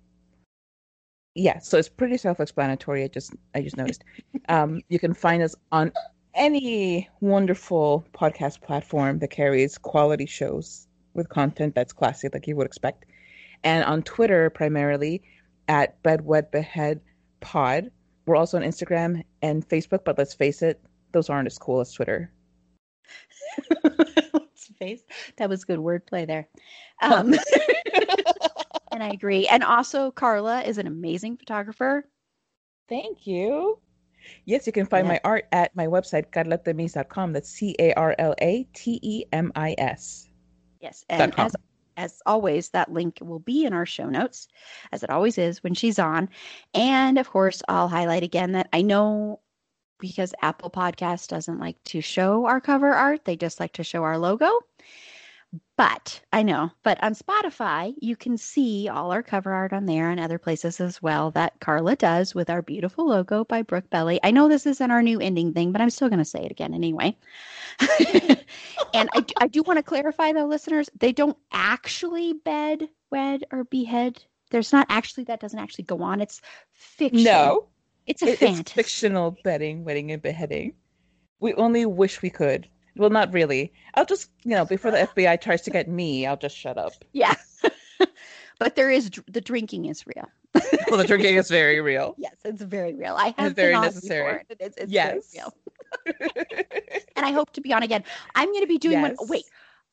[1.35, 3.03] Yeah, so it's pretty self-explanatory.
[3.03, 4.03] I just I just noticed.
[4.49, 5.91] um, you can find us on
[6.35, 12.65] any wonderful podcast platform that carries quality shows with content that's classy, like you would
[12.65, 13.05] expect,
[13.63, 15.21] and on Twitter primarily
[15.67, 17.01] at Bedwed Behead
[17.39, 17.91] Pod.
[18.25, 20.81] We're also on Instagram and Facebook, but let's face it,
[21.11, 22.31] those aren't as cool as Twitter.
[23.83, 25.03] let's face
[25.37, 26.47] that was good wordplay there.
[27.01, 27.33] Um,
[28.93, 29.45] and I agree.
[29.47, 32.07] And also, Carla is an amazing photographer.
[32.87, 33.79] Thank you.
[34.45, 35.13] Yes, you can find yeah.
[35.13, 37.33] my art at my website, carlatemis.com.
[37.33, 40.29] That's C A R L A T E M I S.
[40.79, 41.03] Yes.
[41.09, 41.53] And as,
[41.97, 44.47] as always, that link will be in our show notes,
[44.91, 46.29] as it always is when she's on.
[46.73, 49.39] And of course, I'll highlight again that I know
[49.99, 54.03] because Apple Podcast doesn't like to show our cover art, they just like to show
[54.03, 54.49] our logo.
[55.75, 60.09] But I know, but on Spotify, you can see all our cover art on there
[60.09, 64.19] and other places as well that Carla does with our beautiful logo by Brooke Belli.
[64.23, 66.51] I know this isn't our new ending thing, but I'm still going to say it
[66.51, 67.15] again anyway.
[68.93, 73.63] and I, I do want to clarify, though, listeners, they don't actually bed, wed, or
[73.65, 74.23] behead.
[74.49, 76.21] There's not actually, that doesn't actually go on.
[76.21, 77.23] It's fiction.
[77.23, 77.67] No.
[78.07, 78.61] It's a it, fantasy.
[78.61, 80.73] It's fictional bedding, wedding, and beheading.
[81.39, 82.67] We only wish we could.
[82.95, 83.73] Well, not really.
[83.95, 86.93] I'll just, you know, before the FBI tries to get me, I'll just shut up.
[87.11, 87.35] Yeah.
[88.59, 90.29] but there is the drinking is real.
[90.87, 92.15] well, the drinking is very real.
[92.17, 93.15] Yes, it's very real.
[93.15, 94.43] I have it's very necessary.
[94.47, 95.35] Before, it's, it's yes.
[97.15, 98.03] and I hope to be on again.
[98.35, 99.15] I'm going to be doing yes.
[99.17, 99.29] one.
[99.29, 99.45] Wait.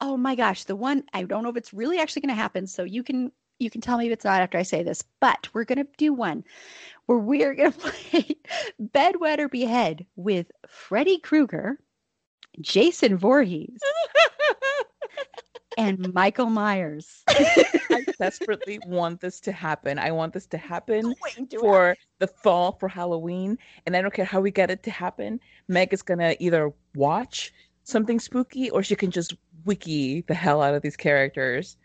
[0.03, 2.67] Oh my gosh, the one I don't know if it's really actually going to happen.
[2.67, 5.49] So you can you can tell me if it's not after I say this, but
[5.53, 6.45] we're going to do one
[7.07, 8.37] where we are going to play
[8.81, 11.79] Bedwed or Behead with Freddy Krueger
[12.61, 13.79] Jason Voorhees,
[15.77, 17.23] and Michael Myers.
[17.29, 19.99] I desperately want this to happen.
[19.99, 21.15] I want this to happen
[21.59, 23.59] for the fall for Halloween.
[23.87, 25.41] And I don't care how we get it to happen.
[25.69, 27.53] Meg is going to either watch
[27.85, 29.35] something spooky or she can just
[29.65, 31.77] wiki the hell out of these characters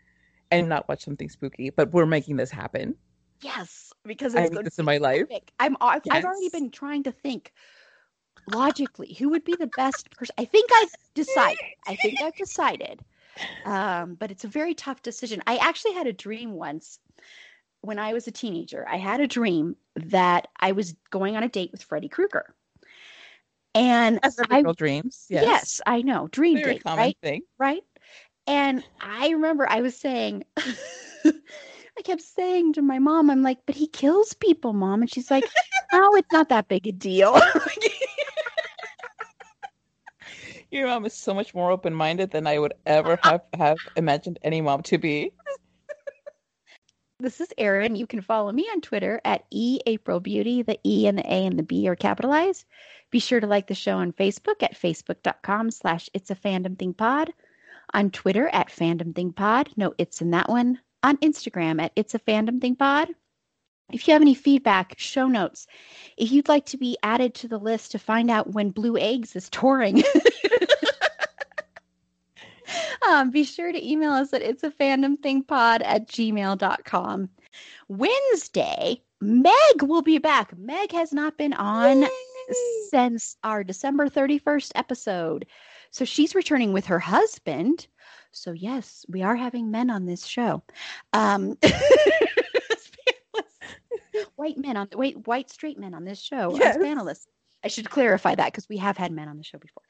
[0.50, 1.70] and not watch something spooky.
[1.70, 2.94] But we're making this happen.
[3.40, 5.24] Yes, because I need this in my life.
[5.60, 5.76] I'm.
[5.80, 6.16] I've, yes.
[6.16, 7.52] I've already been trying to think
[8.52, 10.34] logically, who would be the best person?
[10.38, 11.58] I think I've decided.
[11.86, 13.00] I think I've decided.
[13.64, 15.42] Um, but it's a very tough decision.
[15.46, 16.98] I actually had a dream once
[17.82, 18.86] when I was a teenager.
[18.88, 22.54] I had a dream that I was going on a date with Freddy Krueger.
[23.74, 25.44] And As I, dreams, yes.
[25.44, 27.18] yes, I know, dream very date, common right?
[27.22, 27.42] Thing.
[27.58, 27.82] Right.
[28.46, 30.44] And I remember I was saying,
[31.26, 35.02] I kept saying to my mom, I'm like, but he kills people, mom.
[35.02, 35.44] And she's like,
[35.92, 37.34] oh, it's not that big a deal.
[40.70, 44.38] Your mom is so much more open minded than I would ever have, have imagined
[44.42, 45.32] any mom to be.
[47.18, 47.96] This is Erin.
[47.96, 50.62] You can follow me on Twitter at E April Beauty.
[50.62, 52.66] The E and the A and the B are capitalized.
[53.10, 56.92] Be sure to like the show on Facebook at facebook.com slash it's a fandom thing
[56.92, 57.32] pod.
[57.94, 59.70] On Twitter at fandom thing pod.
[59.76, 60.78] No, it's in that one.
[61.02, 63.08] On Instagram at it's a fandom thing pod.
[63.92, 65.66] If you have any feedback, show notes,
[66.16, 69.36] if you'd like to be added to the list to find out when Blue Eggs
[69.36, 70.02] is touring,
[73.08, 77.28] um, be sure to email us at it's a fandom thing pod at gmail.com.
[77.88, 80.56] Wednesday, Meg will be back.
[80.58, 82.08] Meg has not been on Yay!
[82.90, 85.46] since our December 31st episode.
[85.90, 87.86] So she's returning with her husband.
[88.32, 90.62] So, yes, we are having men on this show.
[91.12, 91.56] Um,
[94.36, 96.76] white men on the wait white straight men on this show yes.
[96.76, 97.26] as panelists.
[97.64, 99.82] I should clarify that because we have had men on the show before.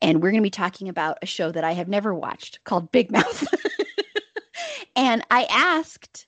[0.00, 2.92] And we're going to be talking about a show that I have never watched called
[2.92, 3.44] Big Mouth.
[4.96, 6.26] and I asked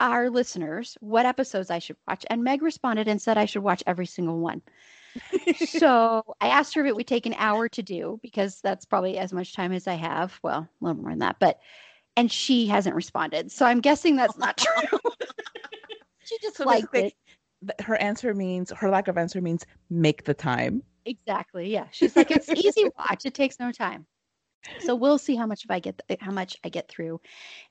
[0.00, 3.82] our listeners what episodes I should watch, and Meg responded and said I should watch
[3.86, 4.62] every single one.
[5.66, 9.18] so I asked her if it would take an hour to do because that's probably
[9.18, 10.38] as much time as I have.
[10.42, 11.60] Well, a little more than that, but
[12.16, 13.52] and she hasn't responded.
[13.52, 14.56] So I'm guessing that's not
[14.90, 14.98] true.
[16.26, 17.14] She just so liked it.
[17.80, 20.82] Her answer means her lack of answer means make the time.
[21.04, 21.72] Exactly.
[21.72, 21.86] Yeah.
[21.90, 23.24] She's like it's easy watch.
[23.24, 24.06] It takes no time.
[24.80, 27.20] So we'll see how much if I get how much I get through.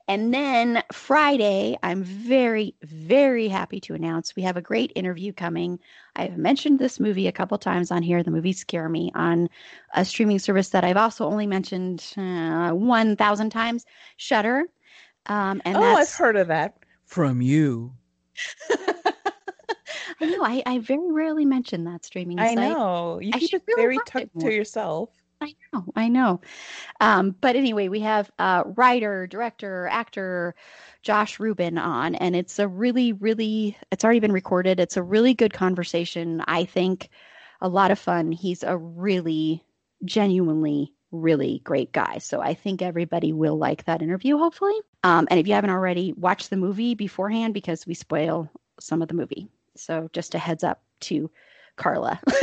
[0.08, 5.78] And then Friday, I'm very very happy to announce we have a great interview coming.
[6.14, 8.22] I've mentioned this movie a couple times on here.
[8.22, 9.48] The movie Scare Me on
[9.94, 13.84] a streaming service that I've also only mentioned uh, 1,000 times,
[14.16, 14.64] Shudder.
[15.26, 17.92] Um, and oh, I've heard of that from you.
[20.20, 20.44] I know.
[20.44, 22.38] I, I very rarely mention that streaming.
[22.38, 23.20] I know.
[23.20, 25.10] You keep it very tucked to yourself.
[25.40, 26.40] I know, I know.
[27.00, 30.54] Um, but anyway, we have uh, writer, director, actor
[31.02, 34.80] Josh Ruben on, and it's a really, really, it's already been recorded.
[34.80, 36.42] It's a really good conversation.
[36.46, 37.10] I think
[37.60, 38.32] a lot of fun.
[38.32, 39.62] He's a really,
[40.04, 42.18] genuinely, really great guy.
[42.18, 44.74] So I think everybody will like that interview, hopefully.
[45.04, 48.50] Um, and if you haven't already, watch the movie beforehand because we spoil
[48.80, 49.48] some of the movie.
[49.76, 51.30] So just a heads up to
[51.76, 52.20] Carla.
[52.26, 52.42] That's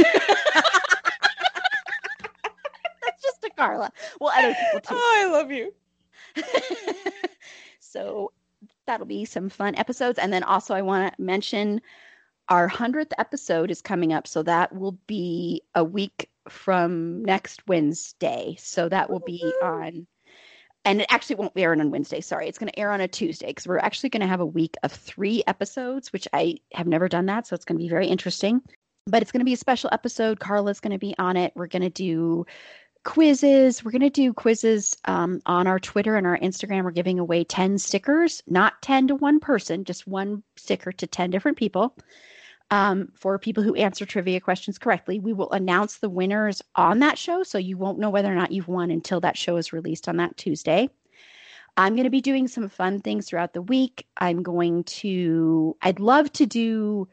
[3.22, 3.91] just to Carla.
[4.19, 4.95] Well, other people too.
[4.95, 5.73] Oh, I love you.
[7.80, 8.31] so
[8.85, 10.19] that'll be some fun episodes.
[10.19, 11.81] And then also, I want to mention
[12.49, 14.27] our 100th episode is coming up.
[14.27, 18.56] So that will be a week from next Wednesday.
[18.60, 20.07] So that will be on,
[20.86, 22.22] and it actually won't be airing on Wednesday.
[22.22, 22.48] Sorry.
[22.48, 24.76] It's going to air on a Tuesday because we're actually going to have a week
[24.84, 27.48] of three episodes, which I have never done that.
[27.48, 28.61] So it's going to be very interesting.
[29.06, 30.40] But it's going to be a special episode.
[30.40, 31.52] Carla's going to be on it.
[31.56, 32.45] We're going to do
[33.03, 33.84] quizzes.
[33.84, 36.84] We're going to do quizzes um, on our Twitter and our Instagram.
[36.84, 41.30] We're giving away 10 stickers, not 10 to one person, just one sticker to 10
[41.30, 41.95] different people.
[42.74, 47.20] Um, for people who answer trivia questions correctly, we will announce the winners on that
[47.20, 47.44] show.
[47.44, 50.18] So you won't know whether or not you've won until that show is released on
[50.18, 50.90] that Tuesday.
[51.78, 54.08] I'm going to be doing some fun things throughout the week.
[54.18, 57.08] I'm going to, I'd love to do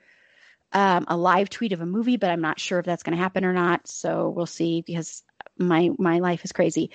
[0.73, 3.23] um, a live tweet of a movie, but I'm not sure if that's going to
[3.23, 3.87] happen or not.
[3.87, 5.23] So we'll see because
[5.59, 6.91] my my life is crazy.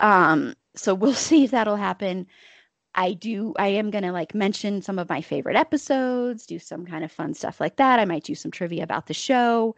[0.00, 2.26] Um, so we'll see if that'll happen.
[2.98, 6.84] I do I am going to like mention some of my favorite episodes, do some
[6.84, 8.00] kind of fun stuff like that.
[8.00, 9.76] I might do some trivia about the show.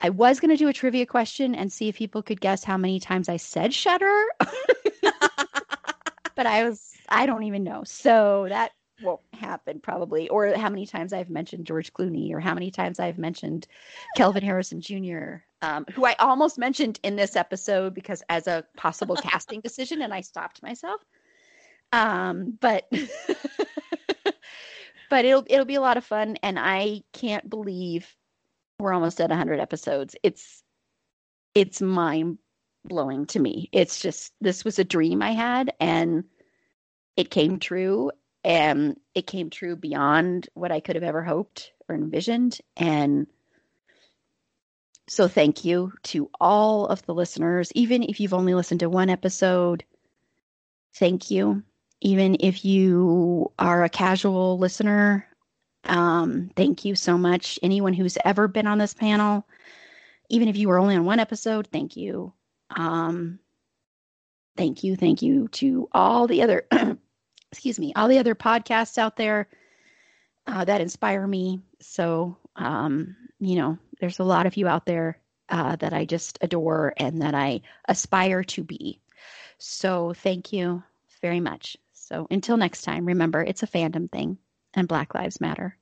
[0.00, 2.78] I was going to do a trivia question and see if people could guess how
[2.78, 4.24] many times I said shudder.
[6.34, 7.84] but I was I don't even know.
[7.84, 8.72] So that
[9.02, 12.98] won't happen probably or how many times I've mentioned George Clooney or how many times
[12.98, 13.66] I've mentioned
[14.16, 19.16] Kelvin Harrison Jr um, who I almost mentioned in this episode because as a possible
[19.16, 21.00] casting decision, and I stopped myself.
[21.96, 22.84] Um, but
[25.10, 28.14] but it'll it'll be a lot of fun, and I can't believe
[28.78, 30.14] we're almost at 100 episodes.
[30.22, 30.62] It's
[31.54, 32.36] it's mind
[32.84, 33.70] blowing to me.
[33.72, 36.24] It's just this was a dream I had, and
[37.16, 38.10] it came true,
[38.44, 43.26] and it came true beyond what I could have ever hoped or envisioned, and
[45.08, 47.72] so thank you to all of the listeners.
[47.74, 49.82] Even if you've only listened to one episode,
[50.94, 51.62] thank you.
[52.00, 55.26] Even if you are a casual listener,
[55.84, 57.58] um, thank you so much.
[57.62, 59.46] Anyone who's ever been on this panel,
[60.28, 62.32] even if you were only on one episode, thank you.
[62.74, 63.38] Um,
[64.56, 66.66] thank you, thank you to all the other,
[67.52, 69.48] excuse me, all the other podcasts out there
[70.46, 71.60] uh, that inspire me.
[71.80, 75.18] So, um, you know, there's a lot of you out there
[75.48, 79.00] uh, that I just adore and that I aspire to be.
[79.58, 80.82] So thank you
[81.22, 81.76] very much.
[82.08, 84.38] So until next time, remember it's a fandom thing
[84.74, 85.76] and Black Lives Matter.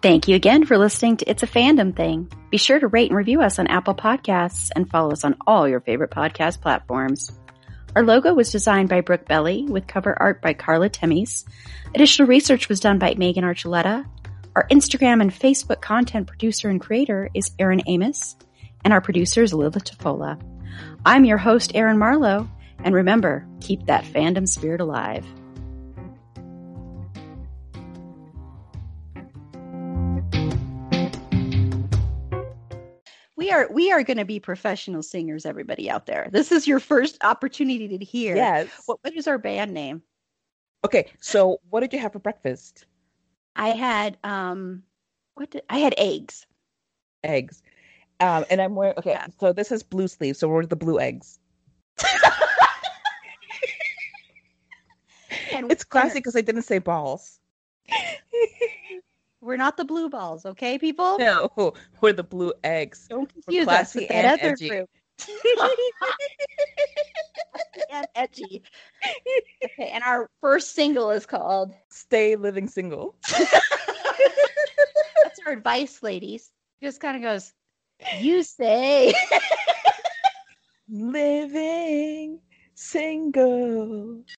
[0.00, 2.32] Thank you again for listening to It's a Fandom Thing.
[2.50, 5.68] Be sure to rate and review us on Apple Podcasts and follow us on all
[5.68, 7.30] your favorite podcast platforms.
[7.94, 11.44] Our logo was designed by Brooke Belli with cover art by Carla Temis.
[11.94, 14.06] Additional research was done by Megan Archuleta.
[14.56, 18.36] Our Instagram and Facebook content producer and creator is Erin Amos,
[18.84, 20.40] and our producer is Lila Tafola.
[21.04, 22.48] I'm your host, Erin Marlowe,
[22.84, 25.26] and remember, keep that fandom spirit alive.
[33.40, 36.28] we are we are going to be professional singers everybody out there.
[36.30, 38.68] This is your first opportunity to hear yes.
[38.86, 40.02] what, what is our band name?
[40.84, 42.86] Okay so what did you have for breakfast?
[43.56, 44.84] I had um
[45.34, 46.46] what did i had eggs.
[47.24, 47.62] Eggs
[48.20, 49.26] um and i'm wearing okay yeah.
[49.38, 51.38] so this is blue sleeve so we're the blue eggs
[55.52, 57.40] and it's classic because i didn't say balls
[59.40, 61.18] we're not the blue balls, okay, people?
[61.18, 63.06] No, we're the blue eggs.
[63.08, 64.68] Don't confuse us with that other edgy.
[64.68, 64.90] group.
[67.90, 68.62] and edgy.
[69.64, 73.16] Okay, and our first single is called Stay Living Single.
[73.28, 73.60] That's
[75.46, 76.50] our advice, ladies.
[76.82, 77.52] Just kind of goes,
[78.08, 79.12] You say
[80.88, 82.40] living
[82.74, 84.24] single.